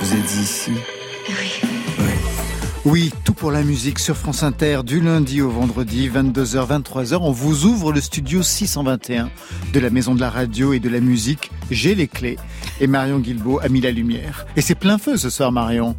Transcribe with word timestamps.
Vous 0.00 0.14
êtes 0.14 0.34
ici 0.34 0.72
Oui, 2.86 3.12
tout 3.22 3.34
pour 3.34 3.50
la 3.50 3.62
musique 3.62 3.98
sur 3.98 4.16
France 4.16 4.42
Inter 4.42 4.80
du 4.82 5.00
lundi 5.00 5.42
au 5.42 5.50
vendredi 5.50 6.08
22h 6.08 6.82
23h. 6.82 7.18
On 7.20 7.32
vous 7.32 7.66
ouvre 7.66 7.92
le 7.92 8.00
studio 8.00 8.42
621 8.42 9.28
de 9.74 9.80
la 9.80 9.90
Maison 9.90 10.14
de 10.14 10.20
la 10.20 10.30
Radio 10.30 10.72
et 10.72 10.80
de 10.80 10.88
la 10.88 11.00
Musique. 11.00 11.50
J'ai 11.70 11.94
les 11.94 12.08
clés 12.08 12.38
et 12.80 12.86
Marion 12.86 13.18
Guilbault 13.18 13.60
a 13.62 13.68
mis 13.68 13.80
la 13.80 13.90
lumière. 13.90 14.46
Et 14.56 14.60
c'est 14.60 14.74
plein 14.74 14.98
feu 14.98 15.16
ce 15.16 15.30
soir 15.30 15.52
Marion. 15.52 15.94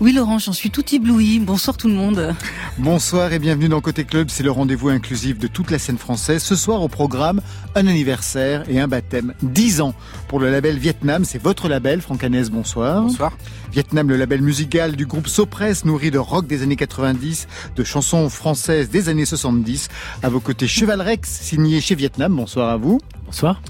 Oui 0.00 0.12
Laurent, 0.12 0.38
j'en 0.38 0.52
suis 0.52 0.70
tout 0.70 0.94
ébloui. 0.94 1.38
Bonsoir 1.38 1.76
tout 1.76 1.88
le 1.88 1.94
monde. 1.94 2.34
Bonsoir 2.78 3.32
et 3.32 3.38
bienvenue 3.38 3.68
dans 3.68 3.80
Côté 3.80 4.04
Club, 4.04 4.28
c'est 4.30 4.42
le 4.42 4.50
rendez-vous 4.50 4.88
inclusif 4.88 5.38
de 5.38 5.46
toute 5.46 5.70
la 5.70 5.78
scène 5.78 5.98
française. 5.98 6.42
Ce 6.42 6.56
soir 6.56 6.82
au 6.82 6.88
programme, 6.88 7.40
un 7.74 7.86
anniversaire 7.86 8.64
et 8.68 8.80
un 8.80 8.88
baptême. 8.88 9.34
10 9.42 9.82
ans 9.82 9.94
pour 10.28 10.40
le 10.40 10.50
label 10.50 10.78
Vietnam, 10.78 11.24
c'est 11.24 11.42
votre 11.42 11.68
label, 11.68 12.00
Franck 12.00 12.24
Hanès, 12.24 12.50
bonsoir. 12.50 13.02
Bonsoir. 13.02 13.32
Vietnam, 13.72 14.08
le 14.08 14.16
label 14.16 14.42
musical 14.42 14.96
du 14.96 15.06
groupe 15.06 15.28
Sopress, 15.28 15.84
nourri 15.84 16.10
de 16.10 16.18
rock 16.18 16.46
des 16.46 16.62
années 16.62 16.76
90, 16.76 17.48
de 17.76 17.84
chansons 17.84 18.28
françaises 18.28 18.90
des 18.90 19.08
années 19.08 19.24
70. 19.24 19.88
À 20.22 20.28
vos 20.28 20.40
côtés, 20.40 20.66
Cheval 20.66 21.00
Rex, 21.00 21.28
signé 21.28 21.80
chez 21.80 21.94
Vietnam, 21.94 22.34
bonsoir 22.34 22.70
à 22.70 22.76
vous. 22.76 23.00
Bonsoir. 23.26 23.60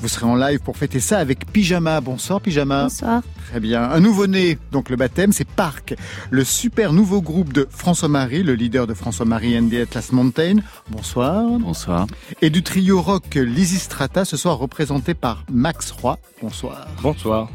Vous 0.00 0.08
serez 0.08 0.26
en 0.26 0.36
live 0.36 0.60
pour 0.60 0.76
fêter 0.76 1.00
ça 1.00 1.18
avec 1.18 1.50
Pyjama. 1.50 2.00
Bonsoir 2.00 2.40
Pyjama. 2.40 2.84
Bonsoir. 2.84 3.22
Très 3.48 3.60
bien. 3.60 3.82
Un 3.82 4.00
nouveau-né, 4.00 4.58
donc 4.72 4.90
le 4.90 4.96
baptême, 4.96 5.32
c'est 5.32 5.46
Parc, 5.46 5.94
le 6.30 6.44
super 6.44 6.92
nouveau 6.92 7.22
groupe 7.22 7.52
de 7.52 7.66
François-Marie, 7.70 8.42
le 8.42 8.54
leader 8.54 8.86
de 8.86 8.94
François-Marie 8.94 9.58
and 9.58 9.68
the 9.68 9.74
Atlas 9.74 10.12
Mountain. 10.12 10.56
Bonsoir. 10.90 11.44
Bonsoir. 11.58 12.06
Et 12.42 12.50
du 12.50 12.62
trio 12.62 13.00
rock 13.00 13.34
Lysistrata, 13.36 14.24
ce 14.24 14.36
soir 14.36 14.58
représenté 14.58 15.14
par 15.14 15.44
Max 15.50 15.90
Roy. 15.92 16.18
Bonsoir. 16.42 16.86
Bonsoir. 17.02 17.48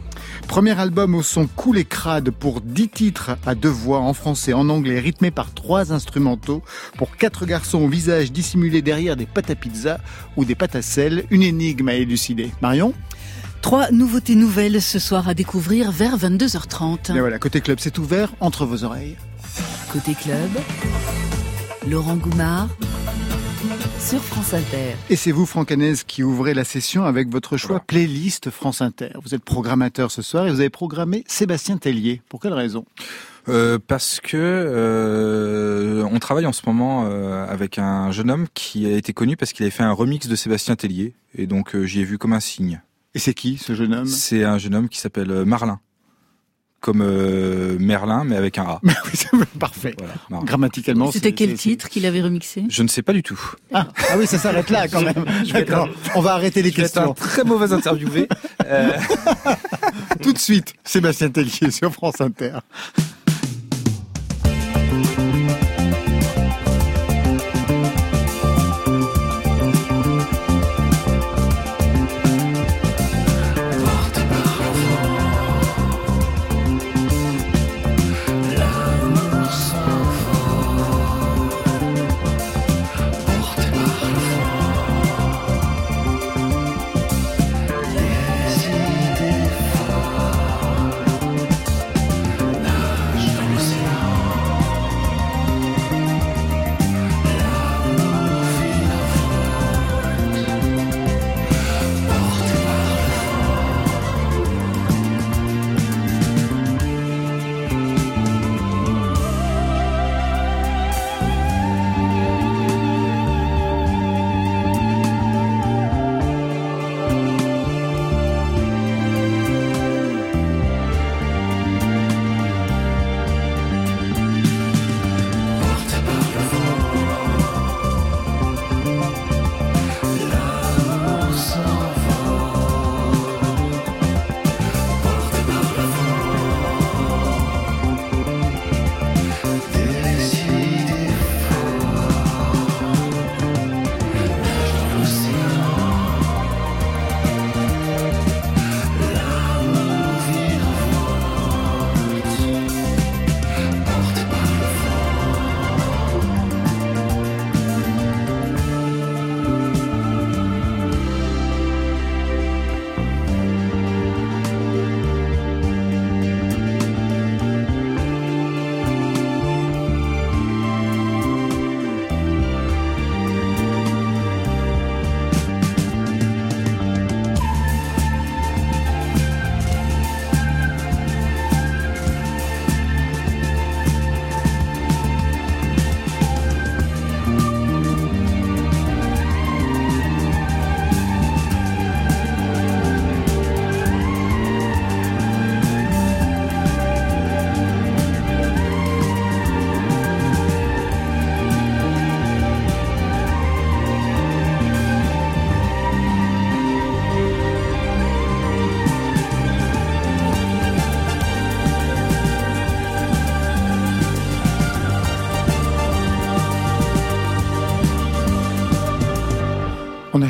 Premier 0.51 0.77
album 0.77 1.15
au 1.15 1.23
son 1.23 1.47
cool 1.47 1.77
et 1.77 1.85
crade 1.85 2.29
pour 2.29 2.59
10 2.59 2.89
titres 2.89 3.37
à 3.45 3.55
deux 3.55 3.69
voix 3.69 3.99
en 3.99 4.13
français, 4.13 4.51
en 4.51 4.67
anglais, 4.67 4.99
rythmé 4.99 5.31
par 5.31 5.53
trois 5.53 5.93
instrumentaux 5.93 6.61
pour 6.97 7.15
quatre 7.15 7.45
garçons 7.45 7.77
au 7.77 7.87
visage 7.87 8.33
dissimulé 8.33 8.81
derrière 8.81 9.15
des 9.15 9.25
pâtes 9.25 9.49
à 9.49 9.55
pizza 9.55 10.01
ou 10.35 10.43
des 10.43 10.55
pâtes 10.55 10.75
à 10.75 10.81
sel, 10.81 11.23
une 11.31 11.41
énigme 11.41 11.87
à 11.87 11.93
élucider. 11.93 12.51
Marion 12.61 12.93
Trois 13.61 13.91
nouveautés 13.91 14.35
nouvelles 14.35 14.81
ce 14.81 14.99
soir 14.99 15.29
à 15.29 15.33
découvrir 15.33 15.89
vers 15.89 16.17
22h30. 16.17 17.15
Et 17.15 17.21
voilà, 17.21 17.39
côté 17.39 17.61
club, 17.61 17.77
c'est 17.79 17.97
ouvert 17.97 18.33
entre 18.41 18.65
vos 18.65 18.83
oreilles. 18.83 19.15
Côté 19.93 20.15
club, 20.15 20.49
Laurent 21.87 22.17
Goumard 22.17 22.67
sur 24.01 24.23
France 24.23 24.55
Inter. 24.55 24.95
Et 25.11 25.15
c'est 25.15 25.31
vous, 25.31 25.45
Franck 25.45 25.71
Hanez, 25.71 25.93
qui 26.07 26.23
ouvrez 26.23 26.55
la 26.55 26.63
session 26.63 27.05
avec 27.05 27.29
votre 27.29 27.55
choix 27.55 27.79
playlist 27.79 28.49
France 28.49 28.81
Inter. 28.81 29.11
Vous 29.23 29.35
êtes 29.35 29.43
programmateur 29.43 30.09
ce 30.11 30.23
soir 30.23 30.47
et 30.47 30.49
vous 30.49 30.59
avez 30.59 30.71
programmé 30.71 31.23
Sébastien 31.27 31.77
Tellier. 31.77 32.21
Pour 32.27 32.39
quelle 32.39 32.53
raison? 32.53 32.83
Euh, 33.47 33.77
parce 33.85 34.19
que 34.19 34.37
euh, 34.37 36.03
on 36.11 36.17
travaille 36.17 36.47
en 36.47 36.51
ce 36.51 36.63
moment 36.65 37.05
euh, 37.05 37.45
avec 37.47 37.77
un 37.77 38.11
jeune 38.11 38.31
homme 38.31 38.47
qui 38.55 38.87
a 38.87 38.97
été 38.97 39.13
connu 39.13 39.37
parce 39.37 39.53
qu'il 39.53 39.63
avait 39.63 39.71
fait 39.71 39.83
un 39.83 39.93
remix 39.93 40.27
de 40.27 40.35
Sébastien 40.35 40.75
Tellier 40.75 41.13
et 41.35 41.45
donc 41.45 41.75
euh, 41.75 41.85
j'y 41.85 42.01
ai 42.01 42.03
vu 42.03 42.17
comme 42.17 42.33
un 42.33 42.39
signe. 42.39 42.81
Et 43.13 43.19
c'est 43.19 43.35
qui 43.35 43.57
ce 43.57 43.75
jeune 43.75 43.93
homme? 43.93 44.07
C'est 44.07 44.43
un 44.43 44.57
jeune 44.57 44.73
homme 44.73 44.89
qui 44.89 44.99
s'appelle 44.99 45.45
Marlin, 45.45 45.79
comme 46.81 47.01
euh, 47.01 47.77
Merlin 47.79 48.23
mais 48.25 48.35
avec 48.35 48.57
un 48.57 48.63
A. 48.63 48.79
Oui, 48.83 48.91
c'est 49.13 49.29
Parfait. 49.59 49.95
Voilà. 49.97 50.43
Grammaticalement. 50.45 51.11
C'était 51.11 51.31
quel 51.31 51.53
titre 51.53 51.87
qu'il 51.89 52.05
avait 52.05 52.21
remixé? 52.21 52.63
Je 52.69 52.83
ne 52.83 52.87
sais 52.87 53.01
pas 53.03 53.13
du 53.13 53.23
tout. 53.23 53.39
Ah, 53.73 53.87
ah 54.09 54.15
oui, 54.17 54.27
ça 54.27 54.37
s'arrête 54.39 54.69
là 54.69 54.87
quand 54.87 55.01
même. 55.01 55.23
D'accord. 55.53 55.87
On 56.15 56.21
va 56.21 56.33
arrêter 56.33 56.61
les 56.61 56.71
Je 56.71 56.77
vais 56.77 56.83
être 56.83 56.97
un 56.97 57.07
questions. 57.07 57.13
très 57.13 57.43
mauvais 57.43 57.71
interviewé. 57.73 58.27
Euh, 58.67 58.91
Tout 60.21 60.31
de 60.31 60.37
suite, 60.37 60.75
Sébastien 60.85 61.29
Tellier 61.29 61.71
sur 61.71 61.91
France 61.91 62.21
Inter. 62.21 62.59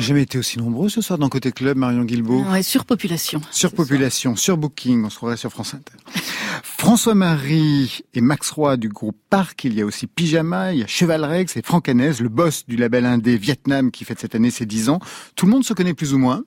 Jamais 0.02 0.22
été 0.22 0.38
aussi 0.38 0.58
nombreux 0.58 0.88
ce 0.88 1.00
soir 1.00 1.18
dans 1.18 1.28
Côté 1.28 1.52
Club, 1.52 1.76
Marion 1.76 2.04
Guilbault. 2.04 2.42
Ouais, 2.44 2.62
surpopulation. 2.62 3.40
Surpopulation, 3.50 4.36
surbooking, 4.36 5.04
on 5.04 5.10
se 5.10 5.16
croirait 5.16 5.36
sur 5.36 5.50
France 5.50 5.74
Inter. 5.74 5.94
François-Marie 6.62 8.00
et 8.14 8.20
Max 8.20 8.50
Roy 8.50 8.76
du 8.76 8.88
groupe 8.88 9.16
Parc, 9.30 9.64
il 9.64 9.74
y 9.74 9.82
a 9.82 9.86
aussi 9.86 10.06
Pyjama, 10.06 10.72
il 10.72 10.80
y 10.80 10.82
a 10.82 10.86
Cheval 10.86 11.24
Rex 11.24 11.56
et 11.56 11.62
Franck 11.62 11.88
Hanez, 11.88 12.14
le 12.20 12.28
boss 12.28 12.66
du 12.66 12.76
label 12.76 13.06
indé 13.06 13.36
Vietnam 13.36 13.90
qui 13.90 14.04
fête 14.04 14.20
cette 14.20 14.34
année 14.34 14.50
ses 14.50 14.66
10 14.66 14.88
ans. 14.88 15.00
Tout 15.36 15.46
le 15.46 15.52
monde 15.52 15.64
se 15.64 15.74
connaît 15.74 15.94
plus 15.94 16.12
ou 16.14 16.18
moins 16.18 16.42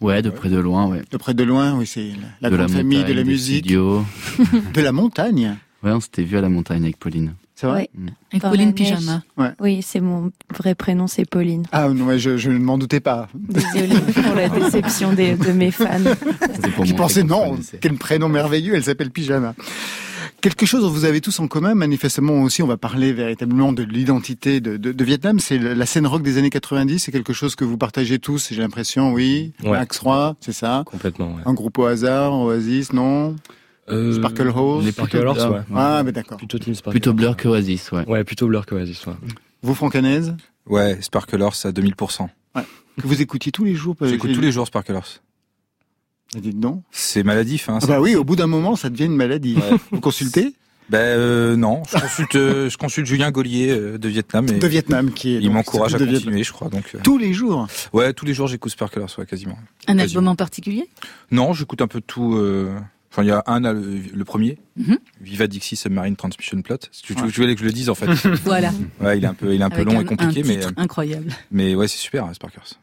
Ouais, 0.00 0.22
de 0.22 0.30
près 0.30 0.48
de 0.48 0.58
loin, 0.58 0.86
ouais. 0.86 1.02
De 1.10 1.16
près 1.16 1.34
de 1.34 1.44
loin, 1.44 1.76
oui, 1.78 1.86
c'est 1.86 2.12
la, 2.40 2.50
de 2.50 2.56
grande 2.56 2.70
la 2.70 2.76
famille 2.76 2.98
de 2.98 3.02
montagne, 3.02 3.16
la 3.16 3.24
musique, 3.24 3.58
studios. 3.64 4.04
de 4.74 4.80
la 4.80 4.92
montagne. 4.92 5.56
Ouais, 5.82 5.92
on 5.92 6.00
s'était 6.00 6.24
vu 6.24 6.36
à 6.36 6.40
la 6.40 6.48
montagne 6.48 6.82
avec 6.84 6.98
Pauline. 6.98 7.34
C'est 7.56 7.66
vrai 7.68 7.88
Ouais. 7.96 8.10
Avec 8.32 8.42
Dans 8.42 8.50
Pauline. 8.50 8.74
Pyjama. 8.74 9.22
Oui, 9.60 9.80
c'est 9.82 10.00
mon 10.00 10.32
vrai 10.58 10.74
prénom, 10.74 11.06
c'est 11.06 11.24
Pauline. 11.24 11.64
Ah 11.72 11.88
non, 11.88 12.06
ouais, 12.06 12.18
je, 12.18 12.36
je 12.36 12.50
ne 12.50 12.58
m'en 12.58 12.78
doutais 12.78 13.00
pas. 13.00 13.28
Désolée 13.34 14.00
pour 14.12 14.34
la 14.34 14.48
déception 14.48 15.12
des- 15.12 15.34
de 15.36 15.52
mes 15.52 15.70
fans. 15.70 15.86
Pour 16.96 17.10
se 17.10 17.20
non, 17.20 17.56
quel 17.80 17.94
prénom 17.94 18.28
merveilleux, 18.28 18.74
elle 18.74 18.84
s'appelle 18.84 19.10
Pyjama. 19.10 19.54
Quelque 20.40 20.66
chose 20.66 20.82
dont 20.82 20.90
vous 20.90 21.06
avez 21.06 21.22
tous 21.22 21.40
en 21.40 21.48
commun, 21.48 21.74
manifestement 21.74 22.42
aussi, 22.42 22.62
on 22.62 22.66
va 22.66 22.76
parler 22.76 23.12
véritablement 23.14 23.72
de 23.72 23.82
l'identité 23.82 24.60
de, 24.60 24.76
de, 24.76 24.92
de 24.92 25.04
Vietnam, 25.04 25.38
c'est 25.40 25.56
la 25.58 25.86
scène 25.86 26.06
rock 26.06 26.22
des 26.22 26.36
années 26.36 26.50
90, 26.50 26.98
c'est 26.98 27.12
quelque 27.12 27.32
chose 27.32 27.56
que 27.56 27.64
vous 27.64 27.78
partagez 27.78 28.18
tous, 28.18 28.48
j'ai 28.50 28.60
l'impression, 28.60 29.12
oui. 29.14 29.52
Ouais. 29.62 29.70
Max 29.70 29.98
Roy, 30.00 30.36
c'est 30.40 30.52
ça 30.52 30.82
Complètement, 30.84 31.28
ouais. 31.36 31.42
Un 31.46 31.54
groupe 31.54 31.78
au 31.78 31.86
hasard, 31.86 32.34
Oasis, 32.34 32.92
non? 32.92 33.36
Euh, 33.90 34.14
Sparkle 34.14 34.48
Rose 34.48 34.84
Les 34.84 34.92
Sparkle 34.92 35.18
Horse, 35.26 35.44
Blur. 35.44 35.52
ouais. 35.54 35.60
Ah, 35.74 36.02
mais 36.04 36.12
d'accord. 36.12 36.38
Plutôt 36.38 36.58
Team 36.58 36.74
Sparkle. 36.74 36.92
Plutôt 36.98 37.12
Blur 37.12 37.36
que 37.36 37.48
Oasis, 37.48 37.92
ouais. 37.92 38.06
Ouais, 38.06 38.24
plutôt 38.24 38.46
Blur 38.48 38.64
que 38.66 38.74
Oasis, 38.74 39.06
ouais. 39.06 39.14
Vous, 39.62 39.74
Francanese, 39.74 40.34
Ouais, 40.66 40.98
Sparklers 41.02 41.44
à 41.64 41.70
2000%. 41.72 42.28
que 42.54 42.62
vous 43.06 43.20
écoutiez 43.20 43.52
tous 43.52 43.64
les 43.64 43.74
jours 43.74 43.96
J'écoute 44.00 44.32
tous 44.32 44.40
les 44.40 44.52
jours 44.52 44.66
Sparklers. 44.66 45.20
Dites 46.36 46.58
donc. 46.58 46.82
C'est 46.90 47.22
maladif, 47.22 47.68
hein. 47.68 47.78
Ah 47.82 47.86
bah 47.86 48.00
oui, 48.00 48.16
au 48.16 48.24
bout 48.24 48.34
d'un 48.36 48.46
moment, 48.48 48.74
ça 48.76 48.90
devient 48.90 49.04
une 49.04 49.14
maladie. 49.16 49.54
Ouais. 49.56 49.76
Vous 49.92 50.00
consultez 50.00 50.54
Ben 50.90 50.98
euh, 50.98 51.56
non, 51.56 51.82
je 51.90 51.98
consulte, 51.98 52.34
euh, 52.36 52.68
je 52.68 52.76
consulte 52.76 53.06
Julien 53.06 53.30
Gaulier 53.30 53.70
euh, 53.70 53.96
de 53.98 54.06
Vietnam 54.08 54.46
et 54.48 54.58
De 54.58 54.66
Vietnam, 54.66 55.12
qui 55.12 55.34
est... 55.34 55.38
il 55.40 55.50
m'encourage 55.50 55.94
à 55.94 55.98
de 55.98 56.04
Vietnam. 56.04 56.24
continuer, 56.24 56.42
je 56.44 56.52
crois. 56.52 56.68
Donc 56.68 56.84
euh, 56.94 56.98
Tous 57.02 57.16
les 57.16 57.32
jours 57.32 57.66
ouais, 57.94 58.12
tous 58.12 58.26
les 58.26 58.34
jours 58.34 58.48
j'écoute 58.48 58.70
Sparklers, 58.72 59.06
ouais, 59.16 59.24
quasiment. 59.24 59.56
Un 59.86 59.96
Quasiment. 59.96 60.02
album 60.20 60.28
en 60.28 60.34
particulier? 60.36 60.90
Non, 61.30 61.54
j'écoute 61.54 61.80
un 61.80 61.86
peu 61.86 62.02
tout. 62.02 62.38
Enfin, 63.16 63.22
il 63.22 63.28
y 63.28 63.30
a 63.30 63.44
un, 63.46 63.60
le, 63.60 63.80
le 64.12 64.24
premier, 64.24 64.58
Mhm. 64.76 64.98
Viva 65.20 65.46
Dixie 65.46 65.76
Submarine 65.76 66.16
Transmission 66.16 66.60
Plot. 66.62 66.78
Tu, 67.04 67.14
tu, 67.14 67.22
Ouais. 67.22 67.30
tu 67.30 67.40
voulais 67.40 67.54
que 67.54 67.60
je 67.60 67.64
le 67.66 67.70
dise 67.72 67.88
en 67.88 67.94
fait. 67.94 68.06
Voilà. 68.44 68.72
ouais, 69.00 69.18
il 69.18 69.22
est 69.24 69.28
un 69.28 69.34
peu, 69.34 69.54
il 69.54 69.60
est 69.60 69.64
un 69.64 69.70
peu 69.70 69.76
Avec 69.76 69.86
long 69.92 69.98
un, 69.98 70.02
et 70.02 70.04
compliqué, 70.04 70.42
un 70.42 70.48
mais 70.48 70.54
titre 70.58 70.72
euh, 70.76 70.82
incroyable. 70.82 71.30
mais 71.52 71.76
ouais, 71.76 71.86
c'est 71.86 71.98
super, 71.98 72.24
hein, 72.24 72.34
Sparkers. 72.34 72.74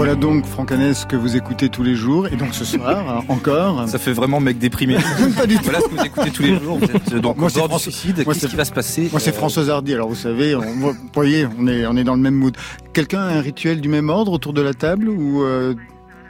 Voilà 0.00 0.14
donc, 0.14 0.46
Francanès, 0.46 1.04
que 1.04 1.14
vous 1.14 1.36
écoutez 1.36 1.68
tous 1.68 1.82
les 1.82 1.94
jours, 1.94 2.26
et 2.26 2.34
donc 2.34 2.54
ce 2.54 2.64
soir, 2.64 3.22
encore... 3.28 3.86
Ça 3.86 3.98
fait 3.98 4.14
vraiment 4.14 4.40
mec 4.40 4.56
déprimé. 4.58 4.96
Pas 5.36 5.46
du 5.46 5.56
tout. 5.56 5.64
voilà 5.64 5.80
ce 5.80 5.88
que 5.88 5.94
vous 5.94 6.02
écoutez 6.06 6.30
tous 6.30 6.42
les 6.42 6.58
jours. 6.58 6.78
Vous 6.78 6.86
êtes 6.86 7.14
donc 7.16 7.36
Moi, 7.36 7.50
au 7.54 7.78
suicide. 7.78 8.24
Qu'est-ce 8.24 8.46
qui 8.46 8.56
va 8.56 8.64
se 8.64 8.72
passer 8.72 9.08
Moi, 9.10 9.20
c'est 9.20 9.28
Euh, 9.28 9.34
Françoise 9.34 9.68
Hardy, 9.68 9.92
alors 9.92 10.08
vous 10.08 10.14
savez, 10.14 10.54
on, 10.54 10.60
vous 10.60 10.94
voyez, 11.14 11.46
on 11.58 11.66
est, 11.66 11.84
on 11.86 11.98
est 11.98 12.04
dans 12.04 12.14
le 12.14 12.22
même 12.22 12.32
mood. 12.32 12.56
Quelqu'un 12.94 13.20
a 13.20 13.34
un 13.34 13.42
rituel 13.42 13.82
du 13.82 13.90
même 13.90 14.08
ordre 14.08 14.32
autour 14.32 14.54
de 14.54 14.62
la 14.62 14.72
table 14.72 15.10
ou 15.10 15.42
euh, 15.42 15.74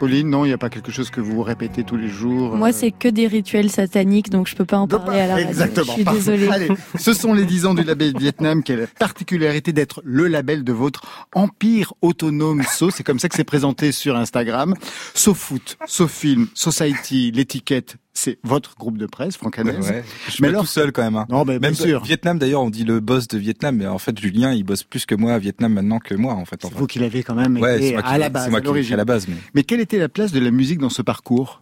Pauline, 0.00 0.31
non, 0.31 0.47
il 0.47 0.49
n'y 0.49 0.55
a 0.55 0.58
pas 0.58 0.70
quelque 0.70 0.91
chose 0.91 1.11
que 1.11 1.20
vous 1.20 1.43
répétez 1.43 1.85
tous 1.85 1.99
les 1.99 2.08
jours 2.08 2.56
Moi, 2.56 2.70
euh, 2.70 2.73
c'est 2.75 2.91
que 2.91 3.06
des 3.06 3.26
rituels 3.26 3.70
sataniques, 3.70 4.31
donc 4.31 4.49
je 4.49 4.56
peux 4.56 4.64
pas 4.64 4.79
en 4.79 4.88
parler 4.88 5.20
à 5.20 5.26
la 5.26 5.35
radio. 5.35 5.49
Exactement. 5.49 5.85
Je 5.85 5.93
suis 5.93 6.05
désolée. 6.05 6.49
Allez, 6.49 6.69
ce 6.99 7.12
sont 7.12 7.35
les 7.35 7.44
10 7.44 7.67
ans 7.67 7.75
du 7.75 7.85
label 7.85 8.14
Vietnam 8.19 8.62
qui 8.62 8.73
a 8.73 8.76
la 8.76 8.87
particularité 8.87 9.75
d'être 9.75 10.00
le 10.02 10.26
label 10.26 10.64
de 10.64 10.73
votre 10.73 11.26
empire 11.35 11.93
autonome 12.00 12.62
So. 12.62 12.91
C'est 12.91 13.05
comme 13.05 13.19
ça 13.19 13.29
que 13.29 13.37
c'est 13.37 13.44
présenté 13.44 13.93
sur 13.93 14.17
Instagram. 14.17 14.75
So 15.12 15.35
Foot, 15.35 15.76
So 15.87 16.08
Film, 16.08 16.49
Society, 16.55 17.31
l'étiquette, 17.31 17.97
c'est 18.12 18.38
votre 18.42 18.76
groupe 18.76 18.98
de 18.98 19.06
presse, 19.06 19.36
Franck 19.36 19.56
Ouais, 19.58 19.70
Hanez. 19.70 19.78
ouais. 19.86 20.04
Je 20.26 20.30
suis 20.32 20.42
Mais 20.42 20.48
pas 20.48 20.52
alors- 20.52 20.62
tout 20.62 20.68
seul 20.68 20.92
quand 20.92 21.02
même. 21.02 21.16
hein. 21.16 21.26
Non, 21.30 21.44
mais 21.44 21.58
bien 21.58 21.68
Même 21.70 21.74
sûr. 21.74 22.02
Vietnam 22.04 22.38
d'ailleurs, 22.38 22.62
on 22.62 22.70
dit 22.70 22.84
le 22.84 23.00
boss 23.00 23.28
de 23.28 23.38
Vietnam, 23.38 23.76
mais 23.76 23.86
en 23.86 23.98
fait 23.98 24.18
Julien, 24.18 24.52
il 24.52 24.64
bosse 24.64 24.82
plus 24.82 25.06
que 25.06 25.14
moi 25.14 25.32
à 25.34 25.38
Vietnam 25.38 25.72
maintenant 25.72 25.98
que 26.00 26.14
moi 26.14 26.34
en 26.34 26.44
fait. 26.44 26.60
C'est 26.62 26.72
vous 26.74 26.86
qui 26.86 26.98
l'avez 26.98 27.22
quand 27.22 27.34
même 27.34 27.56
Ouais, 27.58 27.76
été 27.76 27.86
c'est 27.88 27.92
moi 27.94 28.02
qui 28.02 28.08
à 28.08 28.18
la 28.18 28.28
base, 28.28 28.44
c'est 28.44 28.50
moi 28.50 28.60
à 28.60 28.62
l'origine. 28.62 28.96
la 28.96 29.04
base, 29.04 29.26
mais 29.28 29.36
Mais 29.54 29.62
quelle 29.64 29.80
était 29.80 29.98
la 29.98 30.08
place 30.08 30.32
de 30.32 30.40
la 30.40 30.50
musique 30.50 30.78
dans 30.78 30.90
ce 30.90 31.02
parcours? 31.02 31.60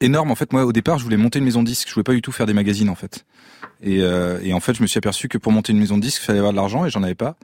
Énorme. 0.00 0.30
En 0.30 0.34
fait, 0.34 0.50
moi, 0.54 0.64
au 0.64 0.72
départ, 0.72 0.98
je 0.98 1.04
voulais 1.04 1.18
monter 1.18 1.40
une 1.40 1.44
maison 1.44 1.62
de 1.62 1.66
disques. 1.66 1.88
Je 1.88 1.94
voulais 1.94 2.02
pas 2.04 2.14
du 2.14 2.22
tout 2.22 2.32
faire 2.32 2.46
des 2.46 2.54
magazines, 2.54 2.88
en 2.88 2.94
fait. 2.94 3.26
Et, 3.82 4.00
euh, 4.00 4.40
et 4.42 4.54
en 4.54 4.60
fait, 4.60 4.72
je 4.74 4.80
me 4.80 4.86
suis 4.86 4.96
aperçu 4.96 5.28
que 5.28 5.36
pour 5.36 5.52
monter 5.52 5.72
une 5.72 5.78
maison 5.78 5.98
de 5.98 6.02
disques, 6.02 6.22
il 6.22 6.24
fallait 6.24 6.38
avoir 6.38 6.52
de 6.52 6.56
l'argent 6.56 6.86
et 6.86 6.90
j'en 6.90 7.02
avais 7.02 7.14
pas. 7.14 7.36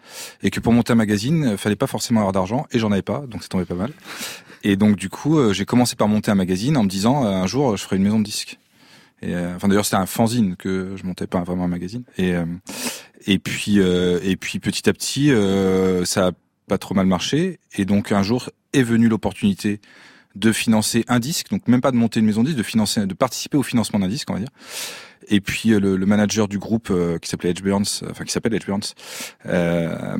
Et 0.42 0.50
que 0.50 0.58
pour 0.58 0.72
monter 0.72 0.94
un 0.94 0.96
magazine, 0.96 1.48
il 1.52 1.58
fallait 1.58 1.76
pas 1.76 1.86
forcément 1.86 2.20
avoir 2.20 2.32
d'argent 2.32 2.66
et 2.72 2.78
j'en 2.78 2.90
avais 2.92 3.02
pas. 3.02 3.24
Donc, 3.28 3.42
ça 3.42 3.48
tombait 3.48 3.66
pas 3.66 3.74
mal. 3.74 3.92
Et 4.64 4.76
donc, 4.76 4.96
du 4.96 5.10
coup, 5.10 5.38
euh, 5.38 5.52
j'ai 5.52 5.66
commencé 5.66 5.94
par 5.94 6.08
monter 6.08 6.30
un 6.30 6.34
magazine 6.34 6.76
en 6.78 6.82
me 6.82 6.88
disant, 6.88 7.24
euh, 7.24 7.28
un 7.28 7.46
jour, 7.46 7.76
je 7.76 7.84
ferai 7.84 7.96
une 7.96 8.02
maison 8.02 8.18
de 8.18 8.24
disques. 8.24 8.58
Et, 9.20 9.34
euh, 9.34 9.54
enfin, 9.54 9.68
d'ailleurs, 9.68 9.84
c'était 9.84 9.98
un 9.98 10.06
fanzine 10.06 10.56
que 10.56 10.96
je 10.96 11.04
montais 11.04 11.26
pas 11.26 11.42
vraiment 11.42 11.64
un 11.64 11.68
magazine. 11.68 12.02
Et, 12.16 12.34
et 13.26 13.38
puis, 13.38 13.78
et 13.78 14.36
puis, 14.36 14.58
petit 14.58 14.88
à 14.88 14.92
petit, 14.92 15.30
ça 16.06 16.28
a 16.28 16.32
pas 16.66 16.78
trop 16.78 16.94
mal 16.94 17.06
marché. 17.06 17.60
Et 17.76 17.84
donc, 17.84 18.10
un 18.10 18.22
jour 18.22 18.50
est 18.72 18.82
venue 18.82 19.08
l'opportunité 19.08 19.80
de 20.34 20.50
financer 20.50 21.04
un 21.06 21.20
disque, 21.20 21.50
donc 21.50 21.68
même 21.68 21.80
pas 21.80 21.92
de 21.92 21.96
monter 21.96 22.18
une 22.18 22.26
maison 22.26 22.42
de 22.42 22.48
disque, 22.48 22.58
de 22.58 22.64
financer, 22.64 23.06
de 23.06 23.14
participer 23.14 23.56
au 23.56 23.62
financement 23.62 24.00
d'un 24.00 24.08
disque, 24.08 24.28
on 24.30 24.34
va 24.34 24.40
dire. 24.40 24.48
Et 25.28 25.40
puis 25.40 25.70
le, 25.70 25.96
le 25.96 26.06
manager 26.06 26.48
du 26.48 26.58
groupe 26.58 26.88
euh, 26.90 27.18
qui 27.18 27.30
s'appelait 27.30 27.50
Edge 27.50 27.62
Burns, 27.62 28.02
enfin 28.10 28.24
qui 28.24 28.32
s'appelle 28.32 28.54
Edge 28.54 28.66
Burns, 28.66 28.94
euh, 29.46 30.18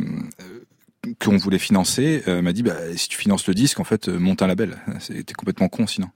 qu'on 1.20 1.36
voulait 1.36 1.58
financer, 1.58 2.22
euh, 2.28 2.42
m'a 2.42 2.52
dit 2.52 2.62
bah, 2.62 2.74
si 2.96 3.08
tu 3.08 3.16
finances 3.18 3.46
le 3.46 3.54
disque, 3.54 3.80
en 3.80 3.84
fait, 3.84 4.08
euh, 4.08 4.18
monte 4.18 4.42
un 4.42 4.46
label. 4.46 4.76
C'était 5.00 5.34
complètement 5.34 5.68
con 5.68 5.86
sinon. 5.86 6.08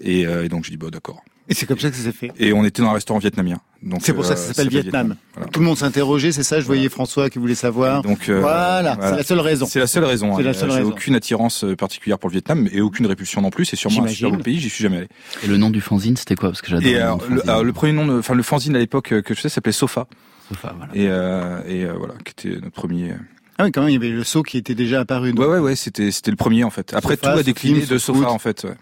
Et, 0.00 0.26
euh, 0.26 0.44
et 0.44 0.48
donc 0.48 0.64
j'ai 0.64 0.70
dit 0.70 0.76
bah 0.76 0.90
d'accord. 0.90 1.22
Et 1.46 1.52
c'est 1.52 1.66
comme 1.66 1.78
ça 1.78 1.90
que 1.90 1.96
ça 1.96 2.02
s'est 2.04 2.12
fait. 2.12 2.32
Et 2.38 2.54
on 2.54 2.64
était 2.64 2.80
dans 2.80 2.88
un 2.88 2.94
restaurant 2.94 3.18
vietnamien. 3.18 3.58
Donc 3.82 4.00
C'est 4.02 4.14
pour 4.14 4.24
ça 4.24 4.32
que 4.32 4.40
ça 4.40 4.54
s'appelle 4.54 4.70
Vietnam. 4.70 5.14
Voilà. 5.34 5.50
Tout 5.50 5.60
le 5.60 5.66
monde 5.66 5.76
s'interrogeait, 5.76 6.32
c'est 6.32 6.42
ça 6.42 6.58
Je 6.58 6.64
voyais 6.64 6.88
François 6.88 7.28
qui 7.28 7.38
voulait 7.38 7.54
savoir. 7.54 8.00
Donc 8.00 8.30
euh, 8.30 8.40
voilà, 8.40 8.96
c'est 8.98 9.16
la 9.16 9.22
seule 9.22 9.40
raison. 9.40 9.66
C'est 9.66 9.78
la 9.78 9.86
seule 9.86 10.04
raison. 10.04 10.34
C'est 10.38 10.42
la 10.42 10.50
hein. 10.50 10.52
seule 10.54 10.70
J'ai 10.70 10.76
raison. 10.78 10.88
aucune 10.88 11.14
attirance 11.14 11.66
particulière 11.76 12.18
pour 12.18 12.30
le 12.30 12.32
Vietnam 12.32 12.66
et 12.72 12.80
aucune 12.80 13.04
répulsion 13.04 13.42
non 13.42 13.50
plus. 13.50 13.66
C'est 13.66 13.76
sûrement 13.76 14.04
un 14.04 14.08
super 14.08 14.30
beau 14.30 14.42
pays. 14.42 14.58
J'y 14.58 14.70
suis 14.70 14.82
jamais 14.82 14.96
allé. 14.96 15.08
Et 15.42 15.46
le 15.46 15.58
nom 15.58 15.68
du 15.68 15.82
fanzine, 15.82 16.16
c'était 16.16 16.34
quoi? 16.34 16.48
Parce 16.48 16.62
que 16.62 16.70
j'adore 16.70 16.88
Et 16.88 16.92
le 16.94 17.02
alors, 17.02 17.22
fanzine. 17.22 17.40
alors, 17.46 17.62
le 17.64 17.72
premier 17.74 17.92
nom, 17.92 18.06
de- 18.06 18.18
enfin 18.20 18.34
le 18.34 18.42
fanzine 18.42 18.74
à 18.74 18.78
l'époque 18.78 19.20
que 19.20 19.34
je 19.34 19.40
sais 19.40 19.50
s'appelait 19.50 19.72
Sofa 19.72 20.06
Sofa, 20.48 20.74
voilà. 20.78 20.92
et 20.94 21.08
euh, 21.08 21.60
et 21.66 21.84
euh, 21.84 21.92
voilà 21.98 22.14
qui 22.24 22.32
était 22.48 22.56
notre 22.56 22.70
premier. 22.70 23.12
Ah 23.58 23.64
oui, 23.64 23.72
quand 23.72 23.80
même, 23.82 23.90
il 23.90 23.94
y 23.94 23.96
avait 23.96 24.08
le 24.10 24.24
saut 24.24 24.42
qui 24.42 24.56
était 24.58 24.74
déjà 24.74 25.00
apparu. 25.00 25.32
Ouais 25.32 25.46
ouais 25.46 25.58
ouais 25.58 25.76
c'était 25.76 26.10
c'était 26.10 26.30
le 26.32 26.36
premier 26.36 26.64
en 26.64 26.70
fait. 26.70 26.92
Après 26.94 27.14
Sofa, 27.16 27.32
tout 27.34 27.38
a 27.38 27.42
décliné 27.42 27.86
de. 27.86 27.98
Sofa 27.98 28.28
en 28.30 28.38
fait. 28.38 28.64
ouais. 28.64 28.74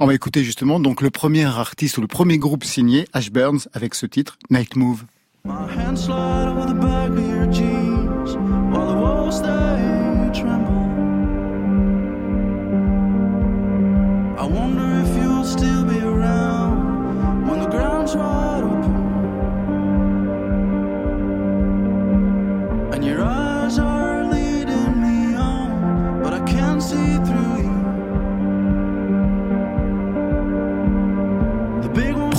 On 0.00 0.06
va 0.06 0.14
écouter 0.14 0.42
justement 0.42 0.80
donc 0.80 1.02
le 1.02 1.10
premier 1.10 1.44
artiste 1.44 1.98
ou 1.98 2.00
le 2.00 2.08
premier 2.08 2.38
groupe 2.38 2.64
signé, 2.64 3.06
Ash 3.12 3.30
Burns, 3.30 3.68
avec 3.72 3.94
ce 3.94 4.06
titre, 4.06 4.38
Night 4.50 4.74
Move. 4.76 5.04
My 5.44 5.52
hand 5.52 5.96
slide 5.98 6.48
over 6.48 6.66
the 6.66 6.74
back 6.80 7.10
of 7.10 7.18
your 7.18 7.46
jeans 7.52 8.36
while 8.72 8.86
the 8.88 8.94
walls 8.96 9.40
they 9.42 10.30
tremble. 10.40 10.72
I 14.38 14.44
wonder 14.46 15.02
if 15.02 15.16
you'll 15.16 15.44
still 15.44 15.84
be 15.84 16.00
around 16.00 17.48
when 17.48 17.60
the 17.60 17.68
ground's 17.68 18.14
wide 18.16 18.62
open 18.64 19.01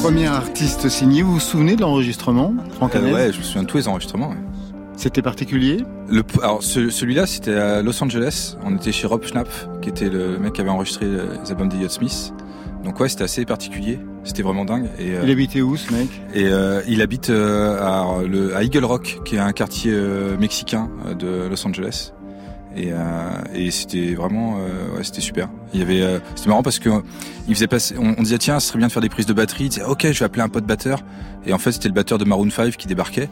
Premier 0.03 0.27
artiste 0.27 0.89
signé, 0.89 1.21
vous 1.21 1.33
vous 1.35 1.39
souvenez 1.39 1.75
de 1.77 1.81
l'enregistrement, 1.81 2.53
Franck 2.75 2.95
Euh, 2.95 3.13
ouais 3.13 3.31
je 3.31 3.37
me 3.37 3.43
souviens 3.43 3.63
de 3.63 3.67
tous 3.67 3.77
les 3.77 3.87
enregistrements. 3.87 4.29
ouais. 4.31 4.35
C'était 4.97 5.21
particulier 5.21 5.77
Le, 6.09 6.23
alors 6.41 6.61
ce- 6.61 6.89
celui-là 6.89 7.25
c'était 7.25 7.53
à 7.55 7.81
Los 7.81 8.03
Angeles. 8.03 8.57
On 8.65 8.75
était 8.75 8.91
chez 8.91 9.07
Rob 9.07 9.23
Schnapp 9.23 9.47
qui 9.81 9.87
était 9.89 10.09
le 10.09 10.37
mec 10.39 10.53
qui 10.53 10.61
avait 10.61 10.69
enregistré 10.69 11.05
euh, 11.05 11.37
les 11.43 11.51
albums 11.51 11.69
d'Eliot 11.69 11.87
Smith. 11.89 12.33
Donc 12.83 12.99
ouais 12.99 13.07
c'était 13.09 13.23
assez 13.23 13.45
particulier. 13.45 13.97
C'était 14.25 14.43
vraiment 14.43 14.65
dingue. 14.65 14.87
Et, 14.99 15.15
euh, 15.15 15.21
Il 15.23 15.31
habitait 15.31 15.61
où 15.61 15.77
ce 15.77 15.91
mec? 15.93 16.09
Et 16.33 16.45
euh, 16.47 16.81
il 16.87 17.01
habite 17.01 17.29
à, 17.29 18.05
le, 18.27 18.55
à 18.55 18.63
Eagle 18.63 18.83
Rock, 18.85 19.19
qui 19.25 19.35
est 19.35 19.39
un 19.39 19.53
quartier 19.53 19.93
mexicain 20.37 20.89
de 21.17 21.47
Los 21.49 21.65
Angeles. 21.65 22.11
Et, 22.75 22.89
euh, 22.91 22.97
et 23.53 23.71
c'était 23.71 24.13
vraiment, 24.13 24.57
euh, 24.57 24.97
ouais, 24.97 25.03
c'était 25.03 25.21
super. 25.21 25.49
Il 25.73 25.79
y 25.79 25.83
avait, 25.83 26.01
euh, 26.01 26.19
c'était 26.35 26.49
marrant 26.49 26.63
parce 26.63 26.79
que 26.79 26.89
il 27.47 27.55
faisait 27.55 27.67
passer, 27.67 27.95
on, 27.99 28.15
on 28.17 28.23
disait 28.23 28.37
tiens, 28.37 28.59
ce 28.59 28.67
serait 28.69 28.79
bien 28.79 28.87
de 28.87 28.91
faire 28.91 29.01
des 29.01 29.09
prises 29.09 29.25
de 29.25 29.33
batterie. 29.33 29.65
Il 29.65 29.69
disait 29.69 29.83
ok, 29.83 30.07
je 30.11 30.19
vais 30.19 30.25
appeler 30.25 30.41
un 30.41 30.49
pote 30.49 30.65
batteur. 30.65 30.99
Et 31.45 31.53
en 31.53 31.57
fait, 31.57 31.73
c'était 31.73 31.89
le 31.89 31.93
batteur 31.93 32.17
de 32.17 32.25
Maroon 32.25 32.49
5 32.49 32.75
qui 32.77 32.87
débarquait 32.87 33.29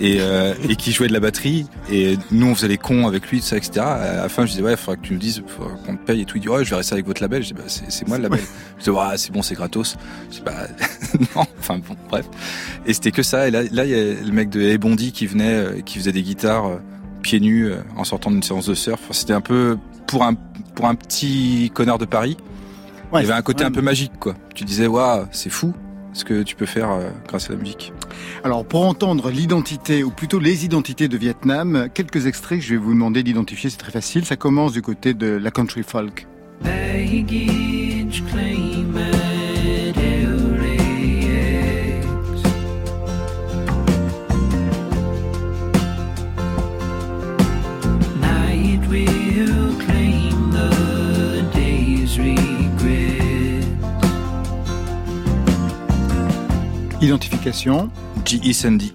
et, 0.00 0.16
euh, 0.20 0.54
et 0.68 0.74
qui 0.74 0.92
jouait 0.92 1.06
de 1.06 1.12
la 1.12 1.20
batterie. 1.20 1.66
Et 1.90 2.18
nous, 2.32 2.48
on 2.48 2.54
faisait 2.54 2.68
les 2.68 2.78
cons 2.78 3.06
avec 3.06 3.28
lui, 3.30 3.40
ça, 3.40 3.56
etc. 3.56 3.80
À 3.80 4.16
la 4.16 4.28
fin, 4.28 4.44
je 4.46 4.50
disais 4.52 4.62
ouais, 4.62 4.76
faudra 4.76 4.96
que 4.96 5.06
tu 5.06 5.12
nous 5.12 5.18
dises, 5.18 5.42
qu'on 5.86 5.96
te 5.96 6.04
paye 6.04 6.22
et 6.22 6.24
tout. 6.24 6.38
Il 6.38 6.40
dit 6.40 6.48
ouais, 6.48 6.64
je 6.64 6.70
vais 6.70 6.76
rester 6.76 6.94
avec 6.94 7.06
votre 7.06 7.22
label. 7.22 7.42
Je 7.42 7.48
dis 7.48 7.54
bah 7.54 7.62
c'est, 7.66 8.06
moi 8.08 8.16
le 8.16 8.24
label. 8.24 8.40
Je 8.78 8.84
dis 8.84 8.90
ouais, 8.90 9.16
c'est 9.16 9.32
bon, 9.32 9.42
c'est 9.42 9.54
gratos. 9.54 9.96
Je 10.30 10.36
dis 10.36 10.42
bah 10.44 10.66
non, 11.36 11.44
enfin 11.58 11.78
bon, 11.78 11.96
bref. 12.10 12.26
Et 12.84 12.92
c'était 12.92 13.12
que 13.12 13.22
ça. 13.22 13.46
Et 13.46 13.50
là, 13.50 13.62
là, 13.70 13.84
il 13.84 13.90
y 13.90 13.94
a 13.94 14.14
le 14.24 14.32
mec 14.32 14.50
de 14.50 14.60
Hey 14.60 14.78
Bondi 14.78 15.12
qui 15.12 15.26
venait, 15.26 15.54
euh, 15.54 15.80
qui 15.84 15.98
faisait 15.98 16.12
des 16.12 16.22
guitares 16.22 16.66
euh, 16.66 16.76
pieds 17.22 17.40
nus 17.40 17.70
euh, 17.70 17.76
en 17.96 18.04
sortant 18.04 18.30
d'une 18.30 18.42
séance 18.42 18.66
de 18.66 18.74
surf. 18.74 19.00
C'était 19.12 19.32
un 19.32 19.40
peu 19.40 19.78
pour 20.06 20.24
un 20.24 20.34
pour 20.74 20.86
un 20.86 20.94
petit 20.94 21.70
connard 21.74 21.98
de 21.98 22.04
Paris. 22.04 22.36
Il 23.14 23.20
y 23.20 23.24
avait 23.24 23.32
un 23.32 23.42
côté 23.42 23.62
un 23.62 23.70
peu 23.70 23.82
magique, 23.82 24.12
quoi. 24.18 24.34
Tu 24.54 24.64
disais, 24.64 24.86
waouh, 24.86 25.26
c'est 25.32 25.50
fou 25.50 25.74
ce 26.14 26.24
que 26.24 26.42
tu 26.42 26.56
peux 26.56 26.66
faire 26.66 26.90
euh, 26.90 27.10
grâce 27.28 27.50
à 27.50 27.52
la 27.52 27.58
musique. 27.58 27.92
Alors, 28.42 28.64
pour 28.64 28.86
entendre 28.86 29.30
l'identité, 29.30 30.02
ou 30.02 30.10
plutôt 30.10 30.38
les 30.38 30.64
identités 30.64 31.08
de 31.08 31.16
Vietnam, 31.18 31.88
quelques 31.92 32.26
extraits 32.26 32.60
que 32.60 32.64
je 32.64 32.70
vais 32.70 32.80
vous 32.80 32.92
demander 32.92 33.22
d'identifier, 33.22 33.68
c'est 33.68 33.78
très 33.78 33.92
facile. 33.92 34.24
Ça 34.24 34.36
commence 34.36 34.72
du 34.72 34.82
côté 34.82 35.12
de 35.12 35.26
la 35.26 35.50
country 35.50 35.82
folk. 35.82 36.26
Baggage 36.62 38.22
claim 38.30 39.11
Identification. 57.02 57.90
G.E. 58.24 58.52
Sandy. 58.52 58.94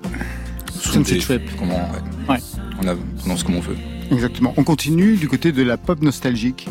Sunset 0.79 1.17
Trip. 1.17 1.41
Comment, 1.59 1.75
ouais. 1.75 2.35
Ouais. 2.35 2.39
On 2.81 2.87
a, 2.87 2.95
prononce 3.19 3.43
comme 3.43 3.55
on 3.55 3.59
veut. 3.59 3.75
Exactement. 4.11 4.53
On 4.55 4.63
continue 4.63 5.17
du 5.17 5.27
côté 5.27 5.51
de 5.51 5.61
la 5.61 5.75
pop 5.75 6.01
nostalgique. 6.01 6.69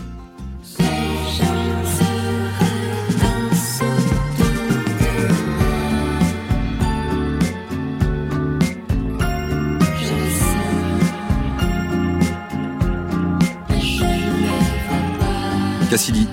Cassidy. 15.91 16.27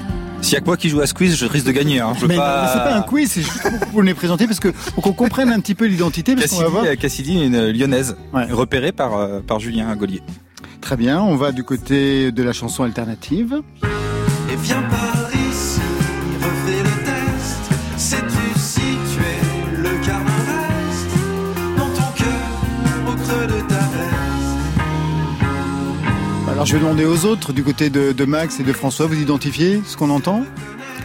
S'il 0.54 0.58
y 0.60 0.62
a 0.62 0.62
que 0.62 0.68
moi 0.68 0.78
qui 0.78 0.90
joue 0.90 1.02
à 1.02 1.08
Squeeze, 1.08 1.36
je 1.36 1.48
risque 1.48 1.66
de 1.66 1.72
gagner. 1.72 2.00
Hein. 2.00 2.14
Je 2.20 2.28
Mais 2.28 2.36
pas... 2.36 2.62
mais 2.62 2.68
c'est 2.72 2.78
pas 2.92 2.96
un 2.96 3.02
quiz, 3.02 3.32
c'est 3.32 3.42
juste 3.42 3.64
pour 3.64 3.72
vous 3.92 4.02
les 4.02 4.14
présenter 4.14 4.46
parce 4.46 4.60
que 4.60 4.68
pour 4.94 5.02
qu'on 5.04 5.14
comprenne 5.14 5.50
un 5.52 5.60
petit 5.60 5.74
peu 5.74 5.86
l'identité. 5.86 6.36
Parce 6.36 6.52
qu'on 6.52 6.58
va 6.58 6.62
Cassidy, 6.66 6.72
voir. 6.80 6.86
euh, 6.86 6.96
Cassidy 6.96 7.40
est 7.42 7.46
une 7.48 7.70
lyonnaise, 7.72 8.16
Ouais. 8.34 8.46
repérée 8.52 8.92
par, 8.92 9.18
euh, 9.18 9.40
par 9.40 9.60
Julien 9.60 9.96
Gaulier. 9.96 10.22
Très 10.80 10.96
bien, 10.96 11.20
on 11.24 11.36
va 11.38 11.52
du 11.54 11.64
côté 11.64 12.32
de 12.32 12.44
la 12.44 12.54
chanson 12.54 12.84
alternative. 12.84 13.62
Et 14.52 14.56
viens 14.62 14.84
par 14.84 15.23
Alors 26.64 26.70
je 26.72 26.78
vais 26.78 26.82
demander 26.82 27.04
aux 27.04 27.26
autres, 27.26 27.52
du 27.52 27.62
côté 27.62 27.90
de, 27.90 28.14
de 28.14 28.24
Max 28.24 28.58
et 28.62 28.64
de 28.64 28.72
François, 28.72 29.06
vous 29.06 29.20
identifiez 29.20 29.82
ce 29.86 29.98
qu'on 29.98 30.10
entend? 30.10 30.46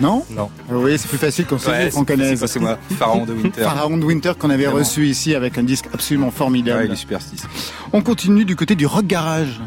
Non? 0.01 0.25
Non. 0.31 0.51
Oui, 0.71 0.97
c'est 0.97 1.09
plus 1.09 1.19
facile 1.19 1.47
quand 1.47 1.59
c'est 1.59 1.87
vous, 1.87 1.91
Franck 1.91 2.13
Hanez. 2.13 2.37
c'est 2.37 2.61
moi, 2.61 2.79
Pharaon 2.97 3.27
de 3.27 3.33
Winter. 3.33 3.61
Pharaon 3.65 3.97
de 3.99 4.05
Winter 4.05 4.35
qu'on 4.39 4.51
avait 4.51 4.69
reçu 4.69 5.09
ici 5.09 5.35
avec 5.35 5.59
un 5.59 5.65
disque 5.65 5.87
absolument 5.93 6.27
Ouais, 6.29 6.33
formidable. 6.33 6.85
il 6.87 6.93
est 6.93 6.95
super 6.95 7.21
stylé. 7.21 7.43
On 7.93 8.03
continue 8.03 8.45
du 8.45 8.55
côté 8.55 8.77
du 8.77 8.87
rock 8.87 9.07
garage. 9.09 9.59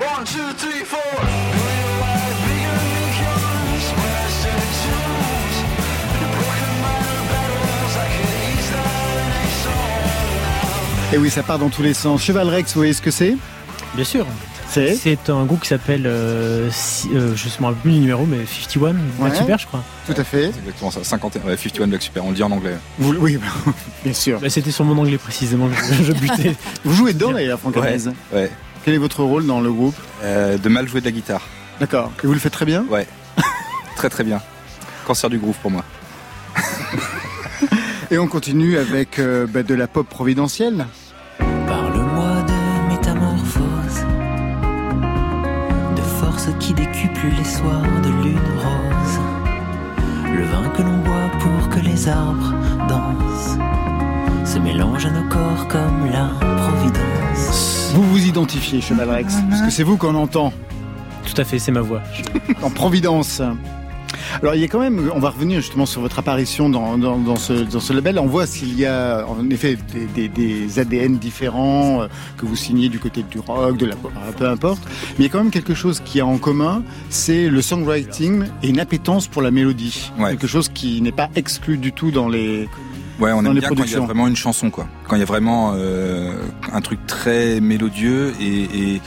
One, 0.00 0.24
two, 0.24 0.40
three, 0.58 0.84
four. 0.84 0.98
Et 11.12 11.18
oui, 11.18 11.30
ça 11.30 11.44
part 11.44 11.60
dans 11.60 11.68
tous 11.68 11.82
les 11.82 11.94
sens. 11.94 12.22
Cheval 12.24 12.48
Rex, 12.48 12.72
vous 12.72 12.80
voyez 12.80 12.92
ce 12.94 13.02
que 13.02 13.10
c'est? 13.12 13.36
Bien 13.94 14.04
sûr. 14.04 14.26
C'est 14.72 14.94
C'est 14.96 15.30
un 15.30 15.44
groupe 15.44 15.60
qui 15.60 15.68
s'appelle, 15.68 16.06
euh, 16.06 16.68
si- 16.72 17.08
euh, 17.14 17.34
je 17.36 17.46
me 17.60 17.66
rappelle 17.66 17.80
plus 17.82 17.92
du 17.92 17.98
numéro, 17.98 18.24
mais 18.26 18.38
51 18.46 18.92
Black 19.18 19.32
Ouais. 19.32 19.38
Super, 19.38 19.58
je 19.58 19.66
crois. 19.66 19.82
tout 20.06 20.14
à 20.16 20.24
fait. 20.24 20.50
C'est 20.52 20.58
exactement 20.60 20.90
ça. 20.90 21.04
51, 21.04 21.42
ouais, 21.42 21.56
51 21.56 21.86
Black 21.88 22.02
Super, 22.02 22.24
on 22.24 22.30
le 22.30 22.34
dit 22.36 22.42
en 22.42 22.50
anglais. 22.50 22.76
Vous, 22.98 23.12
oui, 23.14 23.38
bien 24.04 24.14
sûr. 24.14 24.40
Bah, 24.40 24.48
C'était 24.50 24.70
sur 24.70 24.84
mon 24.84 24.96
anglais 25.00 25.18
précisément 25.18 25.68
je, 25.70 26.02
je 26.04 26.12
butais. 26.12 26.54
Vous 26.84 26.94
jouez 26.94 27.12
dedans 27.12 27.32
d'ailleurs, 27.32 27.58
Franck 27.60 27.76
Ouais. 27.76 27.96
Ouais. 28.32 28.50
Quel 28.84 28.94
est 28.94 28.98
votre 28.98 29.22
rôle 29.22 29.46
dans 29.46 29.60
le 29.60 29.70
groupe 29.72 29.94
Euh, 30.22 30.56
de 30.58 30.68
mal 30.68 30.88
jouer 30.88 31.00
de 31.00 31.06
la 31.06 31.12
guitare. 31.12 31.42
D'accord. 31.78 32.10
Et 32.22 32.26
vous 32.26 32.32
le 32.32 32.38
faites 32.40 32.52
très 32.52 32.64
bien 32.66 32.84
Très 33.96 34.08
très 34.08 34.24
bien. 34.24 34.40
Cancer 35.06 35.28
du 35.30 35.38
groove 35.38 35.56
pour 35.62 35.70
moi. 35.70 35.84
Et 38.10 38.18
on 38.18 38.26
continue 38.26 38.76
avec 38.78 39.18
euh, 39.18 39.46
bah, 39.46 39.62
de 39.62 39.74
la 39.74 39.86
pop 39.86 40.06
providentielle. 40.08 40.86
Force 46.42 46.56
qui 46.58 46.74
décuple 46.74 47.26
les 47.36 47.44
soirs 47.44 47.82
de 48.02 48.08
lune 48.08 48.38
rose, 48.56 49.20
le 50.34 50.44
vin 50.44 50.68
que 50.70 50.82
l'on 50.82 50.98
boit 50.98 51.30
pour 51.38 51.68
que 51.68 51.80
les 51.80 52.08
arbres 52.08 52.54
dansent, 52.88 53.58
se 54.44 54.58
mélange 54.58 55.06
à 55.06 55.10
nos 55.10 55.28
corps 55.28 55.68
comme 55.68 56.10
la 56.10 56.28
providence. 56.56 57.92
Vous 57.94 58.02
vous 58.02 58.26
identifiez, 58.26 58.80
Cheval 58.80 59.10
Rex, 59.10 59.34
parce 59.50 59.62
que 59.62 59.70
c'est 59.70 59.82
vous 59.82 59.96
qu'on 59.96 60.14
entend 60.14 60.52
Tout 61.24 61.40
à 61.40 61.44
fait, 61.44 61.58
c'est 61.58 61.72
ma 61.72 61.80
voix. 61.80 62.02
en 62.62 62.70
Providence. 62.70 63.42
Alors 64.40 64.54
il 64.54 64.60
y 64.60 64.64
a 64.64 64.68
quand 64.68 64.80
même, 64.80 65.10
on 65.14 65.18
va 65.20 65.30
revenir 65.30 65.60
justement 65.60 65.86
sur 65.86 66.00
votre 66.00 66.18
apparition 66.18 66.68
dans, 66.68 66.98
dans, 66.98 67.18
dans 67.18 67.36
ce, 67.36 67.52
dans 67.52 67.80
ce 67.80 67.92
label. 67.92 68.18
On 68.18 68.26
voit 68.26 68.46
s'il 68.46 68.78
y 68.78 68.86
a 68.86 69.24
en 69.26 69.48
effet 69.50 69.76
des, 70.14 70.28
des, 70.28 70.28
des 70.28 70.78
ADN 70.78 71.18
différents 71.18 72.02
euh, 72.02 72.06
que 72.36 72.46
vous 72.46 72.56
signez 72.56 72.88
du 72.88 72.98
côté 72.98 73.22
du 73.22 73.38
rock, 73.38 73.76
de 73.76 73.86
la 73.86 73.96
pop, 73.96 74.12
euh, 74.16 74.32
peu 74.32 74.48
importe. 74.48 74.82
Mais 75.18 75.20
il 75.20 75.22
y 75.24 75.26
a 75.26 75.32
quand 75.32 75.38
même 75.42 75.50
quelque 75.50 75.74
chose 75.74 76.00
qui 76.04 76.20
a 76.20 76.26
en 76.26 76.38
commun, 76.38 76.82
c'est 77.10 77.48
le 77.48 77.62
songwriting 77.62 78.44
et 78.62 78.68
une 78.68 78.80
appétence 78.80 79.26
pour 79.28 79.42
la 79.42 79.50
mélodie. 79.50 80.10
Ouais. 80.18 80.30
Quelque 80.30 80.46
chose 80.46 80.68
qui 80.68 81.00
n'est 81.00 81.12
pas 81.12 81.28
exclu 81.36 81.78
du 81.78 81.92
tout 81.92 82.10
dans 82.10 82.28
les. 82.28 82.68
Ouais, 83.20 83.30
on 83.32 83.44
aime 83.44 83.52
bien 83.58 83.68
quand 83.68 83.84
il 83.84 83.90
y 83.90 83.94
a 83.94 84.00
vraiment 84.00 84.26
une 84.26 84.36
chanson, 84.36 84.70
quoi. 84.70 84.86
Quand 85.06 85.16
il 85.16 85.20
y 85.20 85.22
a 85.22 85.26
vraiment 85.26 85.72
euh, 85.74 86.32
un 86.72 86.80
truc 86.80 87.06
très 87.06 87.60
mélodieux 87.60 88.32
et, 88.40 88.62
et, 88.62 89.00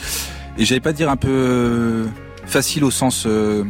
et 0.57 0.65
j'allais 0.65 0.79
pas 0.79 0.93
dire 0.93 1.09
un 1.09 1.17
peu 1.17 2.05
facile 2.45 2.83
au 2.83 2.91
sens 2.91 3.25
euh, 3.25 3.63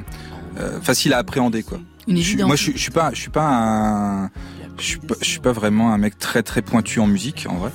euh, 0.58 0.80
facile 0.82 1.14
à 1.14 1.18
appréhender, 1.18 1.64
quoi. 1.64 1.80
Une 2.08 2.18
Je 2.22 2.38
moi, 2.44 2.56
je, 2.56 2.62
suis- 2.64 2.74
je 2.74 2.78
suis 2.82 2.92
pas, 2.92 3.10
je 3.14 3.20
suis 3.20 3.32
pas 3.32 3.48
un, 3.48 4.30
je 4.78 4.84
suis 4.84 5.00
pas, 5.00 5.16
je 5.22 5.26
suis 5.28 5.40
pas 5.40 5.52
vraiment 5.52 5.92
un 5.94 5.98
mec 5.98 6.18
très 6.20 6.44
très 6.44 6.62
pointu 6.62 7.00
en 7.00 7.08
musique, 7.08 7.48
en 7.50 7.56
vrai. 7.56 7.72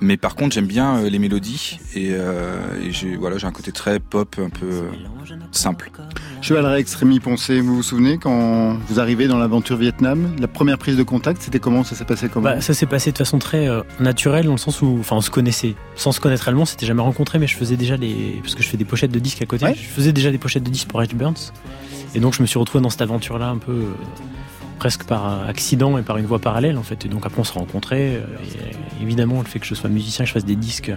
Mais 0.00 0.16
par 0.18 0.34
contre, 0.34 0.54
j'aime 0.54 0.66
bien 0.66 0.96
euh, 0.98 1.08
les 1.08 1.18
mélodies 1.18 1.78
et, 1.94 2.08
euh, 2.12 2.58
et 2.82 2.92
j'ai 2.92 3.16
voilà, 3.16 3.38
j'ai 3.38 3.46
un 3.46 3.52
côté 3.52 3.72
très 3.72 4.00
pop, 4.00 4.36
un 4.38 4.50
peu 4.50 4.66
euh, 4.66 4.90
simple. 5.52 5.90
Cheval 6.42 6.66
Rex, 6.66 6.94
Rémi 6.96 7.20
Poncé, 7.20 7.60
vous 7.60 7.76
vous 7.76 7.82
souvenez 7.82 8.18
quand 8.18 8.76
vous 8.88 9.00
arrivez 9.00 9.28
dans 9.28 9.38
l'aventure 9.38 9.78
Vietnam, 9.78 10.34
la 10.38 10.48
première 10.48 10.76
prise 10.76 10.96
de 10.98 11.02
contact, 11.04 11.40
c'était 11.40 11.60
comment? 11.60 11.84
Ça 11.84 11.94
s'est 11.94 12.04
passé 12.04 12.28
comment? 12.28 12.44
Bah, 12.44 12.60
ça 12.60 12.74
s'est 12.74 12.84
passé 12.86 13.12
de 13.12 13.16
façon 13.16 13.38
très 13.38 13.66
euh, 13.66 13.80
naturelle 13.98 14.44
dans 14.44 14.52
le 14.52 14.58
sens 14.58 14.82
où, 14.82 14.98
enfin, 15.00 15.16
on 15.16 15.20
se 15.22 15.30
connaissait. 15.30 15.74
Sans 15.96 16.12
se 16.12 16.20
connaître 16.20 16.42
réellement, 16.42 16.66
c'était 16.66 16.86
jamais 16.86 17.00
rencontré, 17.02 17.38
mais 17.38 17.46
je 17.46 17.56
faisais 17.56 17.76
déjà 17.76 17.96
les, 17.96 18.40
parce 18.42 18.54
que 18.54 18.62
je 18.62 18.68
fais 18.68 18.76
des 18.76 18.84
pochettes 18.84 19.12
de 19.12 19.18
disques 19.20 19.40
à 19.40 19.46
côté. 19.46 19.64
Ouais. 19.64 19.74
Je 19.74 19.88
faisais 19.88 20.12
déjà 20.12 20.30
des 20.30 20.38
pochettes 20.38 20.64
de 20.64 20.70
disques 20.70 20.88
pour 20.88 21.02
Edge 21.02 21.14
Burns. 21.14 21.52
Et 22.14 22.20
donc, 22.20 22.34
je 22.34 22.42
me 22.42 22.46
suis 22.46 22.58
retrouvé 22.58 22.82
dans 22.82 22.90
cette 22.90 23.02
aventure-là 23.02 23.48
un 23.48 23.58
peu, 23.58 23.72
euh, 23.72 23.92
presque 24.78 25.04
par 25.04 25.26
euh, 25.26 25.48
accident 25.48 25.98
et 25.98 26.02
par 26.02 26.16
une 26.18 26.26
voie 26.26 26.38
parallèle, 26.38 26.76
en 26.78 26.82
fait. 26.82 27.04
Et 27.04 27.08
donc, 27.08 27.26
après, 27.26 27.40
on 27.40 27.44
se 27.44 27.52
rencontrait. 27.52 28.16
euh, 28.16 28.20
et, 29.00 29.02
évidemment, 29.02 29.38
le 29.40 29.46
fait 29.46 29.58
que 29.58 29.66
je 29.66 29.74
sois 29.74 29.90
musicien, 29.90 30.24
que 30.24 30.28
je 30.28 30.34
fasse 30.34 30.44
des 30.44 30.56
disques, 30.56 30.92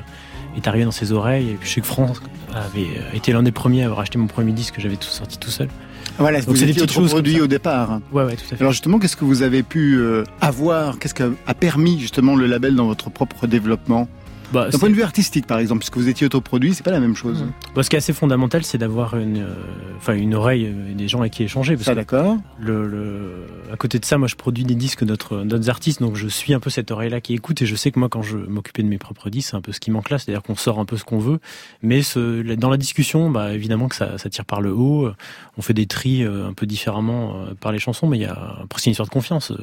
est 0.56 0.68
arrivé 0.68 0.86
dans 0.86 0.92
ses 0.92 1.12
oreilles. 1.12 1.50
Et 1.50 1.54
puis, 1.54 1.70
je 1.70 1.76
sais 1.76 1.82
que 1.82 1.88
Franck 1.88 2.18
avait 2.54 2.88
été 3.14 3.32
l'un 3.34 3.44
des 3.44 3.52
premiers 3.52 3.84
à 3.84 3.86
avoir 3.86 4.02
acheté 4.02 4.18
mon 4.18 4.28
premier 4.28 4.52
disque 4.52 4.76
que 4.76 4.82
j'avais 4.82 4.96
tout 4.96 5.08
sorti 5.10 5.38
tout 5.38 5.50
seul. 5.52 5.70
Voilà, 6.18 6.40
Donc, 6.40 6.50
vous 6.50 6.56
c'est 6.56 6.66
des 6.66 6.72
étiez 6.72 6.84
petites 6.84 6.96
choses 6.96 7.14
au 7.14 7.22
départ. 7.48 8.00
Ouais, 8.12 8.24
ouais, 8.24 8.36
tout 8.36 8.44
à 8.46 8.56
fait. 8.56 8.62
Alors 8.62 8.72
justement, 8.72 8.98
qu'est-ce 8.98 9.16
que 9.16 9.26
vous 9.26 9.44
avez 9.44 9.62
pu 9.62 9.96
euh, 9.98 10.24
avoir 10.42 10.98
Qu'est-ce 10.98 11.14
que 11.14 11.36
a 11.46 11.54
permis 11.54 12.00
justement 12.00 12.36
le 12.36 12.48
label 12.48 12.76
dans 12.76 12.88
votre 12.88 13.10
propre 13.12 13.46
développement? 13.46 14.08
Bah, 14.54 14.70
D'un 14.70 14.77
point 14.80 14.89
de 14.89 14.94
vue 14.96 15.04
artistique, 15.04 15.46
par 15.46 15.60
exemple, 15.60 15.80
puisque 15.80 15.98
vous 15.98 16.08
étiez 16.08 16.25
autoproduit, 16.25 16.74
c'est 16.74 16.84
pas 16.84 16.92
la 16.92 17.01
même 17.01 17.16
chose. 17.16 17.46
Bah, 17.75 17.84
ce 17.84 17.89
qui 17.89 17.96
est 17.96 18.00
assez 18.00 18.13
fondamental, 18.13 18.63
c'est 18.63 18.77
d'avoir 18.77 19.18
une, 19.18 19.39
euh, 19.39 19.54
enfin, 19.98 20.13
une 20.13 20.34
oreille 20.34 20.66
euh, 20.68 20.92
et 20.92 20.94
des 20.94 21.08
gens 21.10 21.20
avec 21.20 21.34
qui 21.34 21.44
échanger. 21.44 21.74
Parce 21.75 21.86
Ça, 21.86 21.96
d'accord. 21.96 22.38
le, 22.60 22.88
le- 22.88 23.46
à 23.72 23.75
côté 23.75 24.00
de 24.00 24.06
ça, 24.06 24.18
moi, 24.18 24.30
je 24.30 24.36
produis 24.36 24.63
des 24.63 24.75
disques 24.75 25.04
d'autres, 25.04 25.44
d'autres 25.44 25.70
artistes, 25.70 26.00
donc 26.01 26.16
je 26.16 26.27
suis 26.30 26.54
un 26.54 26.62
peu 26.62 26.70
cette 26.70 26.92
oreille-là 26.92 27.20
qui 27.20 27.34
écoute, 27.34 27.62
et 27.62 27.66
je 27.66 27.75
sais 27.75 27.92
que 27.92 28.00
moi, 28.00 28.08
quand 28.08 28.22
je 28.22 28.38
m'occupais 28.38 28.84
de 28.84 28.88
mes 28.88 28.98
propres 28.98 29.30
disques, 29.30 29.50
c'est 29.51 29.58
un 29.58 29.62
peu 29.62 29.74
ce 29.74 29.80
qui 29.82 29.92
manque 29.92 30.10
là, 30.10 30.18
c'est-à-dire 30.18 30.42
qu'on 30.44 30.56
sort 30.56 30.80
un 30.80 30.86
peu 30.86 30.96
ce 30.96 31.04
qu'on 31.04 31.20
veut, 31.20 31.39
mais 31.82 32.01
ce, 32.01 32.54
dans 32.56 32.70
la 32.70 32.77
discussion, 32.77 33.30
bah, 33.30 33.54
évidemment 33.54 33.89
que 33.89 33.96
ça, 33.96 34.18
ça 34.18 34.30
tire 34.30 34.46
par 34.46 34.62
le 34.62 34.72
haut. 34.72 35.10
On 35.58 35.62
fait 35.62 35.74
des 35.74 35.88
tris 35.88 36.24
euh, 36.24 36.48
un 36.48 36.54
peu 36.54 36.66
différemment 36.66 37.36
euh, 37.36 37.54
par 37.60 37.72
les 37.74 37.80
chansons, 37.80 38.08
mais 38.08 38.18
il 38.18 38.22
y 38.22 38.25
a, 38.25 38.60
une 38.86 38.92
histoire 38.92 39.08
de 39.08 39.13
confiance. 39.13 39.51
Euh, 39.51 39.58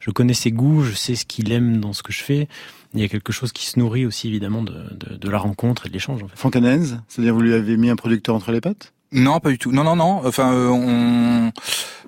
Je 0.00 0.10
connais 0.12 0.34
ses 0.34 0.52
goûts, 0.52 0.82
je 0.82 0.92
sais 0.94 1.16
ce 1.16 1.24
qu'il 1.24 1.50
aime 1.50 1.80
dans 1.80 1.92
ce 1.92 2.02
que 2.04 2.12
je 2.12 2.22
fais. 2.22 2.48
Il 2.94 3.00
y 3.00 3.04
a 3.04 3.08
quelque 3.08 3.32
chose 3.32 3.52
qui 3.52 3.66
se 3.66 3.78
nourrit 3.78 4.06
aussi, 4.06 4.28
évidemment, 4.28 4.62
de, 4.62 4.72
de, 4.72 5.16
de 5.16 5.28
la 5.30 5.38
rencontre 5.38 5.84
et 5.86 5.88
de 5.90 5.94
l'échange. 5.94 6.22
En 6.22 6.28
fait. 6.28 6.36
Franck 6.36 6.56
Hanez, 6.56 6.86
c'est-à-dire 7.08 7.34
vous 7.34 7.42
lui 7.42 7.52
avez 7.52 7.76
mis 7.76 7.90
un 7.90 7.96
producteur 7.96 8.34
entre 8.34 8.50
les 8.50 8.60
pattes? 8.62 8.92
Non, 9.12 9.40
pas 9.40 9.50
du 9.50 9.58
tout. 9.58 9.72
Non, 9.72 9.84
non, 9.84 9.96
non. 9.96 10.22
Enfin, 10.26 10.52
euh, 10.52 10.68
on... 10.68 11.52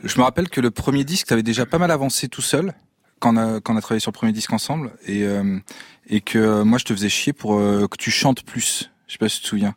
je 0.02 0.18
me 0.18 0.22
rappelle 0.22 0.49
que 0.49 0.60
le 0.60 0.70
premier 0.70 1.04
disque 1.04 1.32
avait 1.32 1.42
déjà 1.42 1.66
pas 1.66 1.78
mal 1.78 1.90
avancé 1.90 2.28
tout 2.28 2.42
seul 2.42 2.72
quand 3.18 3.34
on 3.34 3.37
a, 3.37 3.60
quand 3.60 3.75
on 3.75 3.76
a 3.76 3.80
travaillé 3.82 4.00
sur 4.00 4.10
le 4.10 4.16
premier 4.16 4.32
disque 4.32 4.52
ensemble 4.52 4.92
et 5.06 5.25
euh, 5.25 5.58
et 6.08 6.20
que 6.22 6.38
euh, 6.38 6.64
moi 6.64 6.78
je 6.78 6.84
te 6.84 6.94
faisais 6.94 7.08
chier 7.10 7.32
pour 7.34 7.58
euh, 7.58 7.87
que 7.87 7.96
tu 7.99 8.10
chantes 8.10 8.42
plus. 8.42 8.90
Je 9.06 9.12
sais 9.12 9.18
pas 9.18 9.28
si 9.28 9.37
tu 9.38 9.42
te 9.44 9.49
souviens. 9.49 9.75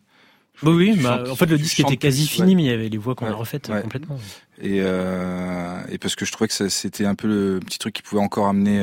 Oui, 0.64 0.72
oui, 0.74 1.00
bah, 1.02 1.18
chantes- 1.20 1.30
en 1.32 1.36
fait, 1.36 1.46
le 1.48 1.58
disque 1.58 1.80
était 1.82 1.98
quasi 1.98 2.26
plus, 2.26 2.36
fini, 2.36 2.48
ouais. 2.50 2.56
mais 2.56 2.64
il 2.64 2.68
y 2.68 2.74
avait 2.74 2.90
les 2.90 2.98
voix 2.98 3.16
qu'on 3.16 3.26
a 3.26 3.30
Ouais, 3.30 3.36
refaites 3.36 3.68
ouais. 3.70 3.82
complètement. 3.82 4.18
Et, 4.62 4.80
euh, 4.82 5.82
et 5.90 5.98
parce 5.98 6.16
que 6.16 6.26
je 6.26 6.32
trouvais 6.32 6.48
que 6.48 6.70
c'était 6.70 7.06
un 7.06 7.16
peu 7.16 7.28
le 7.28 7.60
petit 7.60 7.80
truc 7.80 7.94
qui 7.94 8.02
pouvait 8.02 8.22
encore 8.22 8.48
amener. 8.48 8.80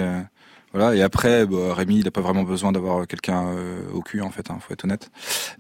Euh, 0.74 0.78
voilà. 0.78 0.94
Et 0.96 1.02
après, 1.02 1.46
bah, 1.46 1.74
Rémi, 1.74 1.98
il 1.98 2.04
n'a 2.04 2.10
pas 2.10 2.20
vraiment 2.20 2.42
besoin 2.44 2.72
d'avoir 2.72 3.06
quelqu'un 3.06 3.48
euh, 3.48 3.80
au 3.92 4.02
cul, 4.02 4.20
en 4.20 4.30
fait. 4.30 4.50
Hein, 4.50 4.58
faut 4.60 4.72
être 4.72 4.84
honnête. 4.84 5.10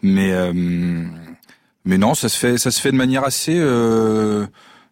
Mais 0.02 0.32
euh, 0.32 0.52
mais 1.84 1.98
non, 1.98 2.14
ça 2.14 2.28
se 2.28 2.36
fait, 2.36 2.58
ça 2.58 2.70
se 2.70 2.80
fait 2.80 2.92
de 2.92 2.96
manière 2.96 3.24
assez. 3.24 3.56
Euh, 3.58 4.46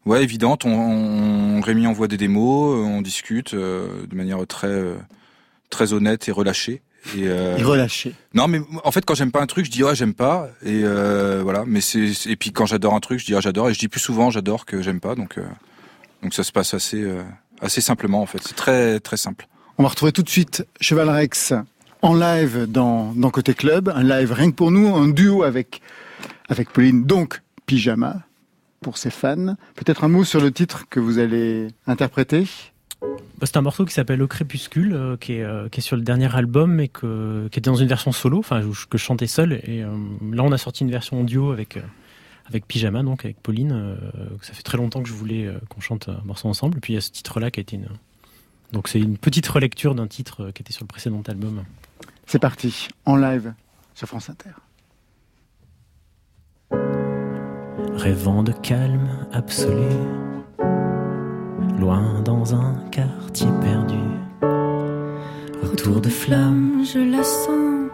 Ouais, 0.06 0.22
évidente. 0.22 0.64
On, 0.64 0.70
on, 0.70 1.60
Rémi 1.60 1.86
envoie 1.86 2.08
des 2.08 2.16
démos, 2.16 2.74
euh, 2.78 2.82
on 2.82 3.02
discute 3.02 3.52
euh, 3.52 4.06
de 4.06 4.16
manière 4.16 4.38
très 4.46 4.68
euh, 4.68 4.94
très 5.68 5.92
honnête 5.92 6.28
et 6.28 6.32
relâchée. 6.32 6.80
Et, 7.14 7.24
euh, 7.26 7.58
Et 7.58 7.62
relâché. 7.62 8.14
non, 8.32 8.48
mais 8.48 8.60
en 8.84 8.90
fait, 8.90 9.04
quand 9.04 9.14
j'aime 9.14 9.30
pas 9.32 9.42
un 9.42 9.46
truc, 9.46 9.66
je 9.66 9.70
dis 9.70 9.84
ouais, 9.84 9.94
j'aime 9.94 10.14
pas. 10.14 10.48
Et 10.64 10.80
euh, 10.82 11.42
voilà. 11.42 11.64
Mais 11.66 11.82
c'est 11.82 12.10
et 12.26 12.36
puis 12.36 12.52
quand 12.52 12.64
j'adore 12.64 12.94
un 12.94 13.00
truc, 13.00 13.18
je 13.20 13.26
dis 13.26 13.34
ah, 13.34 13.40
j'adore. 13.40 13.68
Et 13.68 13.74
je 13.74 13.78
dis 13.78 13.88
plus 13.88 14.00
souvent 14.00 14.30
j'adore 14.30 14.64
que 14.64 14.80
j'aime 14.80 15.00
pas. 15.00 15.14
Donc 15.14 15.36
euh, 15.36 15.42
donc 16.22 16.32
ça 16.32 16.42
se 16.42 16.52
passe 16.52 16.72
assez 16.72 17.02
euh, 17.02 17.22
assez 17.60 17.82
simplement 17.82 18.22
en 18.22 18.26
fait. 18.26 18.40
C'est 18.42 18.56
très 18.56 19.00
très 19.00 19.18
simple. 19.18 19.46
On 19.80 19.84
va 19.84 19.90
retrouver 19.90 20.10
tout 20.10 20.24
de 20.24 20.28
suite 20.28 20.66
Cheval 20.80 21.08
Rex 21.08 21.54
en 22.02 22.16
live 22.16 22.66
dans, 22.68 23.12
dans 23.12 23.30
Côté 23.30 23.54
Club, 23.54 23.92
un 23.94 24.02
live 24.02 24.32
rien 24.32 24.50
que 24.50 24.56
pour 24.56 24.72
nous, 24.72 24.96
un 24.96 25.06
duo 25.06 25.44
avec, 25.44 25.80
avec 26.48 26.70
Pauline, 26.70 27.04
donc 27.04 27.42
Pyjama, 27.64 28.22
pour 28.80 28.98
ses 28.98 29.10
fans. 29.10 29.54
Peut-être 29.76 30.02
un 30.02 30.08
mot 30.08 30.24
sur 30.24 30.40
le 30.40 30.50
titre 30.50 30.86
que 30.90 30.98
vous 30.98 31.20
allez 31.20 31.68
interpréter? 31.86 32.48
Bah, 33.00 33.46
c'est 33.46 33.56
un 33.56 33.62
morceau 33.62 33.84
qui 33.84 33.94
s'appelle 33.94 34.20
Au 34.20 34.26
crépuscule, 34.26 34.94
euh, 34.94 35.16
qui, 35.16 35.34
est, 35.34 35.44
euh, 35.44 35.68
qui 35.68 35.78
est 35.78 35.82
sur 35.82 35.94
le 35.94 36.02
dernier 36.02 36.34
album 36.34 36.80
et 36.80 36.88
que, 36.88 37.46
qui 37.52 37.60
était 37.60 37.70
dans 37.70 37.76
une 37.76 37.86
version 37.86 38.10
solo, 38.10 38.38
enfin 38.40 38.60
que 38.90 38.98
je 38.98 39.04
chantais 39.04 39.28
seul. 39.28 39.60
Et 39.62 39.84
euh, 39.84 39.96
là, 40.32 40.42
on 40.42 40.50
a 40.50 40.58
sorti 40.58 40.82
une 40.82 40.90
version 40.90 41.20
en 41.20 41.24
duo 41.24 41.52
avec 41.52 41.78
avec 42.46 42.66
Pyjama, 42.66 43.04
donc 43.04 43.26
avec 43.26 43.40
Pauline. 43.42 43.96
ça 44.40 44.54
fait 44.54 44.62
très 44.62 44.78
longtemps 44.78 45.02
que 45.02 45.08
je 45.08 45.12
voulais 45.12 45.52
qu'on 45.68 45.82
chante 45.82 46.08
un 46.08 46.22
morceau 46.24 46.48
ensemble. 46.48 46.78
Et 46.78 46.80
puis 46.80 46.94
il 46.94 46.96
y 46.96 46.98
a 46.98 47.02
ce 47.02 47.10
titre-là 47.10 47.50
qui 47.50 47.60
a 47.60 47.62
été 47.62 47.76
une 47.76 47.88
donc 48.72 48.88
c'est 48.88 49.00
une 49.00 49.16
petite 49.16 49.46
relecture 49.48 49.94
d'un 49.94 50.06
titre 50.06 50.44
euh, 50.44 50.52
qui 50.52 50.62
était 50.62 50.72
sur 50.72 50.84
le 50.84 50.88
précédent 50.88 51.22
album. 51.26 51.64
C'est 52.26 52.38
parti, 52.38 52.88
en 53.06 53.16
live 53.16 53.54
sur 53.94 54.06
France 54.06 54.30
Inter. 54.30 54.50
Rêvant 57.96 58.42
de 58.42 58.52
calme 58.52 59.26
absolu, 59.32 59.96
loin 61.78 62.20
dans 62.20 62.54
un 62.54 62.74
quartier 62.90 63.48
perdu. 63.62 63.96
Retour 65.62 66.00
de 66.00 66.08
flamme, 66.08 66.84
je 66.84 66.98
la 66.98 67.24
sens, 67.24 67.90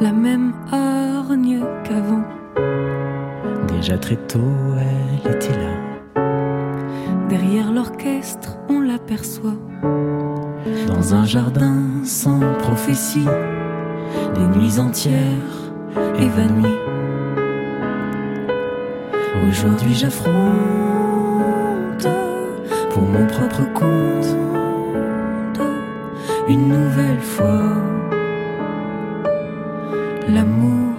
la 0.00 0.12
même 0.12 0.54
hargne 0.70 1.60
qu'avant. 1.84 2.24
Déjà 3.68 3.98
très 3.98 4.16
tôt, 4.16 4.38
elle 4.78 5.32
était 5.32 5.58
là, 5.58 5.81
Derrière 7.32 7.72
l'orchestre, 7.72 8.58
on 8.68 8.82
l'aperçoit. 8.82 9.56
dans 10.86 11.14
un 11.14 11.24
jardin 11.24 12.04
sans 12.04 12.40
prophétie, 12.58 13.24
Des 14.34 14.58
nuits 14.58 14.78
entières 14.78 15.72
évanouies. 16.18 16.78
Aujourd'hui 19.48 19.94
j'affronte 19.94 20.34
pour 22.90 23.02
mon 23.02 23.26
propre 23.26 23.64
compte, 23.72 24.36
une 26.50 26.68
nouvelle 26.68 27.22
fois 27.22 27.62
l'amour. 30.28 30.91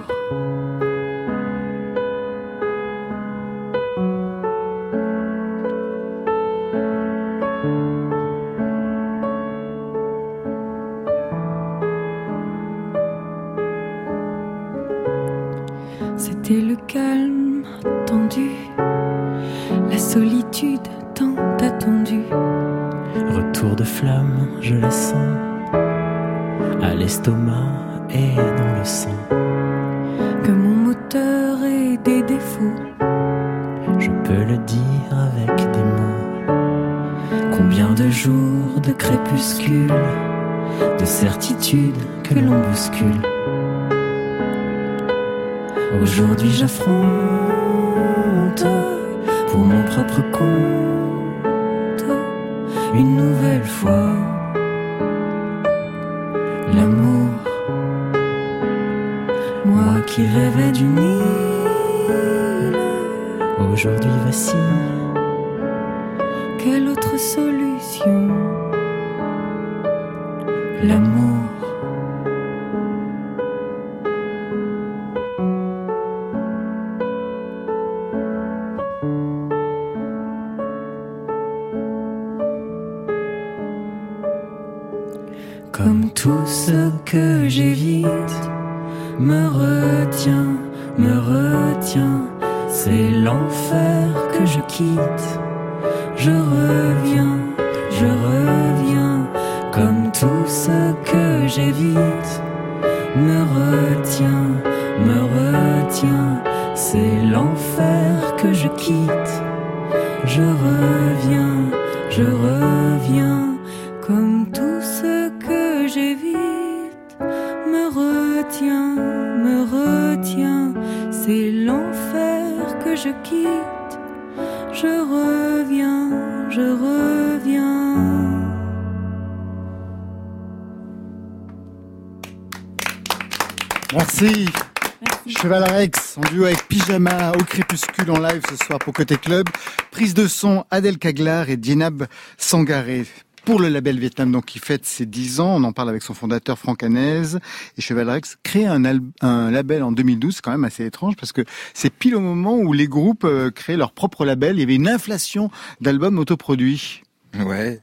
En 138.10 138.20
live 138.20 138.42
ce 138.50 138.56
soir 138.56 138.78
pour 138.78 138.92
Côté 138.92 139.16
Club. 139.16 139.48
Prise 139.90 140.14
de 140.14 140.26
son 140.26 140.64
Adèle 140.70 140.98
Kaglar 140.98 141.48
et 141.48 141.56
Dienab 141.56 142.06
Sangaré. 142.36 143.06
Pour 143.44 143.60
le 143.60 143.68
label 143.68 143.98
Vietnam, 143.98 144.32
donc, 144.32 144.46
qui 144.46 144.58
fête 144.58 144.84
ses 144.84 145.06
10 145.06 145.40
ans, 145.40 145.56
on 145.56 145.64
en 145.64 145.72
parle 145.72 145.88
avec 145.88 146.02
son 146.02 146.12
fondateur 146.12 146.58
Franck 146.58 146.82
Hanez. 146.82 147.36
Et 147.78 147.80
Cheval 147.80 148.10
Rex 148.10 148.36
crée 148.42 148.66
un, 148.66 148.82
un 149.20 149.50
label 149.50 149.82
en 149.82 149.92
2012, 149.92 150.36
c'est 150.36 150.42
quand 150.42 150.50
même 150.50 150.64
assez 150.64 150.84
étrange, 150.84 151.14
parce 151.16 151.32
que 151.32 151.42
c'est 151.72 151.92
pile 151.92 152.16
au 152.16 152.20
moment 152.20 152.56
où 152.56 152.72
les 152.72 152.88
groupes 152.88 153.24
euh, 153.24 153.50
créent 153.50 153.76
leur 153.76 153.92
propre 153.92 154.24
label. 154.24 154.56
Il 154.56 154.60
y 154.60 154.64
avait 154.64 154.74
une 154.74 154.88
inflation 154.88 155.50
d'albums 155.80 156.18
autoproduits. 156.18 157.02
Ouais, 157.38 157.80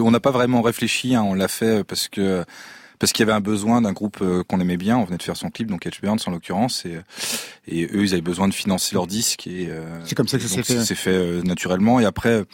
on 0.00 0.10
n'a 0.10 0.20
pas 0.20 0.30
vraiment 0.30 0.62
réfléchi, 0.62 1.14
hein, 1.14 1.22
on 1.22 1.34
l'a 1.34 1.48
fait 1.48 1.84
parce 1.84 2.08
que 2.08 2.44
parce 2.98 3.12
qu'il 3.12 3.24
y 3.24 3.28
avait 3.28 3.36
un 3.36 3.40
besoin 3.40 3.80
d'un 3.82 3.92
groupe 3.92 4.18
euh, 4.22 4.42
qu'on 4.44 4.60
aimait 4.60 4.76
bien. 4.76 4.98
On 4.98 5.04
venait 5.04 5.18
de 5.18 5.22
faire 5.22 5.36
son 5.36 5.50
clip, 5.50 5.68
donc 5.68 5.86
Edge 5.86 6.00
Burns 6.00 6.18
en 6.26 6.30
l'occurrence, 6.30 6.84
et, 6.86 6.98
et 7.66 7.84
eux 7.86 8.04
ils 8.04 8.12
avaient 8.12 8.20
besoin 8.22 8.48
de 8.48 8.54
financer 8.54 8.94
leur 8.94 9.06
disque 9.06 9.46
et 9.46 9.68
euh, 9.70 9.84
C'est 10.04 10.14
comme 10.14 10.28
ça 10.28 10.38
que 10.38 10.44
ça 10.44 10.54
s'est 10.56 10.62
fait. 10.62 10.84
C'est 10.84 10.94
fait 10.94 11.10
euh, 11.10 11.42
naturellement. 11.42 12.00
Et 12.00 12.04
après, 12.04 12.44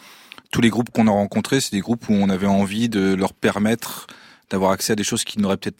tous 0.51 0.61
les 0.61 0.69
groupes 0.69 0.91
qu'on 0.91 1.07
a 1.07 1.11
rencontrés, 1.11 1.61
c'est 1.61 1.71
des 1.71 1.81
groupes 1.81 2.07
où 2.09 2.13
on 2.13 2.29
avait 2.29 2.47
envie 2.47 2.89
de 2.89 3.13
leur 3.13 3.33
permettre 3.33 4.07
d'avoir 4.49 4.71
accès 4.71 4.93
à 4.93 4.95
des 4.95 5.03
choses 5.03 5.23
qu'ils 5.23 5.41
n'auraient 5.41 5.57
peut-être 5.57 5.77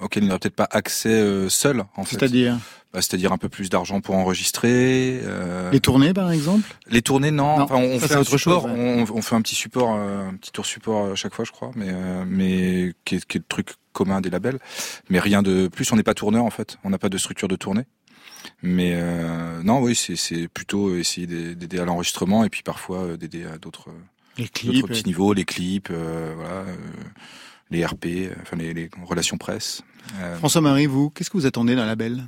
auquel 0.00 0.22
il 0.22 0.26
n'aurait 0.28 0.38
peut-être 0.38 0.54
pas 0.54 0.68
accès 0.70 1.08
euh, 1.08 1.48
seul. 1.48 1.84
En 1.96 2.04
fait. 2.04 2.16
C'est-à-dire? 2.16 2.58
C'est-à-dire 3.00 3.32
un 3.32 3.38
peu 3.38 3.48
plus 3.48 3.70
d'argent 3.70 4.00
pour 4.00 4.14
enregistrer. 4.14 5.20
euh, 5.24 5.70
les 5.70 5.80
tournées, 5.80 6.12
par 6.12 6.30
exemple? 6.30 6.68
Les 6.88 7.02
tournées, 7.02 7.30
non. 7.30 7.58
Non, 7.58 7.64
Enfin, 7.64 7.76
on, 7.76 7.98
ça, 7.98 8.08
fait 8.08 8.14
un 8.14 8.20
autre 8.20 8.36
support, 8.38 8.62
chose, 8.62 8.72
ouais. 8.72 9.04
on, 9.08 9.16
on 9.16 9.22
fait 9.22 9.34
un 9.34 9.42
petit 9.42 9.54
support, 9.54 9.94
euh, 9.96 10.28
un 10.28 10.34
petit 10.34 10.52
tour 10.52 10.66
support 10.66 11.12
à 11.12 11.14
chaque 11.14 11.34
fois, 11.34 11.44
je 11.44 11.52
crois, 11.52 11.70
mais 11.74 11.88
euh, 11.88 12.24
mais 12.26 12.92
qui 13.04 13.16
est, 13.16 13.24
qui 13.24 13.38
est 13.38 13.40
le 13.40 13.46
truc 13.48 13.70
commun 13.92 14.20
des 14.20 14.30
labels. 14.30 14.58
Mais 15.08 15.18
rien 15.20 15.42
de 15.42 15.68
plus. 15.68 15.90
On 15.92 15.96
n'est 15.96 16.02
pas 16.02 16.14
tourneur 16.14 16.44
en 16.44 16.50
fait. 16.50 16.78
On 16.84 16.90
n'a 16.90 16.98
pas 16.98 17.08
de 17.08 17.18
structure 17.18 17.48
de 17.48 17.56
tournée. 17.56 17.84
Mais 18.62 18.92
euh, 18.94 19.62
non, 19.62 19.80
oui, 19.80 19.94
c'est 19.94 20.48
plutôt 20.48 20.96
essayer 20.96 21.26
d'aider 21.54 21.78
à 21.78 21.84
l'enregistrement 21.84 22.44
et 22.44 22.48
puis 22.50 22.62
parfois 22.62 22.98
euh, 23.04 23.16
d'aider 23.16 23.44
à 23.44 23.56
d'autres 23.58 23.90
petits 24.36 25.04
niveaux, 25.06 25.32
les 25.32 25.44
clips, 25.44 25.88
euh, 25.90 26.32
voilà, 26.34 26.50
euh, 26.50 26.76
les 27.70 27.84
RP, 27.86 28.06
euh, 28.06 28.34
enfin 28.42 28.56
les, 28.56 28.74
les 28.74 28.90
relations 29.04 29.38
presse. 29.38 29.82
Euh, 30.20 30.36
François-Marie, 30.38 30.86
vous, 30.86 31.10
qu'est-ce 31.10 31.30
que 31.30 31.36
vous 31.36 31.46
attendez 31.46 31.76
d'un 31.76 31.86
label? 31.86 32.24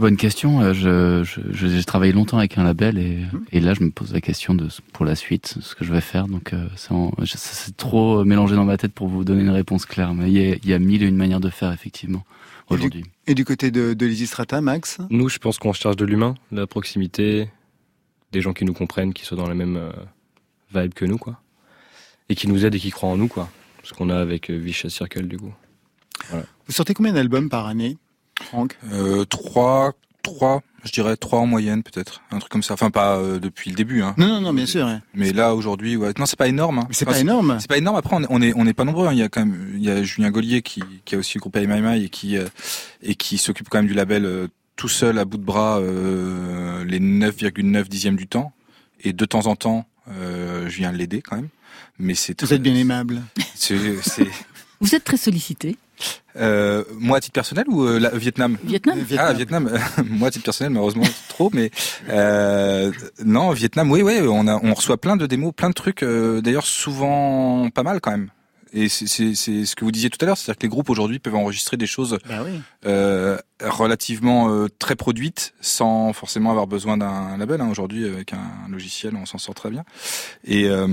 Bonne 0.00 0.16
question. 0.16 0.60
Euh, 0.60 0.72
Je, 0.74 1.22
je, 1.24 1.40
je- 1.52 1.66
j'ai 1.68 1.84
travaillé 1.84 2.12
longtemps 2.12 2.38
avec 2.38 2.56
un 2.58 2.64
label 2.64 2.98
et, 2.98 3.18
et 3.52 3.60
là, 3.60 3.74
je 3.74 3.82
me 3.82 3.90
pose 3.90 4.12
la 4.12 4.20
question 4.20 4.54
de 4.54 4.68
pour 4.92 5.04
la 5.04 5.14
suite, 5.14 5.56
ce 5.60 5.74
que 5.74 5.84
je 5.84 5.92
vais 5.92 6.00
faire. 6.00 6.26
Donc, 6.28 6.52
euh, 6.52 6.66
c'est, 6.76 6.92
en- 6.92 7.12
je- 7.20 7.26
ça, 7.36 7.38
c'est 7.52 7.76
trop 7.76 8.20
euh, 8.20 8.24
mélangé 8.24 8.54
dans 8.56 8.64
ma 8.64 8.76
tête 8.78 8.92
pour 8.92 9.08
vous 9.08 9.24
donner 9.24 9.42
une 9.42 9.50
réponse 9.50 9.86
claire. 9.86 10.14
Mais 10.14 10.30
il 10.30 10.32
y 10.40 10.52
a, 10.52 10.56
il 10.56 10.68
y 10.68 10.72
a 10.74 10.78
mille 10.78 11.02
et 11.02 11.06
une 11.06 11.16
manières 11.16 11.40
de 11.40 11.50
faire 11.50 11.72
effectivement 11.72 12.24
aujourd'hui. 12.68 13.04
Et 13.26 13.34
du 13.34 13.44
côté 13.44 13.70
de, 13.70 13.92
de 13.94 14.06
Lysistrata, 14.06 14.60
Max? 14.60 14.98
Nous, 15.10 15.28
je 15.28 15.38
pense 15.38 15.58
qu'on 15.58 15.70
recherche 15.70 15.96
de 15.96 16.04
l'humain, 16.04 16.34
de 16.50 16.60
la 16.60 16.66
proximité, 16.66 17.48
des 18.32 18.40
gens 18.40 18.52
qui 18.54 18.64
nous 18.64 18.72
comprennent, 18.74 19.12
qui 19.12 19.24
soient 19.24 19.36
dans 19.36 19.48
la 19.48 19.54
même 19.54 19.76
euh, 19.76 19.92
vibe 20.74 20.94
que 20.94 21.04
nous, 21.04 21.18
quoi. 21.18 21.38
Et 22.28 22.34
qui 22.34 22.48
nous 22.48 22.64
aident 22.64 22.74
et 22.76 22.80
qui 22.80 22.90
croient 22.90 23.10
en 23.10 23.16
nous, 23.18 23.28
quoi. 23.28 23.48
Ce 23.84 23.92
qu'on 23.92 24.08
a 24.10 24.16
avec 24.18 24.50
euh, 24.50 24.56
Vicious 24.56 24.88
Circle, 24.88 25.26
du 25.28 25.36
coup. 25.36 25.52
Vous 26.30 26.72
sortez 26.72 26.94
combien 26.94 27.12
d'albums 27.12 27.48
par 27.50 27.66
année, 27.66 27.98
Franck 28.48 28.76
euh, 28.92 29.24
trois, 29.24 29.92
trois, 30.22 30.62
je 30.84 30.92
dirais 30.92 31.16
trois 31.16 31.38
en 31.40 31.46
moyenne 31.46 31.82
peut-être, 31.82 32.22
un 32.30 32.38
truc 32.38 32.50
comme 32.52 32.62
ça. 32.62 32.74
Enfin 32.74 32.90
pas 32.90 33.16
euh, 33.16 33.38
depuis 33.40 33.70
le 33.70 33.76
début, 33.76 34.02
hein. 34.02 34.14
Non, 34.18 34.26
non, 34.28 34.40
non, 34.40 34.52
bien 34.54 34.66
sûr. 34.66 34.86
hein. 34.86 35.02
Mais 35.14 35.32
là 35.32 35.54
aujourd'hui, 35.54 35.96
ouais. 35.96 36.12
non, 36.18 36.26
c'est 36.26 36.38
pas 36.38 36.48
énorme. 36.48 36.78
Hein. 36.80 36.88
C'est 36.90 37.06
Enfin, 37.06 37.14
pas 37.16 37.20
énorme. 37.20 37.56
C'est 37.60 37.68
pas 37.68 37.78
énorme. 37.78 37.96
Après, 37.96 38.14
on 38.16 38.22
est, 38.22 38.26
on 38.30 38.40
est, 38.42 38.52
on 38.56 38.66
est 38.66 38.74
pas 38.74 38.84
nombreux. 38.84 39.06
hein. 39.08 39.12
Il 39.12 39.18
y 39.18 39.22
a 39.22 39.28
quand 39.28 39.40
même, 39.44 39.72
il 39.74 39.82
y 39.84 39.90
a 39.90 40.02
Julien 40.02 40.30
Gollier 40.30 40.62
qui, 40.62 40.82
qui 41.04 41.14
a 41.14 41.18
aussi 41.18 41.38
le 41.38 41.40
groupe 41.40 41.56
AMI 41.56 42.04
et 42.04 42.08
qui, 42.08 42.36
euh, 42.36 42.46
et 43.02 43.14
qui 43.14 43.38
s'occupe 43.38 43.68
quand 43.68 43.78
même 43.78 43.86
du 43.88 43.94
label 43.94 44.24
euh, 44.24 44.46
tout 44.76 44.88
seul 44.88 45.18
à 45.18 45.24
bout 45.24 45.36
de 45.38 45.44
bras 45.44 45.78
euh, 45.78 46.84
les 46.84 47.00
9,9 47.00 47.88
dixièmes 47.88 48.16
du 48.16 48.26
temps. 48.26 48.52
Et 49.04 49.12
de 49.12 49.24
temps 49.24 49.46
en 49.46 49.56
temps, 49.56 49.86
euh, 50.10 50.68
je 50.68 50.76
viens 50.76 50.92
l'aider 50.92 51.22
quand 51.22 51.36
même. 51.36 51.48
Mais 51.98 52.14
c'est 52.14 52.40
Vous 52.42 52.54
êtes 52.54 52.62
bien 52.62 52.74
aimable. 52.74 53.22
C'est, 53.54 53.78
Vous 54.82 54.94
êtes 54.94 55.04
très 55.04 55.16
sollicité. 55.16 55.76
euh, 56.36 56.82
moi 56.98 57.18
à 57.18 57.20
titre 57.20 57.32
personnel 57.34 57.64
ou 57.68 57.84
euh, 57.84 57.98
la, 58.00 58.10
Vietnam? 58.10 58.58
Vietnam 58.64 58.98
Ah, 59.18 59.32
Vietnam. 59.32 59.70
Moi, 60.10 60.28
à 60.28 60.30
titre 60.32 60.44
personnel, 60.44 60.72
malheureusement, 60.72 61.04
trop. 61.28 61.50
Mais 61.54 61.70
euh, 62.08 62.90
non, 63.24 63.50
Vietnam, 63.52 63.90
oui, 63.92 64.02
oui, 64.02 64.14
on 64.28 64.48
a, 64.48 64.58
on 64.62 64.74
reçoit 64.74 65.00
plein 65.00 65.16
de 65.16 65.26
démos, 65.26 65.52
plein 65.54 65.68
de 65.70 65.74
trucs. 65.74 66.02
euh, 66.02 66.40
D'ailleurs, 66.40 66.66
souvent 66.66 67.70
pas 67.70 67.84
mal 67.84 68.00
quand 68.00 68.10
même. 68.10 68.30
Et 68.74 68.88
c'est- 68.88 69.06
ce 69.34 69.76
que 69.76 69.84
vous 69.84 69.92
disiez 69.92 70.08
tout 70.08 70.16
à 70.22 70.24
l'heure, 70.26 70.38
c'est-à-dire 70.38 70.58
que 70.58 70.62
les 70.62 70.70
groupes 70.70 70.88
aujourd'hui 70.88 71.18
peuvent 71.18 71.34
enregistrer 71.36 71.76
des 71.76 71.86
choses 71.86 72.18
Bah 72.26 72.40
oui. 72.42 72.58
euh, 72.86 73.36
relativement 73.62 74.48
euh, 74.50 74.66
très 74.78 74.96
produites, 74.96 75.52
sans 75.60 76.14
forcément 76.14 76.50
avoir 76.50 76.66
besoin 76.66 76.96
d'un 76.96 77.36
label. 77.36 77.60
hein. 77.60 77.68
Aujourd'hui, 77.70 78.06
avec 78.08 78.32
un 78.32 78.68
logiciel, 78.70 79.14
on 79.14 79.26
s'en 79.26 79.36
sort 79.36 79.54
très 79.54 79.68
bien. 79.70 79.84
Et 80.46 80.64
euh, 80.70 80.86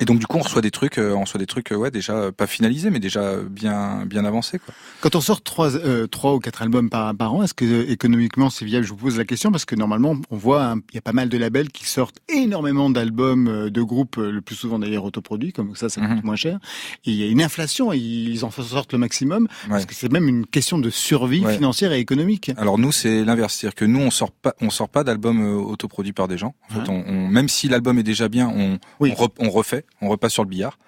et 0.00 0.04
donc 0.06 0.18
du 0.18 0.26
coup, 0.26 0.38
on 0.38 0.42
reçoit 0.42 0.60
des 0.62 0.70
trucs, 0.72 0.98
euh, 0.98 1.12
on 1.14 1.20
reçoit 1.20 1.38
des 1.38 1.46
trucs, 1.46 1.70
euh, 1.72 1.76
ouais, 1.76 1.90
déjà 1.92 2.14
euh, 2.14 2.32
pas 2.32 2.46
finalisés, 2.48 2.90
mais 2.90 2.98
déjà 2.98 3.36
bien 3.36 4.04
bien 4.06 4.24
avancés, 4.24 4.58
quoi. 4.58 4.74
Quand 5.00 5.14
on 5.14 5.20
sort 5.20 5.42
trois, 5.42 5.76
euh, 5.76 6.06
trois 6.08 6.34
ou 6.34 6.40
quatre 6.40 6.62
albums 6.62 6.90
par, 6.90 7.14
par 7.14 7.32
an, 7.34 7.42
est-ce 7.44 7.54
que 7.54 7.88
économiquement 7.88 8.50
c'est 8.50 8.64
viable? 8.64 8.84
Je 8.84 8.90
vous 8.90 8.96
pose 8.96 9.16
la 9.18 9.24
question 9.24 9.50
parce 9.52 9.64
que 9.64 9.76
normalement 9.76 10.16
on 10.30 10.36
voit 10.36 10.74
il 10.90 10.94
y 10.96 10.98
a 10.98 11.02
pas 11.02 11.12
mal 11.12 11.28
de 11.28 11.38
labels 11.38 11.68
qui 11.70 11.86
sortent 11.86 12.16
énormément 12.28 12.90
d'albums 12.90 13.70
de 13.70 13.82
groupes, 13.82 14.16
le 14.16 14.40
plus 14.40 14.56
souvent 14.56 14.78
d'ailleurs 14.78 15.04
autoproduits, 15.04 15.52
comme 15.52 15.76
ça 15.76 15.88
ça 15.88 16.00
coûte 16.00 16.10
Mhm. 16.10 16.20
moins 16.24 16.36
cher. 16.36 16.58
Et 17.04 17.10
il 17.10 17.16
y 17.16 17.22
a 17.22 17.26
une 17.26 17.42
inflation, 17.42 17.92
et 17.92 17.98
ils 17.98 18.44
en 18.44 18.50
sortent 18.50 18.92
le 18.92 18.98
maximum 18.98 19.46
parce 19.68 19.82
Ouais. 19.82 19.86
que 19.86 19.94
c'est 19.94 20.10
même 20.10 20.28
une 20.28 20.46
question 20.46 20.78
de 20.78 20.90
survie 20.90 21.44
Ouais. 21.44 21.54
financière 21.54 21.92
et 21.92 22.00
économique. 22.00 22.50
Alors 22.56 22.78
nous 22.78 22.92
c'est 22.92 23.24
l'inverse, 23.24 23.54
c'est-à-dire 23.54 23.74
que 23.74 23.84
nous 23.84 24.00
on 24.00 24.10
sort 24.10 24.30
pas, 24.32 24.54
on 24.60 24.70
sort 24.70 24.88
pas 24.88 25.04
d'albums 25.04 25.44
autoproduits 25.56 26.12
par 26.12 26.26
des 26.28 26.38
gens. 26.38 26.54
En 26.70 26.74
fait, 26.74 26.80
Ouais. 26.90 27.04
on, 27.06 27.12
on- 27.12 27.28
même 27.28 27.48
si 27.48 27.68
l'album 27.68 27.98
est 27.98 28.02
déjà 28.02 28.28
bien, 28.28 28.48
on, 28.54 28.78
Oui. 29.00 29.12
on, 29.16 29.24
re- 29.26 29.32
on 29.38 29.50
refait, 29.50 29.73
on 30.00 30.08
repasse 30.08 30.32
sur 30.32 30.42
le 30.44 30.48
billard. 30.48 30.78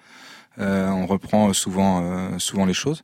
Euh, 0.59 0.89
on 0.89 1.05
reprend 1.05 1.53
souvent, 1.53 2.01
euh, 2.01 2.39
souvent 2.39 2.65
les 2.65 2.73
choses. 2.73 3.03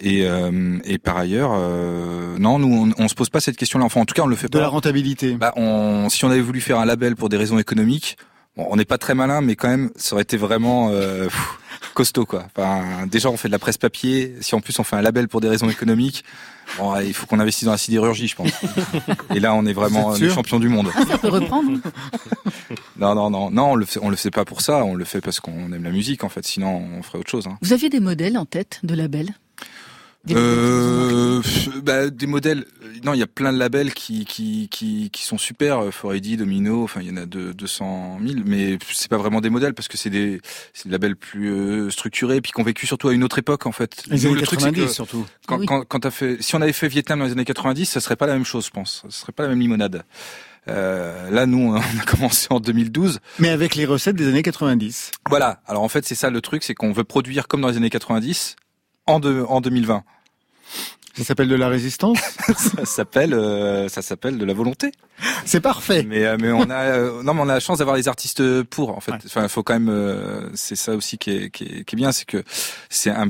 Et, 0.00 0.26
euh, 0.26 0.78
et 0.84 0.98
par 0.98 1.16
ailleurs, 1.16 1.52
euh, 1.54 2.36
non, 2.38 2.58
nous 2.58 2.92
on, 2.98 3.04
on 3.04 3.06
se 3.08 3.14
pose 3.14 3.30
pas 3.30 3.40
cette 3.40 3.56
question-là. 3.56 3.84
Enfin, 3.84 4.00
en 4.00 4.04
tout 4.04 4.14
cas, 4.14 4.22
on 4.22 4.26
le 4.26 4.34
fait 4.34 4.48
De 4.48 4.52
pas. 4.58 4.60
la 4.62 4.68
rentabilité. 4.68 5.34
Bah, 5.34 5.52
on, 5.56 6.08
si 6.08 6.24
on 6.24 6.30
avait 6.30 6.40
voulu 6.40 6.60
faire 6.60 6.80
un 6.80 6.84
label 6.84 7.14
pour 7.14 7.28
des 7.28 7.36
raisons 7.36 7.56
économiques, 7.58 8.16
bon, 8.56 8.66
on 8.68 8.74
n'est 8.74 8.84
pas 8.84 8.98
très 8.98 9.14
malin, 9.14 9.42
mais 9.42 9.54
quand 9.54 9.68
même, 9.68 9.90
ça 9.94 10.14
aurait 10.14 10.22
été 10.22 10.36
vraiment 10.36 10.88
euh, 10.90 11.26
pff, 11.26 11.58
costaud, 11.94 12.26
quoi. 12.26 12.46
Enfin, 12.56 13.06
déjà, 13.06 13.30
on 13.30 13.36
fait 13.36 13.48
de 13.48 13.52
la 13.52 13.58
presse 13.58 13.78
papier. 13.78 14.36
Si 14.40 14.54
en 14.54 14.60
plus 14.60 14.78
on 14.78 14.84
fait 14.84 14.96
un 14.96 15.02
label 15.02 15.28
pour 15.28 15.40
des 15.40 15.48
raisons 15.48 15.68
économiques, 15.68 16.24
bon, 16.78 16.98
il 17.00 17.14
faut 17.14 17.26
qu'on 17.26 17.40
investisse 17.40 17.64
dans 17.64 17.72
la 17.72 17.78
sidérurgie, 17.78 18.28
je 18.28 18.36
pense. 18.36 18.50
Et 19.34 19.40
là, 19.40 19.54
on 19.54 19.66
est 19.66 19.72
vraiment 19.72 20.14
les 20.14 20.30
champions 20.30 20.58
du 20.58 20.68
monde. 20.68 20.90
Ça 21.08 21.18
peut 21.18 21.28
reprendre. 21.28 21.78
Non, 22.98 23.14
non, 23.14 23.30
non, 23.30 23.50
non, 23.50 23.70
on 23.70 23.74
le 23.76 23.86
fait, 23.86 24.00
on 24.02 24.10
le 24.10 24.16
fait 24.16 24.30
pas 24.30 24.44
pour 24.44 24.60
ça. 24.60 24.84
On 24.84 24.94
le 24.94 25.04
fait 25.04 25.20
parce 25.20 25.38
qu'on 25.38 25.72
aime 25.72 25.84
la 25.84 25.90
musique, 25.90 26.24
en 26.24 26.28
fait. 26.28 26.44
Sinon, 26.44 26.84
on 26.98 27.02
ferait 27.02 27.18
autre 27.18 27.30
chose. 27.30 27.46
Hein. 27.46 27.56
Vous 27.62 27.72
aviez 27.72 27.90
des 27.90 28.00
modèles 28.00 28.36
en 28.36 28.44
tête 28.44 28.80
de 28.82 28.94
labels? 28.94 29.34
Des 30.24 30.34
modèles 30.34 30.44
Euh, 30.44 31.42
bah, 31.82 32.10
des 32.10 32.26
modèles. 32.26 32.64
euh, 32.82 32.88
Non, 33.04 33.14
il 33.14 33.18
y 33.20 33.22
a 33.22 33.26
plein 33.26 33.52
de 33.52 33.58
labels 33.58 33.94
qui 33.94 34.24
qui 34.24 34.68
qui, 34.68 35.10
qui 35.10 35.22
sont 35.24 35.38
super. 35.38 35.78
euh, 35.78 35.90
Foredi, 35.90 36.36
Domino. 36.36 36.82
Enfin, 36.82 37.00
il 37.00 37.08
y 37.08 37.10
en 37.12 37.16
a 37.16 37.24
de 37.26 37.52
200 37.52 38.18
000, 38.26 38.40
mais 38.44 38.78
c'est 38.92 39.08
pas 39.08 39.16
vraiment 39.16 39.40
des 39.40 39.48
modèles 39.50 39.74
parce 39.74 39.86
que 39.88 39.96
c'est 39.96 40.10
des 40.10 40.40
c'est 40.74 40.88
des 40.88 40.92
labels 40.92 41.16
plus 41.16 41.50
euh, 41.50 41.90
structurés 41.90 42.40
puis 42.40 42.52
qui 42.52 42.60
ont 42.60 42.64
vécu 42.64 42.86
surtout 42.86 43.08
à 43.08 43.14
une 43.14 43.22
autre 43.24 43.38
époque 43.38 43.66
en 43.66 43.72
fait. 43.72 44.02
Les 44.08 44.16
Nous, 44.18 44.26
années 44.26 44.34
le 44.34 44.42
truc, 44.42 44.60
c'est 44.60 44.66
90 44.72 44.86
que 44.88 44.92
surtout. 44.92 45.26
quand, 45.46 45.58
Oui. 45.60 45.66
quand, 45.66 45.84
quand 45.86 46.00
t'as 46.00 46.10
fait, 46.10 46.36
si 46.42 46.56
on 46.56 46.60
avait 46.60 46.72
fait 46.72 46.88
Vietnam 46.88 47.20
dans 47.20 47.24
les 47.26 47.32
années 47.32 47.44
90, 47.44 47.86
ça 47.86 48.00
serait 48.00 48.16
pas 48.16 48.26
la 48.26 48.34
même 48.34 48.44
chose, 48.44 48.66
je 48.66 48.70
pense. 48.70 49.04
Ce 49.08 49.20
serait 49.20 49.32
pas 49.32 49.44
la 49.44 49.50
même 49.50 49.60
limonade. 49.60 50.02
Euh, 50.66 51.30
là, 51.30 51.46
nous, 51.46 51.58
on 51.72 51.76
a 51.76 52.04
commencé 52.06 52.48
en 52.50 52.60
2012. 52.60 53.20
Mais 53.38 53.48
avec 53.48 53.74
les 53.76 53.86
recettes 53.86 54.16
des 54.16 54.28
années 54.28 54.42
90. 54.42 55.12
Voilà. 55.30 55.62
Alors 55.66 55.82
en 55.82 55.88
fait, 55.88 56.04
c'est 56.04 56.14
ça 56.16 56.28
le 56.28 56.40
truc, 56.42 56.62
c'est 56.64 56.74
qu'on 56.74 56.92
veut 56.92 57.04
produire 57.04 57.48
comme 57.48 57.60
dans 57.62 57.68
les 57.68 57.76
années 57.78 57.88
90 57.88 58.56
en, 59.08 59.20
de, 59.20 59.42
en 59.48 59.60
2020. 59.60 60.04
Ça 61.16 61.24
s'appelle 61.24 61.48
de 61.48 61.56
la 61.56 61.68
résistance? 61.68 62.18
ça 62.56 62.84
s'appelle, 62.84 63.34
euh, 63.34 63.88
ça 63.88 64.02
s'appelle 64.02 64.38
de 64.38 64.44
la 64.44 64.54
volonté. 64.54 64.92
C'est 65.44 65.60
parfait. 65.60 66.04
Mais, 66.04 66.24
euh, 66.24 66.36
mais 66.40 66.52
on 66.52 66.70
a, 66.70 66.76
euh, 66.84 67.22
non, 67.24 67.34
mais 67.34 67.40
on 67.40 67.48
a 67.48 67.54
la 67.54 67.60
chance 67.60 67.78
d'avoir 67.78 67.96
les 67.96 68.06
artistes 68.06 68.62
pour. 68.62 68.96
En 68.96 69.00
fait, 69.00 69.10
Ouais. 69.12 69.18
enfin, 69.26 69.48
faut 69.48 69.64
quand 69.64 69.72
même. 69.74 69.88
euh, 69.88 70.48
c'est 70.54 70.76
ça 70.76 70.94
aussi 70.94 71.18
qui 71.18 71.30
est, 71.32 71.50
qui 71.50 71.64
est, 71.64 71.84
qui 71.84 71.96
est 71.96 71.96
bien, 71.96 72.12
c'est 72.12 72.24
que 72.24 72.44
c'est 72.88 73.10
un, 73.10 73.28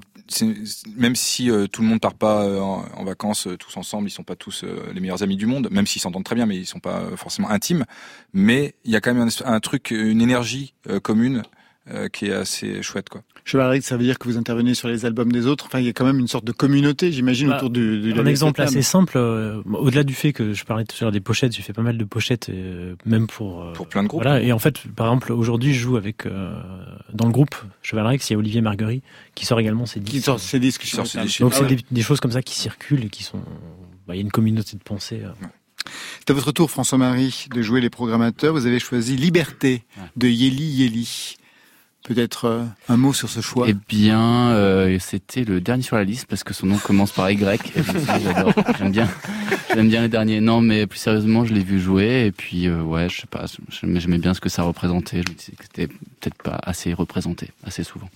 même 0.99 1.17
si 1.17 1.51
euh, 1.51 1.67
tout 1.67 1.81
le 1.81 1.89
monde 1.89 2.01
part 2.01 2.13
pas 2.13 2.45
en, 2.61 2.85
en 2.95 3.05
vacances 3.05 3.49
tous 3.59 3.75
ensemble, 3.79 4.09
ils 4.09 4.13
sont 4.13 4.23
pas 4.23 4.37
tous 4.37 4.67
les 4.93 5.01
meilleurs 5.01 5.23
amis 5.23 5.37
du 5.37 5.47
monde, 5.47 5.69
même 5.71 5.87
s'ils 5.87 6.03
s'entendent 6.03 6.25
très 6.25 6.35
bien, 6.35 6.45
mais 6.45 6.57
ils 6.59 6.67
sont 6.67 6.81
pas 6.81 7.05
forcément 7.17 7.49
intimes. 7.49 7.87
Mais 8.35 8.75
il 8.85 8.91
y 8.93 8.97
a 8.97 9.01
quand 9.01 9.15
même 9.15 9.27
un, 9.27 9.51
un 9.51 9.61
truc, 9.61 9.93
une 9.93 10.21
énergie 10.21 10.75
commune 11.03 11.43
euh, 11.93 12.09
qui 12.09 12.27
est 12.27 12.33
assez 12.33 12.83
chouette, 12.83 13.09
quoi. 13.09 13.23
Chevalric, 13.45 13.83
ça 13.83 13.97
veut 13.97 14.05
dire 14.05 14.19
que 14.19 14.29
vous 14.29 14.37
intervenez 14.37 14.75
sur 14.75 14.89
les 14.89 15.07
albums 15.07 15.33
des 15.33 15.47
autres? 15.47 15.65
Enfin, 15.67 15.79
il 15.81 15.87
y 15.87 15.89
a 15.89 15.93
quand 15.95 16.05
même 16.05 16.19
une 16.19 16.29
sorte 16.29 16.45
de 16.45 16.53
communauté, 16.53 17.11
j'imagine, 17.13 17.49
Bah, 17.49 17.57
autour 17.57 17.71
du, 17.71 18.01
du 18.01 18.13
Un 18.21 18.27
exemple 18.27 18.61
assez 18.61 18.83
simple, 18.83 19.15
euh, 19.17 19.63
au-delà 19.65 20.05
du 20.05 20.13
fait 20.13 20.35
que 20.35 20.53
je 20.53 20.65
parlais 20.65 20.85
tout 20.85 20.95
à 21.01 21.05
l'heure 21.05 21.13
des 21.13 21.21
pochettes, 21.21 21.55
j'ai 21.57 21.63
fait 21.63 21.73
pas 21.73 21.81
mal 21.83 21.97
de 21.97 22.05
pochettes, 22.05 22.51
euh, 22.51 22.95
même 23.07 23.27
pour, 23.27 23.63
euh, 23.63 23.73
Pour 23.73 23.87
plein 23.89 24.03
de 24.03 24.09
groupes. 24.09 24.23
Voilà, 24.23 24.43
et 24.43 24.53
en 24.53 24.59
fait, 24.59 24.83
par 24.95 25.07
exemple, 25.07 25.33
aujourd'hui, 25.33 25.73
je 25.73 25.81
joue 25.81 25.97
avec 25.97 26.27
euh, 26.27 26.61
dans 27.15 27.25
le 27.25 27.33
groupe 27.33 27.55
Chevalrex, 27.81 28.29
il 28.29 28.33
y 28.35 28.37
a 28.37 28.39
Olivier 28.39 28.61
Marguerite 28.61 29.03
qui 29.35 29.47
sort 29.47 29.59
également 29.61 29.87
ses 29.87 30.01
Qui 30.01 30.13
disques. 30.13 30.27
sort 30.27 30.41
ses 30.41 30.59
disques 30.61 30.83
Qui 30.83 30.89
sort 30.91 31.07
ses 31.07 31.23
disques 31.23 31.41
Donc 31.41 31.53
Ah 31.55 31.59
c'est 31.59 31.63
ouais. 31.65 31.77
des, 31.77 31.85
des 31.91 32.03
choses 32.03 32.21
comme 32.21 32.33
ça 32.33 32.43
qui 32.43 32.55
circulent 32.55 33.05
et 33.05 33.09
qui 33.09 33.23
sont. 33.23 33.39
bah, 34.07 34.15
Il 34.15 34.17
y 34.17 34.19
a 34.19 34.23
une 34.23 34.31
communauté 34.31 34.77
de 34.77 34.83
pensée. 34.83 35.23
euh. 35.25 35.31
C'est 36.21 36.31
à 36.33 36.35
votre 36.35 36.53
tour, 36.53 36.71
François-Marie, 36.71 37.47
de 37.55 37.63
jouer 37.63 37.81
les 37.81 37.89
programmateurs. 37.89 38.53
Vous 38.53 38.67
avez 38.67 38.79
choisi 38.79 39.17
Liberté 39.17 39.85
de 40.17 40.29
Yeli 40.29 40.65
Yeli. 40.65 41.37
Peut-être 42.05 42.47
euh, 42.47 42.65
un 42.89 42.97
mot 42.97 43.13
sur 43.13 43.29
ce 43.29 43.41
choix? 43.41 43.67
Eh 43.69 43.75
bien, 43.75 44.51
euh, 44.51 44.99
c'était 44.99 45.45
le 45.45 45.61
dernier 45.61 45.83
sur 45.83 45.97
la 45.97 46.05
liste 46.05 46.27
parce 46.27 46.43
que 46.43 46.55
son 46.55 46.67
nom 46.67 46.79
commence 46.79 47.13
par 47.13 47.31
Y. 47.31 47.39
J'aime 48.79 48.93
bien, 48.93 49.09
j'aime 49.75 49.89
bien 49.89 50.03
les 50.03 50.09
derniers. 50.09 50.41
Non, 50.41 50.63
mais 50.63 50.87
plus 50.87 50.99
sérieusement, 50.99 51.45
je 51.45 51.53
l'ai 51.53 51.63
vu 51.63 51.79
jouer 51.79 52.27
et 52.27 52.33
puis 52.33 52.67
euh, 52.67 52.81
ouais, 52.81 53.09
je 53.11 53.21
sais 53.21 53.27
pas, 53.27 53.45
j'aimais 53.71 54.19
bien 54.19 54.33
ce 54.33 54.41
que 54.41 54.49
ça 54.49 54.63
représentait. 54.63 55.23
Je 55.27 55.33
me 55.33 55.37
disais 55.37 55.53
que 55.53 55.65
c'était 55.65 55.87
peut-être 55.87 56.43
pas 56.43 56.59
assez 56.63 56.95
représenté, 56.95 57.51
assez 57.63 57.85
souvent. 57.85 58.09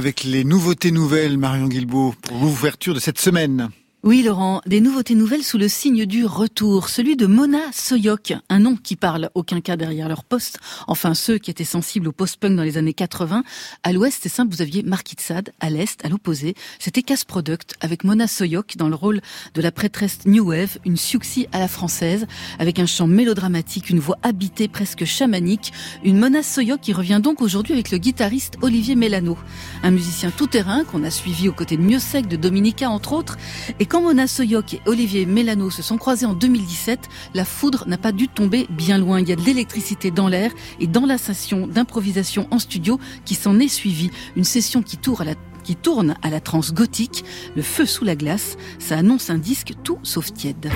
Avec 0.00 0.24
les 0.24 0.44
nouveautés 0.44 0.92
nouvelles, 0.92 1.36
Marion 1.36 1.68
Guilbault, 1.68 2.14
pour 2.22 2.38
l'ouverture 2.38 2.94
de 2.94 3.00
cette 3.00 3.18
semaine. 3.18 3.68
Oui, 4.02 4.22
Laurent, 4.22 4.62
des 4.64 4.80
nouveautés 4.80 5.14
nouvelles 5.14 5.42
sous 5.42 5.58
le 5.58 5.68
signe 5.68 6.06
du 6.06 6.24
retour, 6.24 6.88
celui 6.88 7.16
de 7.16 7.26
Mona 7.26 7.58
Soyok, 7.70 8.32
un 8.48 8.58
nom 8.58 8.74
qui 8.74 8.96
parle 8.96 9.28
aucun 9.34 9.60
cas 9.60 9.76
derrière 9.76 10.08
leur 10.08 10.24
poste. 10.24 10.58
Enfin, 10.86 11.12
ceux 11.12 11.36
qui 11.36 11.50
étaient 11.50 11.64
sensibles 11.64 12.08
au 12.08 12.12
post-punk 12.12 12.56
dans 12.56 12.62
les 12.62 12.78
années 12.78 12.94
80. 12.94 13.44
À 13.82 13.92
l'ouest, 13.92 14.20
c'est 14.22 14.30
simple, 14.30 14.54
vous 14.54 14.62
aviez 14.62 14.82
Marquis 14.82 15.16
de 15.16 15.20
Sade. 15.20 15.52
À 15.60 15.68
l'est, 15.68 16.02
à 16.02 16.08
l'opposé, 16.08 16.54
c'était 16.78 17.02
Casse 17.02 17.26
Product 17.26 17.74
avec 17.82 18.02
Mona 18.04 18.26
Soyok 18.26 18.78
dans 18.78 18.88
le 18.88 18.94
rôle 18.94 19.20
de 19.52 19.60
la 19.60 19.70
prêtresse 19.70 20.20
New 20.24 20.48
Wave, 20.48 20.78
une 20.86 20.96
suxi 20.96 21.46
à 21.52 21.58
la 21.58 21.68
française, 21.68 22.26
avec 22.58 22.78
un 22.78 22.86
chant 22.86 23.06
mélodramatique, 23.06 23.90
une 23.90 24.00
voix 24.00 24.16
habitée 24.22 24.68
presque 24.68 25.04
chamanique. 25.04 25.74
Une 26.04 26.18
Mona 26.18 26.42
Soyok 26.42 26.80
qui 26.80 26.94
revient 26.94 27.20
donc 27.22 27.42
aujourd'hui 27.42 27.74
avec 27.74 27.90
le 27.90 27.98
guitariste 27.98 28.54
Olivier 28.62 28.94
Mélano, 28.94 29.36
un 29.82 29.90
musicien 29.90 30.30
tout-terrain 30.30 30.84
qu'on 30.84 31.04
a 31.04 31.10
suivi 31.10 31.50
aux 31.50 31.52
côtés 31.52 31.76
de 31.76 31.82
Mieux 31.82 31.98
de 31.98 32.36
Dominica 32.36 32.88
entre 32.88 33.12
autres, 33.12 33.36
quand 33.90 34.02
Mona 34.02 34.28
Soyok 34.28 34.74
et 34.74 34.80
Olivier 34.86 35.26
Mélano 35.26 35.68
se 35.68 35.82
sont 35.82 35.98
croisés 35.98 36.24
en 36.24 36.32
2017, 36.32 37.08
la 37.34 37.44
foudre 37.44 37.84
n'a 37.88 37.98
pas 37.98 38.12
dû 38.12 38.28
tomber 38.28 38.68
bien 38.70 38.98
loin. 38.98 39.20
Il 39.20 39.28
y 39.28 39.32
a 39.32 39.36
de 39.36 39.42
l'électricité 39.42 40.12
dans 40.12 40.28
l'air 40.28 40.52
et 40.78 40.86
dans 40.86 41.06
la 41.06 41.18
session 41.18 41.66
d'improvisation 41.66 42.46
en 42.52 42.60
studio 42.60 43.00
qui 43.24 43.34
s'en 43.34 43.58
est 43.58 43.68
suivie. 43.68 44.12
Une 44.36 44.44
session 44.44 44.82
qui 44.82 44.96
tourne 44.96 45.22
à 45.22 45.24
la 45.24 45.34
qui 45.64 45.76
tourne 45.76 46.16
à 46.22 46.30
la 46.30 46.40
trance 46.40 46.72
gothique, 46.72 47.22
le 47.54 47.60
feu 47.60 47.84
sous 47.84 48.04
la 48.04 48.16
glace, 48.16 48.56
ça 48.78 48.96
annonce 48.96 49.28
un 49.28 49.36
disque 49.36 49.74
tout 49.82 49.98
sauf 50.02 50.32
tiède. 50.32 50.70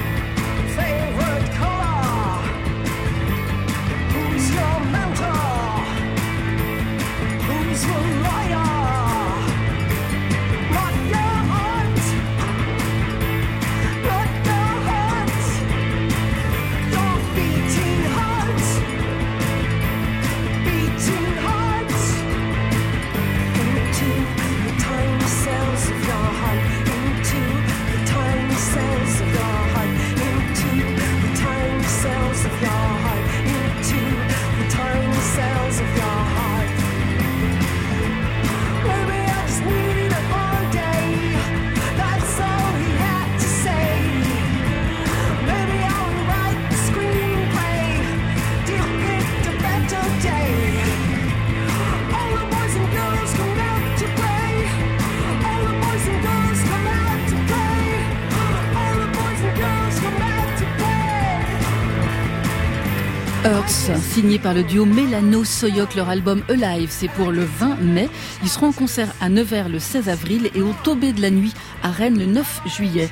Signé 64.24 64.38
par 64.38 64.54
le 64.54 64.62
duo 64.62 64.86
Mélano 64.86 65.44
Soyok. 65.44 65.96
Leur 65.96 66.08
album 66.08 66.42
Alive, 66.48 66.88
c'est 66.90 67.08
pour 67.08 67.30
le 67.30 67.44
20 67.44 67.76
mai. 67.82 68.08
Ils 68.42 68.48
seront 68.48 68.68
en 68.68 68.72
concert 68.72 69.12
à 69.20 69.28
Nevers 69.28 69.68
le 69.68 69.78
16 69.78 70.08
avril 70.08 70.50
et 70.54 70.62
au 70.62 70.72
Tobé 70.82 71.12
de 71.12 71.20
la 71.20 71.28
Nuit 71.28 71.52
à 71.82 71.90
Rennes 71.90 72.18
le 72.18 72.24
9 72.24 72.62
juillet. 72.64 73.10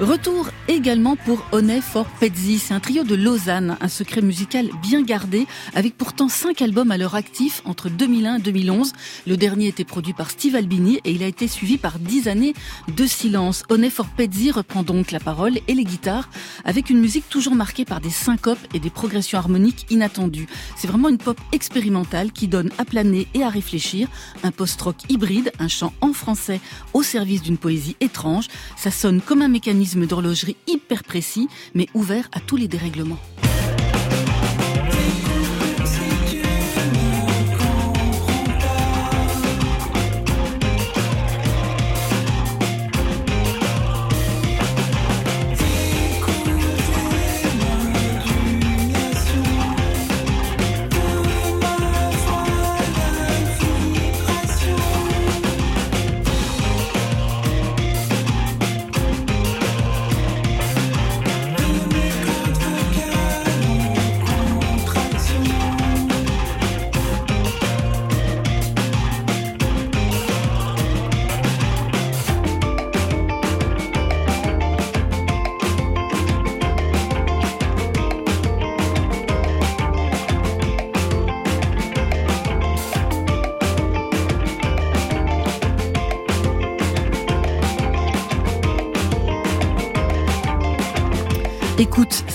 Retour 0.00 0.48
également 0.66 1.14
pour 1.14 1.46
Honey 1.52 1.80
for 1.80 2.06
Pezzi. 2.18 2.58
C'est 2.58 2.74
un 2.74 2.80
trio 2.80 3.04
de 3.04 3.14
Lausanne, 3.14 3.76
un 3.80 3.86
secret 3.86 4.22
musical 4.22 4.68
bien 4.82 5.02
gardé, 5.02 5.46
avec 5.72 5.96
pourtant 5.96 6.28
cinq 6.28 6.62
albums 6.62 6.90
à 6.90 6.98
leur 6.98 7.14
actif 7.14 7.62
entre 7.64 7.88
2001 7.88 8.38
et 8.38 8.40
2011. 8.40 8.92
Le 9.28 9.36
dernier 9.36 9.68
était 9.68 9.84
produit 9.84 10.12
par 10.12 10.32
Steve 10.32 10.56
Albini 10.56 10.98
et 11.04 11.12
il 11.12 11.22
a 11.22 11.28
été 11.28 11.46
suivi 11.46 11.78
par 11.78 12.00
dix 12.00 12.26
années 12.26 12.54
de 12.88 13.06
silence. 13.06 13.62
Honey 13.70 13.88
for 13.88 14.06
Pezzi 14.06 14.50
reprend 14.50 14.82
donc 14.82 15.12
la 15.12 15.20
parole 15.20 15.58
et 15.68 15.74
les 15.74 15.84
guitares 15.84 16.28
avec 16.64 16.90
une 16.90 16.98
musique 16.98 17.28
toujours 17.28 17.54
marquée 17.54 17.84
par 17.84 18.00
des 18.00 18.10
syncopes 18.10 18.58
et 18.74 18.80
des 18.80 18.90
progressions 18.90 19.38
harmoniques 19.38 19.86
inattendues. 19.90 20.48
C'est 20.74 20.88
vraiment 20.88 21.08
une 21.08 21.18
pop 21.18 21.40
expérimentale 21.52 22.32
qui 22.32 22.48
donne 22.48 22.70
à 22.78 22.84
planer 22.84 23.28
et 23.32 23.44
à 23.44 23.48
réfléchir, 23.48 24.08
un 24.42 24.50
post-rock 24.50 24.96
hybride, 25.08 25.52
un 25.60 25.68
chant 25.68 25.92
en 26.00 26.12
français 26.12 26.60
au 26.94 27.04
service 27.04 27.42
d'une 27.42 27.58
poésie 27.58 27.96
étrange. 28.00 28.48
Ça 28.76 28.90
sonne 28.90 29.20
comme 29.20 29.42
un 29.42 29.48
mécanisme 29.48 29.83
d'horlogerie 30.06 30.56
hyper 30.66 31.04
précis, 31.04 31.48
mais 31.74 31.86
ouvert 31.94 32.28
à 32.32 32.40
tous 32.40 32.56
les 32.56 32.68
dérèglements. 32.68 33.18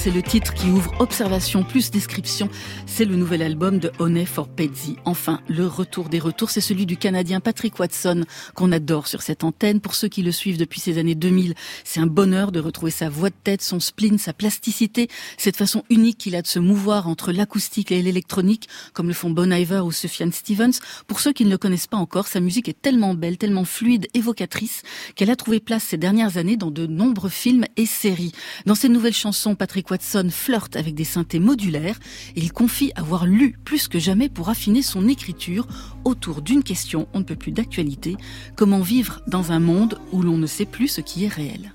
C'est 0.02 0.12
le 0.12 0.24
titre 0.24 0.54
qui 0.54 0.68
ouvre 0.68 0.94
Observation 1.00 1.66
plus 1.66 1.92
description. 1.92 2.48
C'est 2.86 3.04
le 3.04 3.18
nouvel 3.18 3.42
album 3.42 3.80
de 3.80 3.92
Honey 4.00 4.26
for 4.26 4.48
Pezzi. 4.48 4.96
Enfin, 5.04 5.42
le 5.50 5.68
retour 5.68 6.08
des 6.08 6.20
retours, 6.20 6.52
c'est 6.52 6.62
celui 6.62 6.86
du 6.86 6.96
Canadien 6.96 7.42
Patrick 7.42 7.78
Watson 7.78 8.24
qu'on 8.56 8.72
adore 8.72 9.08
sur 9.08 9.22
cette 9.22 9.44
antenne. 9.44 9.82
Pour 9.82 9.96
ceux 9.96 10.08
qui 10.08 10.22
le 10.24 10.32
suivent 10.32 10.58
depuis 10.58 10.80
ces 10.80 11.00
années 11.00 11.16
2000, 11.16 11.54
c'est 11.84 12.00
un 12.00 12.06
bonheur 12.06 12.54
de 12.54 12.62
retrouver 12.62 12.92
sa 12.92 13.10
voix 13.10 13.30
de 13.30 13.36
tête, 13.44 13.62
son 13.62 13.82
spleen, 13.82 14.18
sa 14.18 14.32
plasticité, 14.32 15.10
cette 15.38 15.58
façon 15.58 15.84
unique 15.90 16.18
qu'il 16.18 16.36
a 16.38 16.42
de 16.42 16.48
se 16.48 16.60
mouvoir 16.60 17.10
entre 17.10 17.34
l'acoustique 17.34 17.92
et 17.92 18.02
l'électronique, 18.02 18.70
comme 18.94 19.10
le 19.10 19.14
font 19.14 19.32
Bon 19.32 19.52
Iver 19.52 19.82
ou 19.82 19.92
Sufjan 19.92 20.32
Stevens. 20.32 20.80
Pour 21.08 21.20
ceux 21.20 21.34
qui 21.34 21.44
ne 21.44 21.50
le 21.50 21.58
connaissent 21.58 21.88
pas 21.88 21.98
encore, 21.98 22.28
sa 22.28 22.40
musique 22.40 22.70
est 22.70 22.82
tellement 22.82 23.16
belle, 23.16 23.38
tellement 23.38 23.66
fluide, 23.66 24.08
évocatrice, 24.14 24.84
qu'elle 25.16 25.30
a 25.30 25.36
trouvé 25.36 25.60
place 25.60 25.84
ces 25.84 25.98
dernières 25.98 26.38
années 26.38 26.56
dans 26.56 26.72
de 26.72 26.88
nombreux 26.88 27.30
films 27.30 27.66
et 27.76 27.86
séries. 27.86 28.32
Dans 28.66 28.76
ses 28.76 28.88
nouvelles 28.88 29.14
chansons, 29.14 29.56
Patrick 29.56 29.88
Watson 29.89 30.30
flirte 30.32 30.75
avec 30.75 30.95
des 30.95 31.04
synthés 31.04 31.39
modulaires 31.39 31.99
et 32.36 32.41
il 32.41 32.52
confie 32.52 32.91
avoir 32.95 33.25
lu 33.25 33.58
plus 33.63 33.88
que 33.88 33.99
jamais 33.99 34.30
pour 34.30 34.49
affiner 34.49 34.82
son 34.82 35.08
écriture 35.08 35.67
autour 36.06 36.41
d'une 36.41 36.63
question, 36.63 37.08
on 37.13 37.19
ne 37.19 37.23
peut 37.23 37.36
plus 37.36 37.52
d'actualité, 37.52 38.15
comment 38.56 38.82
vivre 38.82 39.21
dans 39.28 39.52
un 39.52 39.60
monde 39.60 39.99
où 40.12 40.21
l'on 40.21 40.38
ne 40.38 40.47
sait 40.47 40.65
plus 40.65 40.88
ce 40.88 41.02
qui 41.02 41.25
est 41.25 41.28
réel. 41.28 41.73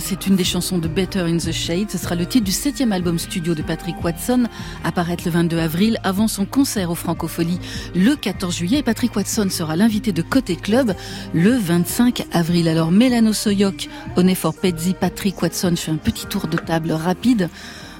C'est 0.00 0.26
une 0.26 0.34
des 0.34 0.44
chansons 0.44 0.78
de 0.78 0.88
Better 0.88 1.20
in 1.20 1.36
the 1.36 1.52
Shade. 1.52 1.90
Ce 1.90 1.98
sera 1.98 2.14
le 2.14 2.26
titre 2.26 2.44
du 2.44 2.52
septième 2.52 2.90
album 2.92 3.18
studio 3.18 3.54
de 3.54 3.62
Patrick 3.62 4.02
Watson, 4.02 4.44
apparaître 4.82 5.24
le 5.24 5.30
22 5.30 5.58
avril 5.58 5.98
avant 6.02 6.26
son 6.26 6.46
concert 6.46 6.90
au 6.90 6.94
Francophonie 6.94 7.60
le 7.94 8.16
14 8.16 8.56
juillet. 8.56 8.82
Patrick 8.82 9.14
Watson 9.14 9.48
sera 9.50 9.76
l'invité 9.76 10.12
de 10.12 10.22
Côté 10.22 10.56
Club 10.56 10.94
le 11.32 11.52
25 11.52 12.26
avril. 12.32 12.68
Alors 12.68 12.90
Mélano 12.90 13.32
Soyok, 13.32 13.88
for 14.34 14.54
Pezzi, 14.54 14.94
Patrick 14.94 15.40
Watson, 15.40 15.70
je 15.72 15.82
fais 15.82 15.92
un 15.92 15.96
petit 15.96 16.26
tour 16.26 16.46
de 16.48 16.56
table 16.56 16.92
rapide. 16.92 17.48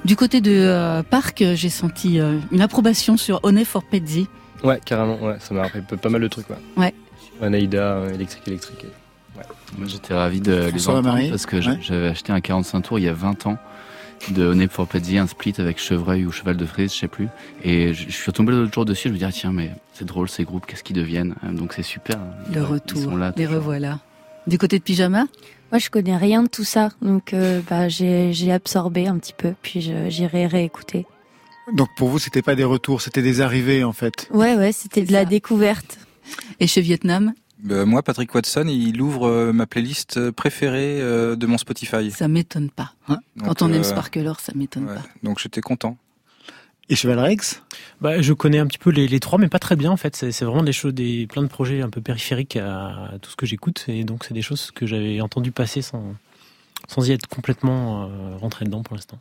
Du 0.04 0.16
côté 0.16 0.40
de 0.40 0.52
euh, 0.52 1.02
Parc, 1.02 1.44
j'ai 1.54 1.70
senti 1.70 2.18
euh, 2.18 2.38
une 2.50 2.60
approbation 2.60 3.16
sur 3.16 3.40
for 3.64 3.84
Pezzi. 3.84 4.26
Ouais, 4.62 4.80
carrément, 4.84 5.20
ouais, 5.22 5.36
ça 5.38 5.54
m'a 5.54 5.62
rappelé 5.62 5.82
pas 5.82 6.08
mal 6.08 6.22
de 6.22 6.28
trucs. 6.28 6.48
Ouais. 6.50 6.56
ouais. 6.76 6.94
Anaïda, 7.40 7.96
euh, 7.96 8.14
électrique, 8.14 8.48
électrique. 8.48 8.86
Moi, 9.78 9.86
j'étais 9.88 10.14
ravi 10.14 10.40
de 10.40 10.70
les 10.72 10.88
entendre 10.88 11.28
parce 11.30 11.46
que 11.46 11.60
j'avais 11.60 12.08
acheté 12.08 12.32
un 12.32 12.40
45 12.40 12.80
tours 12.80 12.98
il 12.98 13.04
y 13.04 13.08
a 13.08 13.12
20 13.14 13.46
ans 13.46 13.58
de 14.30 14.46
Honey 14.46 14.68
for 14.68 14.88
un 14.94 15.26
split 15.26 15.54
avec 15.58 15.78
Chevreuil 15.78 16.24
ou 16.24 16.32
Cheval 16.32 16.56
de 16.56 16.64
Frise, 16.64 16.94
je 16.94 17.00
sais 17.00 17.08
plus. 17.08 17.28
Et 17.62 17.92
je, 17.92 18.10
suis 18.10 18.26
retombé 18.26 18.52
l'autre 18.52 18.72
jour 18.72 18.84
dessus, 18.84 19.08
je 19.08 19.12
me 19.12 19.18
disais, 19.18 19.26
ah, 19.28 19.32
tiens, 19.32 19.52
mais 19.52 19.70
c'est 19.92 20.04
drôle 20.04 20.28
ces 20.28 20.44
groupes, 20.44 20.66
qu'est-ce 20.66 20.82
qu'ils 20.82 20.96
deviennent 20.96 21.34
Donc 21.52 21.74
c'est 21.74 21.82
super. 21.82 22.18
Le 22.52 22.62
retour, 22.62 23.18
les 23.36 23.46
revoilà. 23.46 24.00
Du 24.46 24.58
côté 24.58 24.78
de 24.78 24.84
Pyjama? 24.84 25.26
Moi, 25.72 25.78
je 25.78 25.90
connais 25.90 26.16
rien 26.16 26.42
de 26.42 26.48
tout 26.48 26.64
ça, 26.64 26.90
donc 27.02 27.32
euh, 27.32 27.60
bah, 27.68 27.88
j'ai 27.88 28.52
absorbé 28.52 29.06
un 29.08 29.18
petit 29.18 29.32
peu, 29.32 29.54
puis 29.62 29.80
j'irai 29.80 30.46
réécouter. 30.46 31.06
Donc 31.72 31.88
pour 31.96 32.08
vous, 32.08 32.18
c'était 32.18 32.42
pas 32.42 32.54
des 32.54 32.64
retours, 32.64 33.00
c'était 33.00 33.22
des 33.22 33.40
arrivées 33.40 33.84
en 33.84 33.92
fait. 33.92 34.28
Ouais, 34.32 34.54
ouais, 34.54 34.72
c'était 34.72 35.02
de 35.02 35.12
la 35.12 35.24
découverte. 35.24 35.98
Et 36.60 36.66
chez 36.66 36.82
Vietnam? 36.82 37.32
Bah, 37.58 37.84
moi, 37.84 38.02
Patrick 38.02 38.34
Watson, 38.34 38.66
il 38.68 39.00
ouvre 39.00 39.28
euh, 39.28 39.52
ma 39.52 39.66
playlist 39.66 40.16
euh, 40.16 40.32
préférée 40.32 41.00
euh, 41.00 41.36
de 41.36 41.46
mon 41.46 41.58
Spotify. 41.58 42.10
Ça 42.10 42.28
m'étonne 42.28 42.70
pas. 42.70 42.92
Hein 43.08 43.18
Quand 43.42 43.62
on 43.62 43.72
aime 43.72 43.84
Sparkler, 43.84 44.32
ça 44.38 44.52
m'étonne 44.54 44.86
pas. 44.86 45.02
Donc 45.22 45.38
j'étais 45.38 45.60
content. 45.60 45.96
Et 46.90 46.96
Cheval 46.96 47.18
Rex? 47.18 47.62
Bah, 48.00 48.20
Je 48.20 48.32
connais 48.34 48.58
un 48.58 48.66
petit 48.66 48.78
peu 48.78 48.90
les, 48.90 49.20
trois, 49.20 49.38
mais 49.38 49.48
pas 49.48 49.58
très 49.58 49.76
bien 49.76 49.90
en 49.90 49.96
fait. 49.96 50.14
C'est 50.16 50.44
vraiment 50.44 50.62
des 50.62 50.72
choses, 50.72 50.92
des, 50.92 51.26
plein 51.26 51.42
de 51.42 51.48
projets 51.48 51.80
un 51.80 51.88
peu 51.88 52.02
périphériques 52.02 52.56
à, 52.56 53.12
tout 53.22 53.30
ce 53.30 53.36
que 53.36 53.46
j'écoute. 53.46 53.86
Et 53.88 54.04
donc 54.04 54.24
c'est 54.24 54.34
des 54.34 54.42
choses 54.42 54.70
que 54.70 54.84
j'avais 54.84 55.22
entendu 55.22 55.50
passer 55.50 55.80
sans, 55.80 56.14
sans 56.88 57.08
y 57.08 57.12
être 57.12 57.26
complètement 57.26 58.10
rentré 58.38 58.66
dedans 58.66 58.82
pour 58.82 58.96
l'instant. 58.96 59.18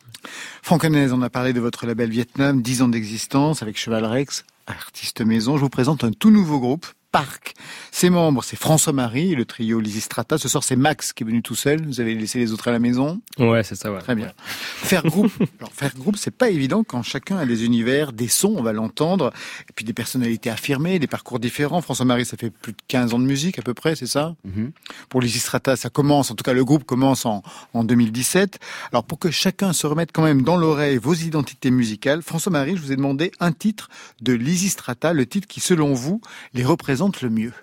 Franck 0.61 0.83
on 0.83 1.21
a 1.21 1.29
parlé 1.29 1.53
de 1.53 1.61
votre 1.61 1.85
label 1.85 2.09
Vietnam, 2.09 2.61
10 2.61 2.81
ans 2.81 2.89
d'existence 2.89 3.61
avec 3.61 3.77
Cheval 3.77 4.03
Rex, 4.03 4.43
artiste 4.67 5.21
maison. 5.21 5.55
Je 5.55 5.61
vous 5.61 5.69
présente 5.69 6.03
un 6.03 6.11
tout 6.11 6.31
nouveau 6.31 6.59
groupe 6.59 6.87
Park. 7.13 7.53
Ses 7.91 8.09
membres, 8.09 8.43
c'est 8.43 8.55
François-Marie 8.55 9.35
le 9.35 9.45
trio 9.45 9.79
Lysistrata. 9.79 10.39
Ce 10.39 10.49
soir, 10.49 10.63
c'est 10.63 10.75
Max 10.75 11.13
qui 11.13 11.21
est 11.21 11.27
venu 11.27 11.43
tout 11.43 11.53
seul. 11.53 11.85
Vous 11.85 12.01
avez 12.01 12.15
laissé 12.15 12.39
les 12.39 12.51
autres 12.53 12.69
à 12.69 12.71
la 12.71 12.79
maison. 12.79 13.21
Ouais, 13.37 13.61
c'est 13.61 13.75
ça, 13.75 13.91
ouais. 13.91 13.99
Très 13.99 14.15
bien. 14.15 14.31
Faire 14.47 15.03
groupe, 15.03 15.31
alors 15.59 15.71
faire 15.71 15.93
groupe, 15.93 16.17
c'est 16.17 16.35
pas 16.35 16.49
évident 16.49 16.83
quand 16.83 17.03
chacun 17.03 17.37
a 17.37 17.45
des 17.45 17.65
univers, 17.65 18.13
des 18.13 18.27
sons, 18.27 18.55
on 18.57 18.63
va 18.63 18.73
l'entendre, 18.73 19.31
et 19.69 19.73
puis 19.75 19.85
des 19.85 19.93
personnalités 19.93 20.49
affirmées, 20.49 20.97
des 20.97 21.05
parcours 21.05 21.39
différents. 21.39 21.81
François-Marie, 21.81 22.25
ça 22.25 22.35
fait 22.35 22.49
plus 22.49 22.71
de 22.71 22.77
15 22.87 23.13
ans 23.13 23.19
de 23.19 23.25
musique 23.25 23.59
à 23.59 23.61
peu 23.61 23.75
près, 23.75 23.95
c'est 23.95 24.07
ça? 24.07 24.35
Mhm. 24.43 24.71
Pour 25.09 25.21
Lysistrata, 25.21 25.75
ça 25.75 25.91
commence, 25.91 26.31
en 26.31 26.33
tout 26.33 26.43
cas 26.43 26.53
le 26.53 26.65
groupe 26.65 26.83
commence 26.83 27.27
en, 27.27 27.43
en 27.75 27.83
2017. 27.83 28.57
Alors 28.91 29.03
pour 29.03 29.19
que 29.19 29.29
chacun 29.29 29.71
se 29.71 29.85
remette 29.85 30.09
quand 30.11 30.23
même 30.23 30.41
dans 30.41 30.57
l'oreille 30.57 30.97
vos 30.97 31.13
identités 31.13 31.69
musicales, 31.69 32.23
François-Marie, 32.23 32.75
je 32.75 32.81
vous 32.81 32.91
ai 32.91 32.95
demandé 32.95 33.31
un 33.39 33.51
titre 33.51 33.89
de 34.21 34.33
Lysistrata, 34.33 35.13
le 35.13 35.27
titre 35.27 35.47
qui 35.47 35.59
selon 35.59 35.93
vous 35.93 36.19
les 36.55 36.63
représente 36.63 37.02
le 37.21 37.29
mieux. 37.29 37.53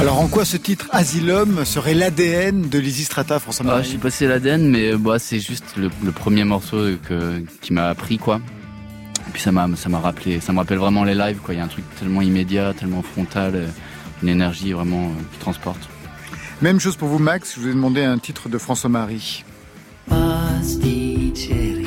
Alors 0.00 0.18
en 0.18 0.28
quoi 0.28 0.46
ce 0.46 0.56
titre 0.56 0.88
Asylum 0.92 1.66
serait 1.66 1.92
l'ADN 1.92 2.70
de 2.70 2.78
Lysistrata, 2.78 3.34
Ah, 3.34 3.36
je 3.36 3.42
François-Marie 3.42 3.86
sais 3.86 3.98
pas 3.98 4.10
si 4.10 4.16
c'est 4.16 4.28
l'ADN, 4.28 4.66
mais 4.66 4.92
euh, 4.92 4.98
bah, 4.98 5.18
c'est 5.18 5.40
juste 5.40 5.76
le, 5.76 5.90
le 6.02 6.10
premier 6.10 6.44
morceau 6.44 6.96
que, 7.06 7.42
qui 7.60 7.74
m'a 7.74 7.88
appris, 7.88 8.16
quoi. 8.16 8.40
Et 9.28 9.30
puis 9.30 9.42
ça 9.42 9.52
m'a, 9.52 9.68
ça 9.76 9.90
m'a 9.90 10.00
rappelé, 10.00 10.40
ça 10.40 10.54
me 10.54 10.58
rappelle 10.58 10.78
vraiment 10.78 11.04
les 11.04 11.14
lives, 11.14 11.40
quoi. 11.44 11.52
Il 11.52 11.58
y 11.58 11.60
a 11.60 11.64
un 11.64 11.68
truc 11.68 11.84
tellement 11.98 12.22
immédiat, 12.22 12.72
tellement 12.72 13.02
frontal, 13.02 13.52
euh, 13.54 13.66
une 14.22 14.30
énergie 14.30 14.72
vraiment 14.72 15.08
euh, 15.08 15.22
qui 15.32 15.38
transporte. 15.38 15.90
Même 16.62 16.80
chose 16.80 16.96
pour 16.96 17.08
vous 17.08 17.18
Max, 17.18 17.56
je 17.56 17.60
vous 17.60 17.68
ai 17.68 17.74
demandé 17.74 18.02
un 18.02 18.16
titre 18.16 18.48
de 18.48 18.56
François-Marie. 18.56 19.44
pasticceria 20.08 21.84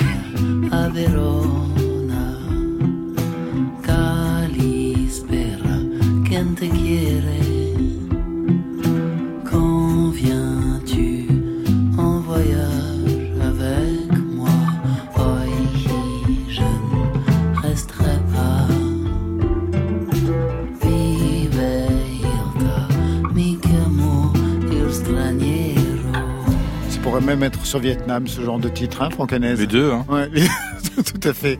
même 27.23 27.43
être 27.43 27.65
sur 27.65 27.79
Vietnam, 27.79 28.27
ce 28.27 28.41
genre 28.41 28.59
de 28.59 28.69
titre, 28.69 29.01
hein, 29.01 29.09
Les 29.39 29.67
deux, 29.67 29.91
hein. 29.91 30.05
Ouais, 30.09 30.29
les- 30.33 30.43
tout 31.03 31.27
à 31.27 31.33
fait. 31.33 31.57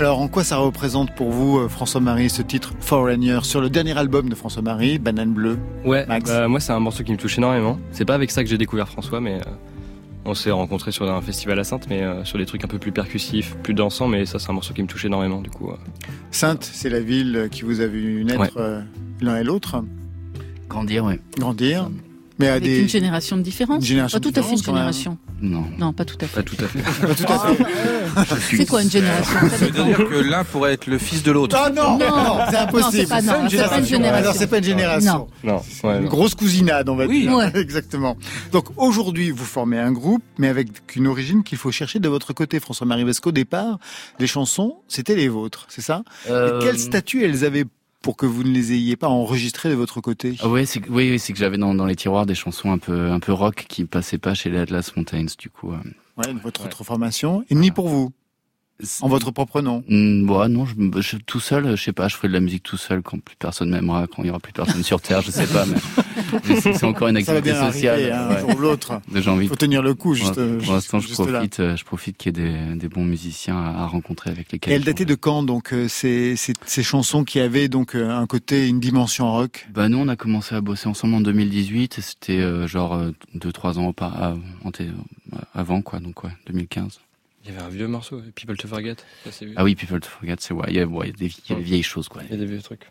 Alors, 0.00 0.20
en 0.20 0.28
quoi 0.28 0.44
ça 0.44 0.56
représente 0.58 1.14
pour 1.14 1.30
vous, 1.30 1.58
euh, 1.58 1.68
François-Marie, 1.68 2.30
ce 2.30 2.42
titre 2.42 2.72
Foreigner 2.80 3.38
sur 3.42 3.60
le 3.60 3.70
dernier 3.70 3.96
album 3.96 4.28
de 4.28 4.34
François-Marie, 4.34 4.98
Banane 4.98 5.32
Bleue 5.32 5.58
Ouais, 5.84 6.04
Max. 6.06 6.30
bah, 6.30 6.48
moi 6.48 6.60
c'est 6.60 6.72
un 6.72 6.80
morceau 6.80 7.02
qui 7.04 7.12
me 7.12 7.16
touche 7.16 7.38
énormément. 7.38 7.78
C'est 7.92 8.04
pas 8.04 8.14
avec 8.14 8.30
ça 8.30 8.42
que 8.44 8.50
j'ai 8.50 8.58
découvert 8.58 8.88
François, 8.88 9.20
mais 9.20 9.34
euh, 9.36 9.50
on 10.24 10.34
s'est 10.34 10.50
rencontrés 10.50 10.92
sur 10.92 11.10
un 11.10 11.20
festival 11.22 11.58
à 11.58 11.64
Sainte, 11.64 11.86
mais 11.88 12.02
euh, 12.02 12.24
sur 12.24 12.38
des 12.38 12.46
trucs 12.46 12.64
un 12.64 12.68
peu 12.68 12.78
plus 12.78 12.92
percussifs, 12.92 13.56
plus 13.62 13.74
dansants, 13.74 14.08
mais 14.08 14.26
ça 14.26 14.38
c'est 14.38 14.50
un 14.50 14.54
morceau 14.54 14.74
qui 14.74 14.82
me 14.82 14.88
touche 14.88 15.04
énormément 15.04 15.40
du 15.40 15.50
coup. 15.50 15.70
euh. 15.70 15.76
Sainte, 16.30 16.68
c'est 16.70 16.90
la 16.90 17.00
ville 17.00 17.48
qui 17.50 17.62
vous 17.62 17.80
a 17.80 17.86
vu 17.86 18.24
naître 18.24 18.40
Ouais. 18.40 18.50
euh, 18.58 18.80
l'un 19.20 19.36
et 19.38 19.44
l'autre, 19.44 19.82
Grandir, 20.68 21.04
ouais. 21.04 21.18
grandir, 21.38 21.88
mais 22.38 22.48
à 22.48 22.52
Avec 22.54 22.64
des... 22.64 22.80
une 22.80 22.88
génération 22.88 23.36
de 23.36 23.42
différence. 23.42 23.78
Une 23.82 23.86
génération 23.88 24.18
Pas 24.18 24.30
tout 24.30 24.38
à 24.40 24.42
fait 24.42 24.52
une 24.52 24.62
génération. 24.62 25.18
Non. 25.40 25.64
Non, 25.78 25.92
pas 25.92 26.04
tout 26.04 26.16
à 26.20 26.26
Pas 26.26 26.26
fait. 26.26 26.42
tout 26.42 26.56
à 26.64 26.66
fait. 26.68 26.78
Pas 27.06 27.14
tout 27.14 27.32
à 27.32 28.36
fait. 28.36 28.56
C'est 28.56 28.66
quoi 28.66 28.82
une 28.82 28.90
génération 28.90 29.38
Ça 29.50 29.56
veut 29.66 29.70
dire 29.70 29.96
que 29.96 30.14
l'un 30.28 30.44
pourrait 30.44 30.72
être 30.72 30.86
le 30.86 30.98
fils 30.98 31.22
de 31.22 31.30
l'autre. 31.32 31.56
Ah 31.58 31.70
non, 31.70 31.98
Non. 31.98 32.08
non, 32.08 32.38
c'est 32.50 32.56
impossible. 32.56 32.84
Non, 32.84 32.90
c'est 32.90 33.06
pas- 33.06 33.22
non, 33.22 33.32
pas 33.68 33.78
une 33.78 33.84
génération. 33.86 34.14
Alors, 34.16 34.34
c'est 34.34 34.46
pas 34.46 34.58
une 34.58 34.64
génération. 34.64 35.28
Non, 35.44 35.62
ouais, 35.84 35.96
Une 35.98 36.04
non. 36.04 36.08
grosse 36.08 36.34
cousinade, 36.34 36.88
on 36.88 36.96
va 36.96 37.06
Oui. 37.06 37.22
dire. 37.22 37.34
Ouais. 37.36 37.50
Exactement. 37.54 38.16
Donc 38.52 38.66
aujourd'hui, 38.76 39.30
vous 39.30 39.44
formez 39.44 39.78
un 39.78 39.92
groupe, 39.92 40.22
mais 40.38 40.48
avec 40.48 40.68
une 40.96 41.06
origine 41.06 41.42
qu'il 41.42 41.58
faut 41.58 41.70
chercher 41.70 41.98
de 42.00 42.08
votre 42.08 42.32
côté, 42.32 42.58
François-Marie. 42.60 43.04
Parce 43.04 43.20
qu'au 43.20 43.32
départ, 43.32 43.78
les 44.18 44.26
chansons, 44.26 44.76
c'était 44.88 45.14
les 45.16 45.28
vôtres, 45.28 45.66
c'est 45.68 45.82
ça? 45.82 46.02
Et 46.26 46.30
Euh, 46.30 46.60
quel 46.62 46.78
statut 46.78 47.24
elles 47.24 47.44
avaient 47.44 47.64
pour 48.02 48.16
que 48.16 48.26
vous 48.26 48.44
ne 48.44 48.50
les 48.50 48.72
ayez 48.72 48.96
pas 48.96 49.08
enregistrées 49.08 49.68
de 49.70 49.74
votre 49.74 50.00
côté 50.00 50.36
Ah 50.40 50.48
ouais, 50.48 50.66
c'est 50.66 50.80
que- 50.80 50.90
oui, 50.90 51.10
oui, 51.10 51.18
c'est 51.18 51.32
que 51.32 51.38
j'avais 51.38 51.58
dans, 51.58 51.74
dans 51.74 51.86
les 51.86 51.96
tiroirs 51.96 52.26
des 52.26 52.34
chansons 52.34 52.70
un 52.70 52.78
peu, 52.78 53.10
un 53.10 53.20
peu 53.20 53.32
rock 53.32 53.66
qui 53.68 53.84
passaient 53.84 54.18
pas 54.18 54.34
chez 54.34 54.50
les 54.50 54.58
Atlas 54.58 54.94
Mountains, 54.96 55.26
du 55.38 55.50
coup. 55.50 55.72
euh. 55.72 55.78
Ouais, 56.16 56.32
votre 56.42 56.64
autre 56.64 56.84
formation, 56.84 57.44
et 57.50 57.54
ni 57.54 57.70
pour 57.70 57.88
vous, 57.88 58.12
en 59.00 59.08
votre 59.08 59.30
propre 59.32 59.60
nom. 59.60 59.82
Mm, 59.88 60.30
ouais, 60.30 60.48
non, 60.48 60.64
je, 60.66 60.74
je- 61.00 61.16
tout 61.16 61.40
seul, 61.40 61.76
je 61.76 61.82
sais 61.82 61.92
pas, 61.92 62.08
je 62.08 62.16
ferai 62.16 62.28
de 62.28 62.32
la 62.34 62.40
musique 62.40 62.62
tout 62.62 62.76
seul 62.76 63.02
quand 63.02 63.18
plus 63.20 63.36
personne 63.36 63.70
m'aimera, 63.70 64.06
quand 64.06 64.22
il 64.22 64.26
y 64.26 64.30
aura 64.30 64.38
plus 64.40 64.52
personne 64.52 64.82
sur 64.82 65.00
Terre, 65.00 65.20
je 65.22 65.30
sais 65.30 65.46
pas, 65.46 65.64
mais, 65.66 66.60
c'est 66.60 66.84
encore 66.84 67.08
une 67.08 67.20
Ça 67.24 67.32
va 67.32 67.38
activité 67.38 67.58
bien 67.60 67.72
sociale. 67.72 67.92
arriver, 67.94 68.12
hein, 68.12 68.28
ouais. 68.28 68.36
un 68.36 68.40
jour 68.40 68.58
l'autre. 68.60 69.00
J'ai 69.14 69.30
envie. 69.30 69.48
Faut 69.48 69.56
tenir 69.56 69.82
le 69.82 69.94
coup, 69.94 70.14
juste, 70.14 70.34
pour 70.34 70.58
pour 70.64 70.72
l'instant, 70.74 71.00
je 71.00 71.08
là. 71.08 71.14
profite, 71.32 71.60
euh, 71.60 71.76
je 71.76 71.84
profite 71.84 72.16
qu'il 72.16 72.36
y 72.36 72.40
ait 72.40 72.48
des, 72.72 72.74
des 72.76 72.88
bons 72.88 73.04
musiciens 73.04 73.56
à, 73.58 73.82
à 73.82 73.86
rencontrer 73.86 74.30
avec 74.30 74.48
Et 74.48 74.56
lesquels. 74.56 74.72
elles 74.74 74.84
dataient 74.84 75.04
de 75.04 75.14
quand, 75.14 75.42
donc, 75.42 75.72
euh, 75.72 75.88
ces, 75.88 76.36
ces, 76.36 76.52
ces 76.66 76.82
chansons 76.82 77.24
qui 77.24 77.40
avaient 77.40 77.68
donc 77.68 77.94
euh, 77.96 78.10
un 78.10 78.26
côté, 78.26 78.68
une 78.68 78.80
dimension 78.80 79.30
rock? 79.32 79.66
Bah 79.74 79.88
nous, 79.88 79.98
on 79.98 80.08
a 80.08 80.16
commencé 80.16 80.54
à 80.54 80.60
bosser 80.60 80.88
ensemble 80.88 81.14
en 81.14 81.20
2018 81.20 81.98
et 81.98 82.02
c'était 82.02 82.40
euh, 82.40 82.66
genre 82.68 82.94
euh, 82.94 83.10
deux 83.34 83.52
trois 83.52 83.78
ans 83.78 83.86
auparavant, 83.86 84.38
avant 85.54 85.82
quoi, 85.82 85.98
donc 86.00 86.24
ouais, 86.24 86.30
2015. 86.46 87.00
Il 87.48 87.54
y 87.54 87.56
avait 87.56 87.66
un 87.66 87.70
vieux 87.70 87.88
morceau, 87.88 88.20
People 88.34 88.58
to 88.58 88.68
Forget. 88.68 88.96
Ça. 89.30 89.46
Ah 89.56 89.64
oui, 89.64 89.74
People 89.74 90.00
to 90.00 90.08
Forget, 90.08 90.36
c'est 90.38 90.52
ouais, 90.52 90.66
il 90.68 90.74
y 90.74 90.80
a, 90.80 90.86
ouais, 90.86 91.08
il 91.08 91.10
y 91.10 91.14
a 91.14 91.28
des, 91.28 91.34
il 91.48 91.50
y 91.50 91.52
a 91.54 91.56
des 91.56 91.62
vieilles 91.62 91.82
choses 91.82 92.08
quoi. 92.08 92.22
Il 92.24 92.30
y 92.30 92.34
a 92.34 92.36
des 92.36 92.44
vieux 92.44 92.60
trucs. 92.60 92.90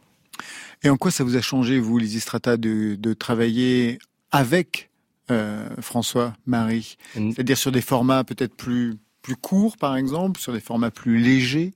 Et 0.84 0.90
en 0.90 0.98
quoi 0.98 1.12
ça 1.12 1.24
vous 1.24 1.38
a 1.38 1.42
changé, 1.42 1.80
vous, 1.80 2.00
les 2.00 2.20
Strata, 2.20 2.58
de, 2.58 2.96
de 2.96 3.14
travailler 3.14 4.00
avec 4.32 4.90
euh, 5.30 5.70
François, 5.80 6.36
Marie? 6.48 6.98
Mm. 7.16 7.32
C'est-à-dire 7.32 7.58
sur 7.58 7.72
des 7.72 7.82
formats 7.82 8.24
peut-être 8.24 8.56
plus, 8.56 8.96
plus 9.22 9.36
courts, 9.36 9.78
par 9.78 9.96
exemple, 9.96 10.40
sur 10.40 10.54
des 10.54 10.60
formats 10.60 10.92
plus 10.92 11.20
légers? 11.20 11.74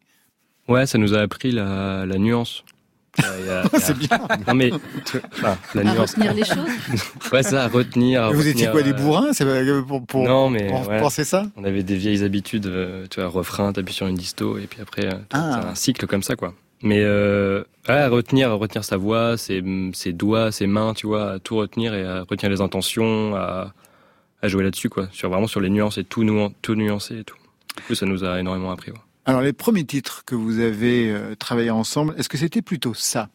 Ouais, 0.67 0.87
ça 0.87 0.97
nous 0.97 1.13
a 1.13 1.19
appris 1.19 1.51
la, 1.51 2.05
la 2.07 2.17
nuance. 2.17 2.63
C'est 3.77 3.97
bien 3.97 4.19
Non 4.47 4.53
mais, 4.53 4.71
la 5.73 5.81
À 5.81 5.83
nuance. 5.83 6.11
retenir 6.11 6.33
les 6.33 6.45
choses. 6.45 6.57
Ouais, 7.31 7.43
ça, 7.43 7.65
à 7.65 7.67
retenir. 7.67 8.23
à 8.23 8.31
Vous 8.31 8.47
étiez 8.47 8.67
quoi, 8.69 8.81
des 8.83 8.91
euh, 8.91 8.93
bourrins? 8.93 9.33
C'est 9.33 9.45
pas- 9.45 9.81
pour, 9.87 10.05
pour, 10.05 10.23
Non, 10.23 10.49
mais 10.49 10.67
pour 10.67 10.87
ouais. 10.87 10.99
penser 10.99 11.23
ça? 11.23 11.45
On 11.57 11.63
avait 11.63 11.83
des 11.83 11.95
vieilles 11.95 12.23
habitudes, 12.23 12.67
euh, 12.67 13.05
tu 13.09 13.19
vois, 13.19 13.29
refrain, 13.29 13.73
t'appuies 13.73 13.93
sur 13.93 14.07
une 14.07 14.15
disto, 14.15 14.57
et 14.57 14.67
puis 14.67 14.79
après, 14.81 15.05
euh, 15.07 15.17
Ah. 15.33 15.59
c'est 15.61 15.67
un 15.69 15.75
cycle 15.75 16.07
comme 16.07 16.23
ça, 16.23 16.35
quoi. 16.35 16.53
Mais 16.83 17.01
euh, 17.01 17.63
ouais, 17.89 17.95
à 17.95 18.09
retenir, 18.09 18.49
à 18.49 18.53
retenir 18.55 18.83
sa 18.83 18.97
voix, 18.97 19.37
ses, 19.37 19.63
ses 19.93 20.13
doigts, 20.13 20.51
ses 20.51 20.65
mains, 20.67 20.93
tu 20.95 21.05
vois, 21.05 21.33
à 21.33 21.39
tout 21.39 21.57
retenir 21.57 21.93
et 21.93 22.05
à 22.05 22.21
retenir 22.21 22.49
les 22.51 22.61
intentions, 22.61 23.35
à, 23.35 23.73
à 24.41 24.47
jouer 24.47 24.63
là-dessus, 24.63 24.89
quoi. 24.89 25.07
Sur 25.11 25.29
vraiment 25.29 25.47
sur 25.47 25.59
les 25.59 25.69
nuances 25.69 25.97
et 25.97 26.03
tout, 26.03 26.23
nu 26.23 26.47
tout 26.61 26.75
nuancer 26.75 27.19
et 27.19 27.23
tout. 27.23 27.35
Du 27.77 27.83
coup, 27.83 27.95
ça 27.95 28.05
nous 28.05 28.23
a 28.23 28.39
énormément 28.39 28.71
appris. 28.71 28.91
ouais. 28.91 28.97
Alors, 29.25 29.41
les 29.41 29.53
premiers 29.53 29.85
titres 29.85 30.23
que 30.25 30.33
vous 30.33 30.59
avez 30.59 31.11
euh, 31.11 31.35
travaillé 31.35 31.69
ensemble, 31.69 32.15
est-ce 32.17 32.27
que 32.27 32.37
c'était 32.37 32.63
plutôt 32.63 32.95
ça? 32.95 33.29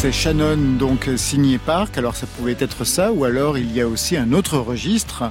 C'est 0.00 0.12
Shannon, 0.12 0.76
donc 0.78 1.08
euh, 1.08 1.16
signé 1.16 1.58
Park. 1.58 1.98
Alors, 1.98 2.14
ça 2.14 2.28
pouvait 2.28 2.56
être 2.60 2.84
ça, 2.84 3.10
ou 3.10 3.24
alors 3.24 3.58
il 3.58 3.72
y 3.74 3.80
a 3.80 3.88
aussi 3.88 4.16
un 4.16 4.32
autre 4.32 4.56
registre, 4.56 5.24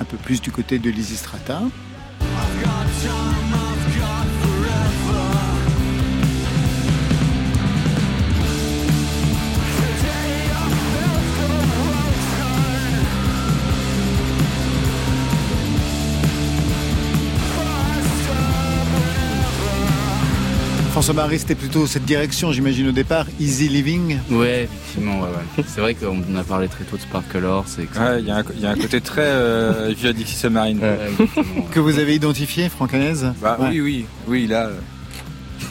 un 0.00 0.04
peu 0.04 0.16
plus 0.16 0.40
du 0.40 0.50
côté 0.50 0.78
de 0.78 0.90
François-Marie, 21.04 21.38
c'était 21.38 21.54
plutôt 21.54 21.86
cette 21.86 22.06
direction, 22.06 22.50
j'imagine, 22.50 22.88
au 22.88 22.92
départ, 22.92 23.26
Easy 23.38 23.68
Living 23.68 24.16
Ouais, 24.30 24.62
effectivement, 24.62 25.20
ouais, 25.20 25.28
ouais. 25.28 25.64
C'est 25.66 25.82
vrai 25.82 25.94
qu'on 25.94 26.34
a 26.34 26.42
parlé 26.44 26.66
très 26.66 26.84
tôt 26.84 26.96
de 26.96 27.02
Sparklor, 27.02 27.64
c'est 27.66 27.82
Ouais, 27.82 28.20
il 28.20 28.26
y, 28.26 28.30
a 28.30 28.38
un- 28.38 28.44
il 28.54 28.60
y 28.62 28.64
a 28.64 28.70
un 28.70 28.74
côté 28.74 29.02
très 29.02 29.20
euh, 29.26 29.92
vieux 29.94 30.14
Dixie 30.14 30.34
Submarine. 30.36 30.80
que 31.72 31.78
vous 31.78 31.98
avez 31.98 32.14
identifié, 32.14 32.70
Franck 32.70 32.94
Hanez? 32.94 33.32
Bah 33.42 33.58
Ouais. 33.60 33.66
oui, 33.72 33.80
oui, 33.82 34.06
oui, 34.28 34.46
là, 34.46 34.68
euh, 34.68 34.78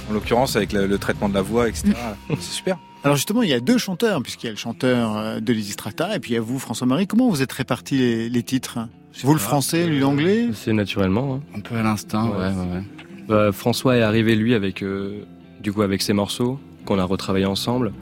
en 0.08 0.14
l'occurrence 0.14 0.56
avec 0.56 0.72
le, 0.72 0.86
le 0.86 0.98
traitement 1.00 1.30
de 1.30 1.34
la 1.34 1.42
voix, 1.42 1.68
etc. 1.68 1.94
C'est 2.40 2.52
super. 2.54 2.78
Alors 3.04 3.16
justement, 3.16 3.42
il 3.42 3.50
y 3.50 3.54
a 3.54 3.60
deux 3.60 3.80
chanteurs, 3.80 4.22
puisqu'il 4.22 4.46
y 4.46 4.50
a 4.50 4.52
le 4.54 4.58
chanteur 4.60 5.18
euh, 5.18 5.40
de 5.40 5.52
Lysistrata, 5.52 6.16
et 6.16 6.20
puis 6.20 6.34
il 6.34 6.34
y 6.36 6.38
a 6.38 6.42
vous, 6.42 6.60
François-Marie. 6.60 7.08
Comment 7.08 7.28
vous 7.32 7.42
êtes 7.42 7.54
répartis 7.54 7.98
les, 7.98 8.30
les 8.30 8.44
titres? 8.44 8.78
Vous 9.24 9.34
le 9.34 9.40
français, 9.40 9.88
lui 9.88 9.98
l'anglais? 10.00 10.50
C'est 10.54 10.74
naturellement. 10.74 11.42
hein. 11.56 11.58
Un 11.58 11.62
peu 11.62 11.76
à 11.76 11.82
l'instinct, 11.82 12.28
ouais, 12.30 12.38
ouais, 12.38 12.76
ouais. 12.76 12.84
Bah, 13.28 13.52
François 13.52 13.96
est 13.98 14.02
arrivé 14.02 14.36
lui 14.36 14.54
avec 14.54 14.84
euh, 14.84 15.24
du 15.62 15.72
coup 15.72 15.82
avec 15.82 16.02
ses 16.02 16.14
morceaux 16.14 16.60
qu'on 16.86 17.00
a 17.00 17.04
retravaillé 17.04 17.46
ensemble. 17.46 17.94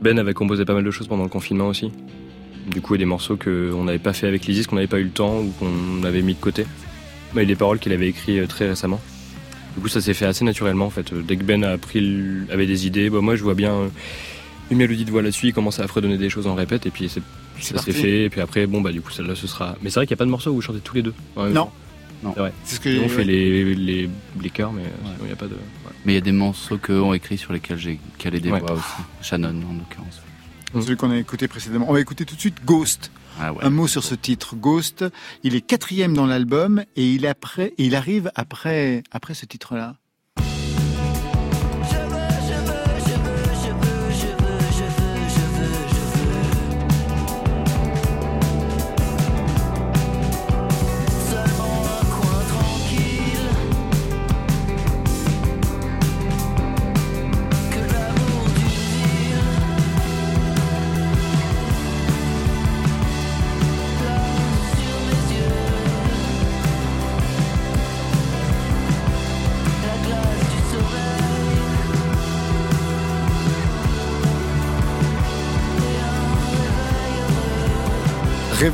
Ben 0.00 0.18
avait 0.18 0.34
composé 0.34 0.64
pas 0.64 0.74
mal 0.74 0.84
de 0.84 0.90
choses 0.90 1.08
pendant 1.08 1.24
le 1.24 1.28
confinement 1.28 1.66
aussi. 1.68 1.90
Du 2.70 2.80
coup, 2.80 2.94
il 2.94 2.98
y 2.98 3.00
a 3.00 3.04
des 3.04 3.08
morceaux 3.08 3.36
qu'on 3.36 3.84
n'avait 3.84 3.98
pas 3.98 4.12
fait 4.12 4.26
avec 4.28 4.46
Lysis, 4.46 4.66
qu'on 4.66 4.76
n'avait 4.76 4.86
pas 4.86 5.00
eu 5.00 5.04
le 5.04 5.10
temps 5.10 5.38
ou 5.40 5.52
qu'on 5.58 6.04
avait 6.04 6.22
mis 6.22 6.34
de 6.34 6.40
côté. 6.40 6.66
Il 7.34 7.38
y 7.38 7.42
a 7.42 7.44
des 7.44 7.56
paroles 7.56 7.78
qu'il 7.78 7.92
avait 7.92 8.08
écrites 8.08 8.38
euh, 8.42 8.46
très 8.46 8.68
récemment. 8.68 9.00
Du 9.74 9.82
coup, 9.82 9.88
ça 9.88 10.00
s'est 10.00 10.14
fait 10.14 10.26
assez 10.26 10.44
naturellement 10.44 10.86
en 10.86 10.90
fait. 10.90 11.12
Dès 11.14 11.36
que 11.36 11.42
Ben 11.44 11.64
a 11.64 11.78
pris 11.78 11.98
avait 12.50 12.66
des 12.66 12.86
idées, 12.86 13.10
bah, 13.10 13.20
moi 13.20 13.36
je 13.36 13.42
vois 13.42 13.54
bien 13.54 13.72
euh, 13.72 13.88
une 14.70 14.78
mélodie 14.78 15.04
de 15.04 15.10
voix 15.10 15.22
là-dessus, 15.22 15.48
il 15.48 15.52
commence 15.54 15.80
à 15.80 15.86
fredonner 15.88 16.16
des 16.18 16.30
choses 16.30 16.46
en 16.46 16.54
répète 16.54 16.86
et 16.86 16.90
puis 16.90 17.08
c'est- 17.08 17.22
C'est 17.60 17.76
ça 17.76 17.82
s'est 17.82 17.92
fait. 17.92 18.24
Et 18.24 18.30
puis 18.30 18.40
après, 18.40 18.66
bon 18.68 18.80
bah 18.80 18.92
du 18.92 19.00
coup 19.00 19.10
celle-là 19.10 19.34
ce 19.34 19.46
sera. 19.48 19.76
Mais 19.82 19.90
c'est 19.90 19.98
vrai 19.98 20.06
qu'il 20.06 20.14
n'y 20.14 20.18
a 20.18 20.22
pas 20.22 20.24
de 20.26 20.30
morceau 20.30 20.50
où 20.50 20.54
vous 20.54 20.60
chantez 20.62 20.78
tous 20.80 20.94
les 20.94 21.02
deux. 21.02 21.14
en 21.34 21.44
même 21.44 21.52
Non. 21.54 21.64
temps. 21.64 21.72
Non. 22.22 22.32
C'est 22.34 22.40
vrai. 22.40 22.52
C'est 22.64 22.74
ce 22.76 22.80
que 22.80 22.98
on 22.98 23.02
ouais. 23.02 23.08
fait 23.08 23.24
les, 23.24 23.74
les, 23.74 24.10
les 24.40 24.50
chœurs, 24.50 24.72
mais 24.72 24.82
il 25.20 25.26
n'y 25.26 25.32
a 25.32 25.36
pas 25.36 25.46
de. 25.46 25.52
ouais. 25.54 25.92
Mais 26.04 26.12
il 26.12 26.14
y 26.16 26.18
a 26.18 26.22
des 26.22 26.32
morceaux 26.32 26.78
qu'eux 26.78 27.00
ont 27.00 27.14
écrits 27.14 27.38
sur 27.38 27.52
lesquels 27.52 27.78
j'ai 27.78 28.00
calé 28.18 28.40
des 28.40 28.50
Ouais. 28.50 28.60
voix 28.60 28.72
aussi. 28.72 28.82
Shannon, 29.22 29.48
en 29.50 29.74
l'occurrence. 29.78 30.20
Celui 30.74 30.96
qu'on 30.96 31.10
a 31.10 31.16
écouté 31.16 31.48
précédemment. 31.48 31.86
On 31.88 31.92
va 31.92 32.00
écouter 32.00 32.24
tout 32.24 32.34
de 32.34 32.40
suite 32.40 32.64
Ghost. 32.64 33.10
Ah 33.40 33.52
ouais. 33.52 33.62
Un 33.64 33.70
mot 33.70 33.86
sur 33.86 34.02
ce 34.04 34.14
titre, 34.16 34.56
Ghost. 34.56 35.04
Il 35.44 35.54
est 35.54 35.60
quatrième 35.60 36.12
dans 36.14 36.26
l'album 36.26 36.82
et 36.96 37.08
il, 37.12 37.24
est 37.24 37.28
après, 37.28 37.72
il 37.78 37.94
arrive 37.94 38.30
après, 38.34 39.02
après 39.12 39.34
ce 39.34 39.46
titre-là. 39.46 39.96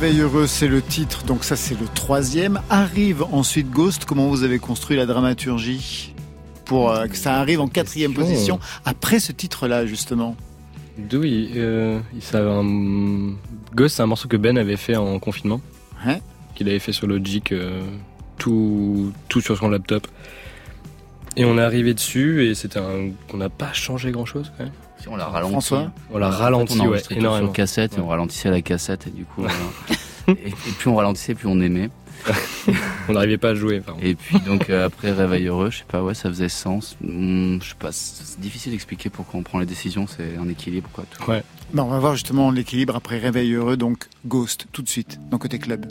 Réveil 0.05 0.21
heureux, 0.21 0.45
c'est 0.45 0.67
le 0.67 0.83
titre, 0.83 1.23
donc 1.23 1.43
ça 1.43 1.55
c'est 1.55 1.73
le 1.79 1.87
troisième. 1.87 2.61
Arrive 2.69 3.23
ensuite 3.31 3.71
Ghost. 3.71 4.05
Comment 4.05 4.27
vous 4.27 4.43
avez 4.43 4.59
construit 4.59 4.95
la 4.95 5.07
dramaturgie 5.07 6.13
pour 6.63 6.91
euh, 6.91 7.07
que 7.07 7.15
ça 7.17 7.39
arrive 7.39 7.59
en 7.59 7.67
quatrième 7.67 8.13
question. 8.13 8.57
position 8.57 8.59
après 8.85 9.19
ce 9.19 9.31
titre-là 9.31 9.87
justement? 9.87 10.35
D'où 10.99 11.23
il, 11.23 11.53
euh, 11.55 11.99
il 12.13 12.37
un... 12.37 13.33
Ghost, 13.73 13.95
c'est 13.95 14.03
un 14.03 14.05
morceau 14.05 14.27
que 14.27 14.37
Ben 14.37 14.59
avait 14.59 14.77
fait 14.77 14.95
en 14.95 15.17
confinement. 15.17 15.59
Qu'il 16.53 16.69
avait 16.69 16.77
fait 16.77 16.93
sur 16.93 17.07
Logic, 17.07 17.51
euh, 17.51 17.81
tout, 18.37 19.11
tout 19.27 19.41
sur 19.41 19.57
son 19.57 19.69
laptop. 19.69 20.05
Et 21.35 21.45
on 21.45 21.57
est 21.57 21.63
arrivé 21.63 21.95
dessus 21.95 22.45
et 22.45 22.53
c'était 22.53 22.77
un. 22.77 23.09
On 23.33 23.37
n'a 23.37 23.49
pas 23.49 23.73
changé 23.73 24.11
grand 24.11 24.25
chose 24.25 24.51
quand 24.55 24.65
même. 24.65 24.73
On 25.09 25.15
l'a 25.15 25.25
ralenti. 25.25 25.51
François 25.53 25.91
On 26.11 26.17
l'a 26.17 26.27
En 26.27 26.31
fait, 26.31 26.37
ralenti, 26.37 26.73
on 26.73 26.79
a 26.79 26.83
ouais, 26.83 26.87
enregistré 26.89 27.15
tout 27.15 27.19
énormément. 27.21 27.47
sur 27.47 27.53
cassette 27.53 27.97
et 27.97 28.01
on 28.01 28.07
ralentissait 28.07 28.49
la 28.49 28.61
cassette 28.61 29.07
et 29.07 29.11
du 29.11 29.25
coup. 29.25 29.43
euh, 29.45 29.49
et, 30.33 30.47
et 30.49 30.51
plus 30.79 30.89
on 30.89 30.95
ralentissait, 30.95 31.35
plus 31.35 31.47
on 31.47 31.59
aimait. 31.61 31.89
On 33.09 33.13
n'arrivait 33.13 33.37
pas 33.37 33.49
à 33.49 33.53
jouer. 33.55 33.81
pardon. 33.81 33.99
Et 34.01 34.15
puis 34.15 34.39
donc 34.39 34.69
euh, 34.71 34.87
après 34.87 35.11
Réveil 35.11 35.45
heureux, 35.45 35.69
je 35.69 35.79
sais 35.79 35.83
pas, 35.87 36.01
ouais, 36.01 36.15
ça 36.15 36.27
faisait 36.29 36.49
sens. 36.49 36.97
Hmm, 37.01 37.59
je 37.61 37.69
sais 37.69 37.75
pas, 37.77 37.91
c'est 37.91 38.39
difficile 38.39 38.71
d'expliquer 38.71 39.11
pourquoi 39.11 39.39
on 39.39 39.43
prend 39.43 39.59
les 39.59 39.67
décisions, 39.67 40.07
c'est 40.07 40.35
un 40.41 40.49
équilibre 40.49 40.89
quoi. 40.91 41.03
tout. 41.11 41.29
Ouais. 41.29 41.43
Ben, 41.73 41.83
On 41.83 41.89
va 41.89 41.99
voir 41.99 42.13
justement 42.13 42.49
l'équilibre 42.49 42.95
après 42.95 43.19
Réveil 43.19 43.53
heureux, 43.53 43.77
donc 43.77 44.05
Ghost 44.25 44.65
tout 44.71 44.81
de 44.81 44.89
suite 44.89 45.19
dans 45.29 45.37
Côté 45.37 45.59
Club. 45.59 45.85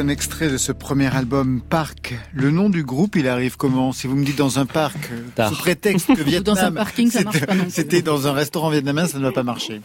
Un 0.00 0.08
extrait 0.08 0.48
de 0.48 0.56
ce 0.56 0.72
premier 0.72 1.14
album 1.14 1.60
Parc. 1.60 2.14
Le 2.32 2.50
nom 2.50 2.70
du 2.70 2.82
groupe, 2.84 3.16
il 3.16 3.28
arrive 3.28 3.56
comment? 3.58 3.92
Si 3.92 4.06
vous 4.06 4.16
me 4.16 4.24
dites 4.24 4.38
dans 4.38 4.58
un 4.58 4.64
parc, 4.66 4.96
euh, 5.12 5.22
Tard. 5.34 5.50
sous 5.50 5.56
prétexte 5.56 6.06
que 6.14 6.22
Vietnam, 6.24 6.54
Dans 6.56 6.62
un 6.64 6.72
parking, 6.72 7.10
ça 7.10 7.22
marche 7.22 7.34
c'était- 7.36 7.46
pas 7.46 7.54
non 7.54 7.62
plus. 7.64 7.70
C'était 7.70 8.02
dans 8.02 8.26
un 8.26 8.32
restaurant 8.32 8.70
vietnamien, 8.70 9.06
ça 9.06 9.18
ne 9.18 9.22
va 9.24 9.32
pas 9.32 9.42
marcher. 9.42 9.80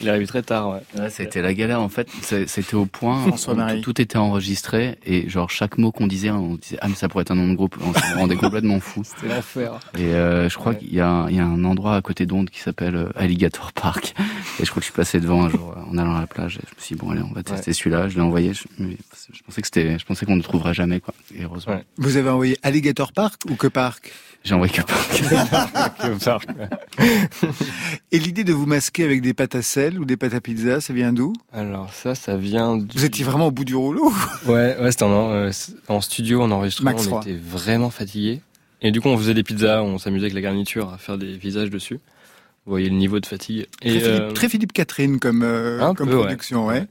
Il 0.00 0.08
arrive 0.08 0.26
très 0.26 0.42
tard, 0.42 0.70
ouais. 0.70 0.80
Ouais, 1.00 1.08
c'était 1.10 1.40
la 1.40 1.54
galère 1.54 1.80
en 1.80 1.88
fait. 1.88 2.08
C'était 2.22 2.74
au 2.74 2.86
point. 2.86 3.20
François 3.28 3.54
Marie. 3.54 3.80
Tout, 3.80 3.92
tout 3.92 4.02
était 4.02 4.18
enregistré 4.18 4.98
et 5.06 5.28
genre 5.28 5.50
chaque 5.50 5.78
mot 5.78 5.92
qu'on 5.92 6.06
disait, 6.08 6.30
on 6.30 6.56
disait 6.56 6.78
ah 6.80 6.88
mais 6.88 6.94
ça 6.96 7.08
pourrait 7.08 7.22
être 7.22 7.30
un 7.30 7.36
nom 7.36 7.48
de 7.48 7.54
groupe. 7.54 7.76
On 7.80 7.94
se 7.94 8.14
rendait 8.16 8.36
complètement 8.36 8.80
fou. 8.80 9.02
C'était 9.04 9.32
l'enfer. 9.34 9.78
Et 9.96 10.02
euh, 10.14 10.48
je 10.48 10.56
crois 10.56 10.72
Ouais. 10.72 10.78
qu'il 10.78 10.94
y, 10.94 11.00
a 11.00 11.08
un- 11.08 11.28
il 11.30 11.36
y 11.36 11.40
a 11.40 11.44
un 11.44 11.64
endroit 11.64 11.94
à 11.96 12.02
côté 12.02 12.26
d'Onde 12.26 12.50
qui 12.50 12.60
s'appelle 12.60 12.96
euh, 12.96 13.08
Alligator 13.14 13.72
Park. 13.72 14.14
Et 14.58 14.64
je 14.64 14.70
crois 14.70 14.80
que 14.80 14.86
je 14.86 14.90
suis 14.90 14.96
passé 14.96 15.20
devant 15.20 15.44
un 15.44 15.48
jour 15.48 15.74
en 15.90 15.96
allant 15.96 16.16
à 16.16 16.20
la 16.20 16.26
plage. 16.26 16.56
Et 16.58 16.66
je 16.68 16.74
me 16.76 16.80
suis 16.80 16.94
dit 16.96 17.00
bon 17.00 17.10
allez 17.10 17.22
on 17.22 17.32
va 17.32 17.42
tester 17.44 17.72
celui-là. 17.72 18.08
Je 18.08 18.16
l'ai 18.16 18.20
envoyé. 18.22 18.52
Je, 18.52 18.62
je 18.78 19.42
pensais 19.46 19.59
que 19.60 19.66
c'était, 19.66 19.98
je 19.98 20.04
pensais 20.04 20.26
qu'on 20.26 20.32
ne 20.32 20.38
le 20.38 20.42
trouverait 20.42 20.74
jamais 20.74 21.00
quoi. 21.00 21.14
Et 21.34 21.44
heureusement, 21.44 21.74
Ouais. 21.74 21.84
Vous 21.96 22.16
avez 22.16 22.30
envoyé 22.30 22.58
Alligator 22.62 23.12
Park 23.12 23.42
ou 23.48 23.54
que 23.54 23.66
Park? 23.66 24.12
J'ai 24.42 24.54
envoyé 24.54 24.72
que 24.72 24.82
Park. 24.82 26.46
Et 28.12 28.18
l'idée 28.18 28.44
de 28.44 28.52
vous 28.52 28.66
masquer 28.66 29.04
avec 29.04 29.20
des 29.20 29.34
pâtes 29.34 29.54
à 29.54 29.62
sel 29.62 29.98
ou 29.98 30.04
des 30.04 30.16
pâtes 30.16 30.34
à 30.34 30.40
pizza, 30.40 30.80
ça 30.80 30.92
vient 30.92 31.12
d'où? 31.12 31.32
Alors 31.52 31.92
ça, 31.92 32.14
ça 32.14 32.36
vient 32.36 32.76
du... 32.78 32.96
Vous 32.96 33.04
étiez 33.04 33.24
vraiment 33.24 33.48
au 33.48 33.50
bout 33.50 33.64
du 33.64 33.74
rouleau 33.74 34.12
Ouais, 34.46 34.76
ouais, 34.80 34.90
c'était 34.90 35.04
en, 35.04 35.30
euh, 35.30 35.50
en 35.88 36.00
studio, 36.00 36.42
en 36.42 36.50
enregistrement, 36.50 36.92
Max 36.92 37.06
on 37.06 37.20
était 37.20 37.34
vraiment 37.36 37.90
fatigués. 37.90 38.40
Et 38.82 38.90
du 38.90 39.00
coup, 39.00 39.08
on 39.08 39.18
faisait 39.18 39.34
des 39.34 39.42
pizzas, 39.42 39.82
on 39.82 39.98
s'amusait 39.98 40.24
avec 40.24 40.34
la 40.34 40.40
garniture 40.40 40.92
à 40.92 40.98
faire 40.98 41.18
des 41.18 41.36
visages 41.36 41.70
dessus. 41.70 42.00
Vous 42.66 42.72
voyez 42.72 42.88
le 42.88 42.96
niveau 42.96 43.20
de 43.20 43.26
fatigue. 43.26 43.66
Et, 43.82 43.90
très, 43.90 44.00
Philippe, 44.00 44.20
euh, 44.20 44.32
très 44.32 44.48
Philippe 44.48 44.72
Catherine 44.72 45.18
comme, 45.18 45.42
euh, 45.42 45.92
comme 45.94 46.08
peu, 46.08 46.16
ouais. 46.16 46.24
production, 46.24 46.66
ouais. 46.66 46.86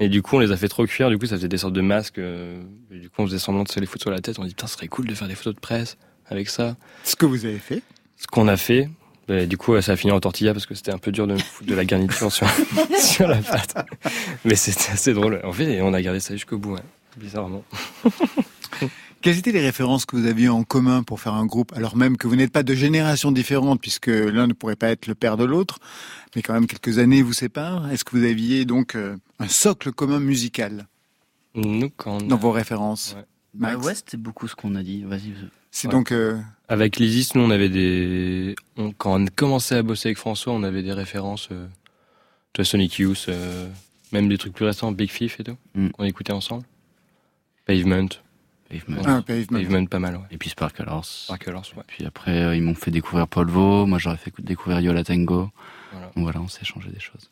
Et 0.00 0.08
du 0.08 0.22
coup, 0.22 0.36
on 0.36 0.38
les 0.40 0.50
a 0.52 0.56
fait 0.56 0.68
trop 0.68 0.86
cuire. 0.86 1.08
Du 1.08 1.18
coup, 1.18 1.26
ça 1.26 1.36
faisait 1.36 1.48
des 1.48 1.58
sortes 1.58 1.72
de 1.74 1.80
masques. 1.80 2.18
euh, 2.18 2.60
et 2.90 2.98
du 2.98 3.08
coup, 3.10 3.22
on 3.22 3.26
faisait 3.26 3.38
semblant 3.38 3.62
de 3.62 3.68
se 3.68 3.78
les 3.80 3.86
foutre 3.86 4.02
sur 4.02 4.10
la 4.10 4.20
tête. 4.20 4.38
On 4.38 4.42
dit, 4.44 4.50
putain, 4.50 4.66
ce 4.66 4.74
serait 4.74 4.88
cool 4.88 5.06
de 5.06 5.14
faire 5.14 5.28
des 5.28 5.34
photos 5.34 5.54
de 5.54 5.60
presse 5.60 5.96
avec 6.26 6.48
ça. 6.48 6.76
Ce 7.04 7.14
que 7.16 7.26
vous 7.26 7.44
avez 7.44 7.58
fait. 7.58 7.82
Ce 8.16 8.26
qu'on 8.26 8.48
a 8.48 8.56
fait, 8.56 8.88
bah, 9.28 9.46
du 9.46 9.56
coup, 9.56 9.80
ça 9.80 9.92
a 9.92 9.96
fini 9.96 10.12
en 10.12 10.20
tortilla 10.20 10.52
parce 10.52 10.66
que 10.66 10.74
c'était 10.74 10.92
un 10.92 10.98
peu 10.98 11.12
dur 11.12 11.26
de 11.26 11.34
me 11.34 11.38
foutre 11.38 11.68
de 11.70 11.74
la 11.74 11.84
garniture 11.84 12.32
sur, 12.32 12.46
sur 13.00 13.28
la 13.28 13.36
pâte. 13.38 13.74
Mais 14.44 14.54
c'était 14.56 14.92
assez 14.92 15.12
drôle. 15.14 15.40
En 15.44 15.52
fait, 15.52 15.80
on 15.82 15.94
a 15.94 16.02
gardé 16.02 16.20
ça 16.20 16.34
jusqu'au 16.34 16.58
bout, 16.58 16.74
ouais. 16.74 16.80
bizarrement. 17.16 17.62
Quelles 19.24 19.38
étaient 19.38 19.52
les 19.52 19.62
références 19.62 20.04
que 20.04 20.16
vous 20.16 20.26
aviez 20.26 20.50
en 20.50 20.64
commun 20.64 21.02
pour 21.02 21.18
faire 21.18 21.32
un 21.32 21.46
groupe, 21.46 21.72
alors 21.74 21.96
même 21.96 22.18
que 22.18 22.28
vous 22.28 22.36
n'êtes 22.36 22.52
pas 22.52 22.62
de 22.62 22.74
générations 22.74 23.32
différentes, 23.32 23.80
puisque 23.80 24.08
l'un 24.08 24.46
ne 24.46 24.52
pourrait 24.52 24.76
pas 24.76 24.88
être 24.90 25.06
le 25.06 25.14
père 25.14 25.38
de 25.38 25.44
l'autre, 25.44 25.78
mais 26.36 26.42
quand 26.42 26.52
même 26.52 26.66
quelques 26.66 26.98
années 26.98 27.22
vous 27.22 27.32
séparent 27.32 27.90
Est-ce 27.90 28.04
que 28.04 28.16
vous 28.18 28.24
aviez 28.24 28.66
donc 28.66 28.94
euh, 28.94 29.16
un 29.38 29.48
socle 29.48 29.92
commun 29.92 30.20
musical? 30.20 30.86
Nous, 31.54 31.88
quand 31.96 32.16
on 32.16 32.20
a- 32.20 32.28
dans 32.28 32.36
vos 32.36 32.50
références 32.52 33.14
Ouais. 33.16 33.24
Bah 33.54 33.76
ouais, 33.76 33.94
c'était 33.94 34.16
beaucoup 34.18 34.46
ce 34.46 34.54
qu'on 34.56 34.74
a 34.74 34.82
dit. 34.82 35.04
Vas-y. 35.04 35.32
C'est 35.70 35.86
Ouais. 35.88 35.92
donc 35.92 36.12
euh, 36.12 36.36
Avec 36.68 36.98
l'Isis, 36.98 37.34
nous, 37.34 37.40
on 37.42 37.50
avait 37.50 37.68
des. 37.70 38.54
on- 38.76 38.90
quand 38.92 39.18
on 39.18 39.24
commençait 39.34 39.76
à 39.76 39.82
bosser 39.82 40.08
avec 40.08 40.18
François, 40.18 40.52
on 40.52 40.64
avait 40.64 40.82
des 40.82 40.92
références. 40.92 41.48
Euh, 41.50 41.66
tu 42.52 42.58
vois, 42.60 42.64
Sonic 42.66 42.98
Youth, 42.98 43.26
euh, 43.28 43.68
même 44.12 44.28
des 44.28 44.36
trucs 44.36 44.52
plus 44.52 44.66
récents, 44.66 44.92
Big 44.92 45.08
Fifth 45.10 45.40
et 45.40 45.44
tout, 45.44 45.56
Mm. 45.76 45.88
qu'on 45.90 46.04
écoutait 46.04 46.32
ensemble. 46.34 46.64
Pavement. 47.64 48.08
Pavement. 48.68 49.06
un 49.06 49.22
pavement. 49.22 49.58
Pavement, 49.60 49.86
pas 49.86 49.98
mal, 49.98 50.16
ouais. 50.16 50.22
Et 50.30 50.38
puis 50.38 50.50
Sparklers. 50.50 51.02
Sparklers, 51.02 51.74
ouais. 51.76 51.82
Puis 51.86 52.06
après, 52.06 52.42
euh, 52.42 52.56
ils 52.56 52.62
m'ont 52.62 52.74
fait 52.74 52.90
découvrir 52.90 53.28
Paul 53.28 53.48
Vaux. 53.48 53.86
Moi, 53.86 53.98
j'aurais 53.98 54.16
fait 54.16 54.32
découvrir 54.40 54.80
Yola 54.80 55.04
Tango. 55.04 55.50
Voilà. 55.92 56.06
Donc 56.16 56.24
voilà, 56.24 56.40
on 56.40 56.48
s'est 56.48 56.62
échangé 56.62 56.90
des 56.90 57.00
choses. 57.00 57.30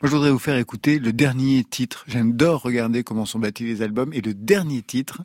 Moi, 0.00 0.10
je 0.10 0.16
voudrais 0.16 0.30
vous 0.30 0.38
faire 0.38 0.56
écouter 0.56 0.98
le 0.98 1.12
dernier 1.12 1.64
titre. 1.64 2.04
J'adore 2.08 2.62
regarder 2.62 3.04
comment 3.04 3.26
sont 3.26 3.38
bâtis 3.38 3.64
les 3.64 3.82
albums. 3.82 4.12
Et 4.12 4.20
le 4.20 4.34
dernier 4.34 4.82
titre, 4.82 5.22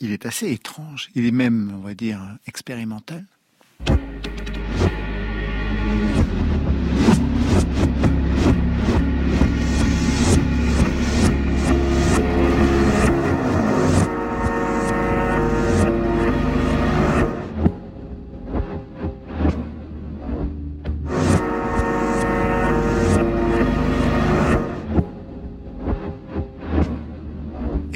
il 0.00 0.12
est 0.12 0.26
assez 0.26 0.50
étrange. 0.50 1.10
Il 1.14 1.26
est 1.26 1.32
même, 1.32 1.72
on 1.74 1.80
va 1.80 1.94
dire, 1.94 2.20
expérimental. 2.46 3.24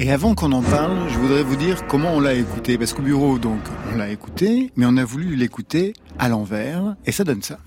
Et 0.07 0.11
avant 0.13 0.35
qu'on 0.35 0.53
en 0.53 0.61
parle, 0.61 1.09
je 1.09 1.17
voudrais 1.17 1.43
vous 1.43 1.57
dire 1.57 1.85
comment 1.85 2.13
on 2.13 2.21
l'a 2.21 2.33
écouté. 2.33 2.77
Parce 2.77 2.93
qu'au 2.93 3.01
bureau, 3.01 3.39
donc, 3.39 3.59
on 3.93 3.97
l'a 3.97 4.07
écouté, 4.07 4.71
mais 4.77 4.85
on 4.87 4.95
a 4.95 5.03
voulu 5.03 5.35
l'écouter 5.35 5.91
à 6.17 6.29
l'envers, 6.29 6.95
et 7.05 7.11
ça 7.11 7.25
donne 7.25 7.41
ça. 7.41 7.57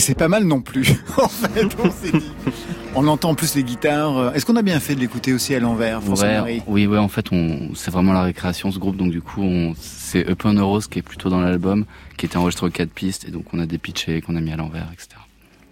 Et 0.00 0.02
c'est 0.02 0.14
pas 0.14 0.28
mal 0.28 0.44
non 0.44 0.62
plus. 0.62 0.94
en 1.18 1.28
fait, 1.28 1.66
on 1.78 1.90
s'est 1.90 2.10
dit. 2.10 2.30
On 2.94 3.06
entend 3.06 3.28
en 3.28 3.34
plus 3.34 3.54
les 3.54 3.62
guitares. 3.62 4.34
Est-ce 4.34 4.46
qu'on 4.46 4.56
a 4.56 4.62
bien 4.62 4.80
fait 4.80 4.94
de 4.94 5.00
l'écouter 5.00 5.34
aussi 5.34 5.54
à 5.54 5.60
l'envers, 5.60 6.02
François 6.02 6.26
Ouais, 6.26 6.34
Marie 6.38 6.62
oui, 6.68 6.86
ouais, 6.86 6.96
en 6.96 7.08
fait, 7.08 7.26
on, 7.32 7.74
c'est 7.74 7.90
vraiment 7.90 8.14
la 8.14 8.22
récréation 8.22 8.72
ce 8.72 8.78
groupe. 8.78 8.96
Donc 8.96 9.10
du 9.10 9.20
coup, 9.20 9.42
on, 9.42 9.74
c'est 9.78 10.26
Upon 10.26 10.54
Rose 10.66 10.86
qui 10.86 11.00
est 11.00 11.02
plutôt 11.02 11.28
dans 11.28 11.42
l'album, 11.42 11.84
qui 12.16 12.24
était 12.24 12.38
enregistré 12.38 12.66
aux 12.66 12.70
quatre 12.70 12.92
pistes, 12.92 13.26
et 13.28 13.30
donc 13.30 13.44
on 13.52 13.58
a 13.58 13.66
dépitché, 13.66 14.22
qu'on 14.22 14.36
a 14.36 14.40
mis 14.40 14.52
à 14.52 14.56
l'envers, 14.56 14.88
etc. 14.90 15.20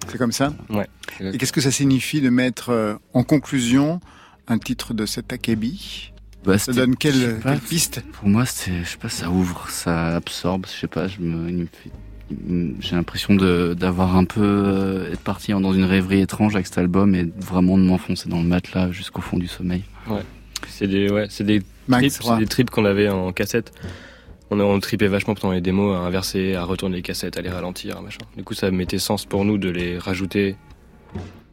C'est 0.08 0.18
comme 0.18 0.32
ça 0.32 0.52
Ouais. 0.68 0.86
Et 1.20 1.38
qu'est-ce 1.38 1.52
que 1.54 1.62
ça 1.62 1.70
signifie 1.70 2.20
de 2.20 2.28
mettre 2.28 2.68
euh, 2.68 2.96
en 3.14 3.22
conclusion 3.22 3.98
un 4.46 4.58
titre 4.58 4.92
de 4.92 5.06
cet 5.06 5.32
Akebi 5.32 6.12
Bah, 6.44 6.58
Ça 6.58 6.74
donne 6.74 6.96
quelle, 6.96 7.38
pas, 7.40 7.52
quelle 7.52 7.60
piste? 7.60 8.02
Pour 8.12 8.28
moi, 8.28 8.44
c'est, 8.44 8.84
je 8.84 8.90
sais 8.90 8.98
pas, 8.98 9.08
ça 9.08 9.30
ouvre, 9.30 9.70
ça 9.70 10.16
absorbe, 10.16 10.66
je 10.70 10.78
sais 10.80 10.86
pas, 10.86 11.08
je 11.08 11.18
me, 11.20 11.48
il 11.48 11.56
me 11.56 11.64
fait- 11.64 11.90
j'ai 12.80 12.94
l'impression 12.96 13.34
d'avoir 13.34 14.16
un 14.16 14.24
peu, 14.24 14.40
euh, 14.42 15.12
être 15.12 15.20
parti 15.20 15.52
dans 15.52 15.72
une 15.72 15.84
rêverie 15.84 16.20
étrange 16.20 16.54
avec 16.54 16.66
cet 16.66 16.78
album 16.78 17.14
et 17.14 17.26
vraiment 17.38 17.78
de 17.78 17.82
m'enfoncer 17.82 18.28
dans 18.28 18.38
le 18.40 18.46
matelas 18.46 18.90
jusqu'au 18.90 19.20
fond 19.22 19.38
du 19.38 19.46
sommeil. 19.48 19.82
C'est 20.66 20.86
des, 20.88 21.08
ouais, 21.10 21.26
c'est 21.30 21.44
des 21.44 21.62
des 22.38 22.46
trips 22.46 22.70
qu'on 22.70 22.84
avait 22.84 23.08
en 23.08 23.32
cassette. 23.32 23.72
On, 24.50 24.58
a- 24.60 24.64
on 24.64 24.78
tripait 24.80 25.06
vachement 25.08 25.34
pendant 25.34 25.52
les 25.54 25.60
démos, 25.60 25.96
à 25.96 26.00
inverser, 26.00 26.54
à 26.54 26.64
retourner 26.64 26.96
les 26.96 27.02
cassettes, 27.02 27.36
à 27.38 27.42
les 27.42 27.50
ralentir, 27.50 28.00
machin. 28.02 28.18
Du 28.36 28.42
coup, 28.44 28.54
ça 28.54 28.70
mettait 28.70 28.98
sens 28.98 29.24
pour 29.24 29.44
nous 29.44 29.56
de 29.58 29.68
les 29.68 29.98
rajouter. 29.98 30.56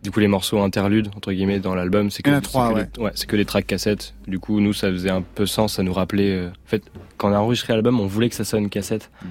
Du 0.03 0.11
coup, 0.11 0.19
les 0.19 0.28
morceaux 0.28 0.59
interludes, 0.61 1.09
entre 1.15 1.32
guillemets, 1.34 1.59
dans 1.59 1.73
l'album, 1.76 2.09
c'est 2.11 2.21
que, 2.23 2.30
Il 2.30 2.34
y 2.34 2.36
en 2.36 2.39
a 2.39 2.41
c'est 2.41 2.47
trois, 2.47 2.69
que 2.69 2.76
ouais. 2.76 2.88
les- 3.11 3.11
c'est 3.15 3.28
que 3.28 3.36
les 3.36 3.45
tracks 3.45 3.65
cassettes. 3.67 4.13
Du 4.28 4.39
coup, 4.39 4.59
nous, 4.59 4.71
ça 4.73 4.89
faisait 4.91 5.09
un 5.09 5.21
peu 5.21 5.45
sens, 5.45 5.73
ça 5.76 5.84
nous 5.84 5.93
rappelait. 5.93 6.32
euh, 6.32 6.47
En 6.49 6.69
fait, 6.69 6.84
quand 7.17 7.30
on 7.30 7.34
a 7.34 7.38
enregistré 7.39 7.73
l'album, 7.73 7.99
on 7.99 8.05
voulait 8.07 8.30
que 8.30 8.36
ça 8.36 8.43
sonne 8.45 8.69
cassette. 8.69 9.09
Mm. 9.23 9.28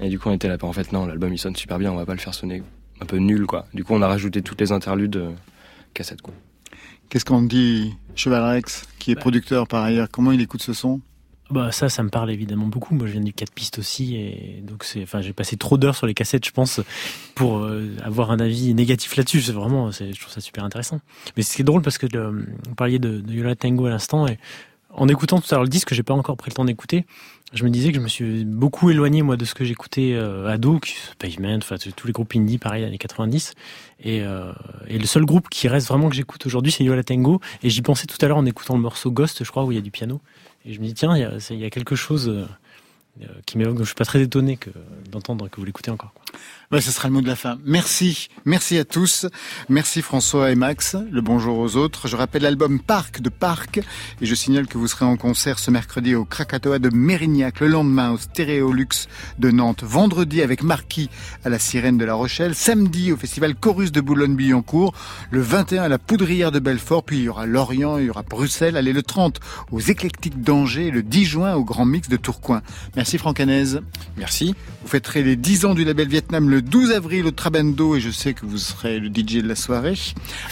Et 0.00 0.08
du 0.08 0.18
coup, 0.18 0.28
on 0.28 0.32
était 0.32 0.48
là, 0.48 0.56
en 0.62 0.72
fait, 0.72 0.92
non, 0.92 1.06
l'album 1.06 1.32
il 1.32 1.38
sonne 1.38 1.56
super 1.56 1.78
bien, 1.78 1.92
on 1.92 1.96
va 1.96 2.06
pas 2.06 2.14
le 2.14 2.20
faire 2.20 2.34
sonner 2.34 2.62
un 3.00 3.06
peu 3.06 3.16
nul, 3.18 3.46
quoi. 3.46 3.66
Du 3.74 3.84
coup, 3.84 3.94
on 3.94 4.02
a 4.02 4.08
rajouté 4.08 4.42
toutes 4.42 4.60
les 4.60 4.72
interludes 4.72 5.16
euh, 5.16 5.30
cassettes, 5.94 6.22
quoi. 6.22 6.34
Qu'est-ce 7.08 7.24
qu'on 7.24 7.42
dit 7.42 7.94
Cheval 8.14 8.42
Rex, 8.44 8.84
qui 8.98 9.10
est 9.10 9.14
Bah. 9.16 9.20
producteur 9.20 9.66
par 9.66 9.82
ailleurs? 9.82 10.08
Comment 10.10 10.32
il 10.32 10.40
écoute 10.40 10.62
ce 10.62 10.72
son? 10.72 11.00
Bah 11.50 11.72
ça, 11.72 11.88
ça 11.88 12.04
me 12.04 12.10
parle 12.10 12.30
évidemment 12.30 12.66
beaucoup. 12.68 12.94
Moi, 12.94 13.08
je 13.08 13.12
viens 13.12 13.20
du 13.20 13.32
4 13.32 13.52
pistes 13.52 13.80
aussi, 13.80 14.14
et 14.14 14.62
donc 14.62 14.84
c'est, 14.84 15.02
enfin, 15.02 15.20
j'ai 15.20 15.32
passé 15.32 15.56
trop 15.56 15.76
d'heures 15.76 15.96
sur 15.96 16.06
les 16.06 16.14
cassettes, 16.14 16.46
je 16.46 16.52
pense, 16.52 16.80
pour 17.34 17.58
euh, 17.58 17.88
avoir 18.04 18.30
un 18.30 18.38
avis 18.38 18.72
négatif 18.72 19.16
là-dessus. 19.16 19.42
C'est 19.42 19.52
vraiment, 19.52 19.90
c'est, 19.90 20.12
je 20.12 20.20
trouve 20.20 20.32
ça 20.32 20.40
super 20.40 20.62
intéressant. 20.62 21.00
Mais 21.36 21.42
ce 21.42 21.56
qui 21.56 21.62
est 21.62 21.64
drôle 21.64 21.82
parce 21.82 21.98
que 21.98 22.06
le, 22.06 22.46
vous 22.68 22.74
parliez 22.76 23.00
de, 23.00 23.20
de 23.20 23.32
Yola 23.32 23.56
Tango 23.56 23.86
à 23.86 23.90
l'instant, 23.90 24.28
et 24.28 24.38
en 24.90 25.08
écoutant 25.08 25.40
tout 25.40 25.46
à 25.50 25.56
l'heure 25.56 25.64
le 25.64 25.68
disque 25.68 25.88
que 25.88 25.94
j'ai 25.96 26.04
pas 26.04 26.14
encore 26.14 26.36
pris 26.36 26.50
le 26.50 26.54
temps 26.54 26.64
d'écouter, 26.64 27.04
je 27.52 27.64
me 27.64 27.70
disais 27.70 27.90
que 27.90 27.96
je 27.96 28.00
me 28.00 28.08
suis 28.08 28.44
beaucoup 28.44 28.90
éloigné 28.90 29.22
moi 29.22 29.36
de 29.36 29.44
ce 29.44 29.54
que 29.54 29.64
j'écoutais 29.64 30.12
euh, 30.14 30.48
ado, 30.48 30.78
Pavement, 31.18 31.56
enfin 31.56 31.76
tous 31.96 32.06
les 32.06 32.12
groupes 32.12 32.34
indie, 32.36 32.58
pareil, 32.58 32.84
années 32.84 32.98
90. 32.98 33.54
Et, 34.02 34.22
euh, 34.22 34.52
et 34.86 34.98
le 34.98 35.06
seul 35.06 35.24
groupe 35.24 35.48
qui 35.48 35.66
reste 35.66 35.88
vraiment 35.88 36.08
que 36.08 36.14
j'écoute 36.14 36.46
aujourd'hui, 36.46 36.70
c'est 36.70 36.84
Yola 36.84 37.02
Tango. 37.02 37.40
Et 37.62 37.70
j'y 37.70 37.82
pensais 37.82 38.06
tout 38.06 38.16
à 38.20 38.28
l'heure 38.28 38.36
en 38.36 38.46
écoutant 38.46 38.74
le 38.74 38.80
morceau 38.80 39.10
Ghost, 39.10 39.42
je 39.44 39.50
crois, 39.50 39.64
où 39.64 39.72
il 39.72 39.74
y 39.74 39.78
a 39.78 39.82
du 39.82 39.90
piano. 39.90 40.20
Et 40.64 40.72
je 40.72 40.80
me 40.80 40.86
dis, 40.86 40.94
tiens, 40.94 41.16
il 41.16 41.56
y 41.56 41.60
y 41.60 41.64
a 41.64 41.70
quelque 41.70 41.96
chose 41.96 42.28
euh, 42.28 42.46
qui 43.46 43.58
m'évoque. 43.58 43.74
Donc 43.74 43.84
je 43.84 43.88
suis 43.88 43.94
pas 43.94 44.04
très 44.04 44.22
étonné 44.22 44.56
que, 44.56 44.70
d'entendre 45.10 45.48
que 45.48 45.56
vous 45.56 45.64
l'écoutez 45.64 45.90
encore. 45.90 46.12
quoi. 46.12 46.22
Ce 46.80 46.92
sera 46.92 47.08
le 47.08 47.14
mot 47.14 47.20
de 47.20 47.26
la 47.26 47.34
fin. 47.34 47.58
Merci. 47.64 48.28
Merci 48.44 48.78
à 48.78 48.84
tous. 48.84 49.26
Merci 49.68 50.02
François 50.02 50.52
et 50.52 50.54
Max. 50.54 50.96
Le 51.10 51.20
bonjour 51.20 51.58
aux 51.58 51.76
autres. 51.76 52.06
Je 52.06 52.14
rappelle 52.14 52.42
l'album 52.42 52.78
Parc 52.78 53.20
de 53.20 53.28
Parc. 53.28 53.78
Et 54.20 54.26
je 54.26 54.34
signale 54.36 54.68
que 54.68 54.78
vous 54.78 54.86
serez 54.86 55.04
en 55.04 55.16
concert 55.16 55.58
ce 55.58 55.72
mercredi 55.72 56.14
au 56.14 56.24
Krakatoa 56.24 56.78
de 56.78 56.88
Mérignac, 56.90 57.58
le 57.58 57.66
lendemain 57.66 58.12
au 58.12 58.18
Stéréolux 58.18 59.08
de 59.40 59.50
Nantes, 59.50 59.82
vendredi 59.82 60.42
avec 60.42 60.62
Marquis 60.62 61.10
à 61.44 61.48
la 61.48 61.58
Sirène 61.58 61.98
de 61.98 62.04
La 62.04 62.14
Rochelle, 62.14 62.54
samedi 62.54 63.10
au 63.10 63.16
Festival 63.16 63.56
Chorus 63.56 63.90
de 63.90 64.00
Boulogne-Billancourt, 64.00 64.94
le 65.32 65.40
21 65.40 65.82
à 65.82 65.88
la 65.88 65.98
Poudrière 65.98 66.52
de 66.52 66.60
Belfort, 66.60 67.02
puis 67.02 67.18
il 67.18 67.24
y 67.24 67.28
aura 67.28 67.46
Lorient, 67.46 67.98
il 67.98 68.06
y 68.06 68.10
aura 68.10 68.22
Bruxelles, 68.22 68.76
allez 68.76 68.92
le 68.92 69.02
30 69.02 69.40
aux 69.72 69.80
Éclectiques 69.80 70.40
d'Angers, 70.40 70.92
le 70.92 71.02
10 71.02 71.24
juin 71.24 71.54
au 71.54 71.64
Grand 71.64 71.84
Mix 71.84 72.08
de 72.08 72.16
Tourcoing. 72.16 72.62
Franck 73.04 73.40
Hanez. 73.40 73.80
Merci. 74.16 74.54
Vous 74.82 74.88
fêterez 74.88 75.22
les 75.22 75.36
10 75.36 75.64
ans 75.64 75.74
du 75.74 75.84
label 75.84 76.08
Vietnam 76.08 76.48
le 76.48 76.62
12 76.62 76.92
avril 76.92 77.26
au 77.26 77.30
Trabando 77.30 77.96
et 77.96 78.00
je 78.00 78.10
sais 78.10 78.34
que 78.34 78.46
vous 78.46 78.58
serez 78.58 78.98
le 78.98 79.08
DJ 79.08 79.42
de 79.42 79.48
la 79.48 79.54
soirée. 79.54 79.98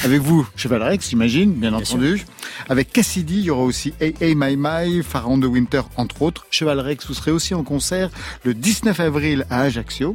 Avec 0.04 0.20
vous, 0.20 0.46
Cheval 0.56 0.82
Rex, 0.82 1.10
j'imagine, 1.10 1.52
bien, 1.52 1.72
entendu. 1.74 2.24
Avec 2.68 2.92
Cassidy, 2.92 3.38
il 3.38 3.44
y 3.44 3.50
aura 3.50 3.62
aussi 3.62 3.92
Hey 4.00 4.14
Hey 4.20 4.34
My 4.36 4.56
My, 4.58 5.02
Pharaon 5.02 5.38
de 5.38 5.46
Winter, 5.46 5.82
entre 5.96 6.22
autres. 6.22 6.46
Cheval 6.50 6.80
Rex, 6.80 7.06
vous 7.06 7.14
serez 7.14 7.30
aussi 7.30 7.54
en 7.54 7.62
concert 7.62 8.10
le 8.44 8.54
19 8.54 8.98
avril 9.00 9.46
à 9.50 9.62
Ajaccio. 9.62 10.14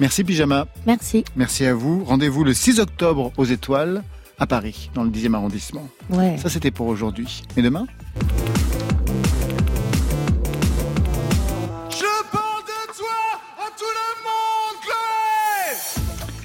Merci 0.00 0.24
Pyjama. 0.24 0.66
Merci. 0.86 1.24
Merci 1.36 1.64
à 1.64 1.74
vous. 1.74 2.04
Rendez-vous 2.04 2.44
le 2.44 2.54
6 2.54 2.80
octobre 2.80 3.32
aux 3.36 3.44
Étoiles 3.44 4.02
à 4.38 4.46
Paris, 4.46 4.90
dans 4.94 5.04
le 5.04 5.10
10e 5.10 5.34
arrondissement. 5.34 5.88
Ouais. 6.10 6.36
Ça, 6.38 6.48
c'était 6.48 6.70
pour 6.70 6.88
aujourd'hui. 6.88 7.42
Et 7.56 7.62
demain? 7.62 7.86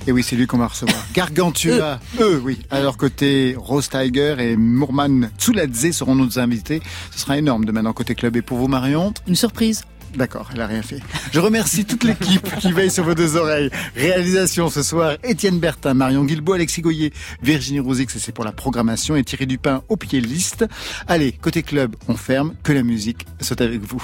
Et 0.08 0.14
oui, 0.14 0.24
c'est 0.24 0.38
lui 0.38 0.48
qu'on 0.48 0.58
va 0.58 0.68
recevoir. 0.68 0.98
Gargantua, 1.14 2.00
eux, 2.22 2.42
oui. 2.44 2.60
À 2.70 2.80
leur 2.80 2.96
côté, 2.96 3.56
Rose 3.58 3.90
Tiger 3.90 4.36
et 4.40 4.56
Mourman 4.56 5.30
Tsuladze 5.38 5.92
seront 5.92 6.16
nos 6.16 6.40
invités. 6.40 6.82
Ce 7.12 7.20
sera 7.20 7.38
énorme 7.38 7.66
demain 7.66 7.84
dans 7.84 7.92
Côté 7.92 8.16
Club. 8.16 8.38
Et 8.38 8.42
pour 8.42 8.58
vous, 8.58 8.70
Marion 8.70 9.14
Une 9.28 9.36
surprise. 9.36 9.84
D'accord, 10.16 10.50
elle 10.54 10.62
a 10.62 10.68
rien 10.68 10.82
fait. 10.82 11.00
Je 11.32 11.40
remercie 11.40 11.86
toute 11.86 12.04
l'équipe 12.04 12.50
qui 12.60 12.72
veille 12.72 12.90
sur 12.90 13.04
vos 13.04 13.14
deux 13.14 13.36
oreilles. 13.36 13.70
Réalisation 13.96 14.70
ce 14.70 14.82
soir, 14.82 15.18
Étienne 15.24 15.60
Bertin, 15.60 15.94
Marion 15.94 16.24
Guilbault, 16.24 16.54
Alexis 16.54 16.82
Goyer, 16.82 17.12
Virginie 17.44 17.80
Rosix, 17.80 18.18
c'est 18.18 18.32
pour 18.32 18.46
la 18.46 18.52
programmation, 18.52 19.16
et 19.16 19.24
Thierry 19.24 19.46
Dupin 19.46 19.84
au 19.90 19.98
pied 19.98 20.22
liste. 20.22 20.66
Allez, 21.08 21.34
côté 21.34 21.62
club, 21.62 21.96
on 22.08 22.16
ferme, 22.16 22.56
que 22.64 22.72
la 22.72 22.84
musique 22.84 23.26
soit 23.42 23.62
avec 23.62 23.82
vous. 23.82 24.02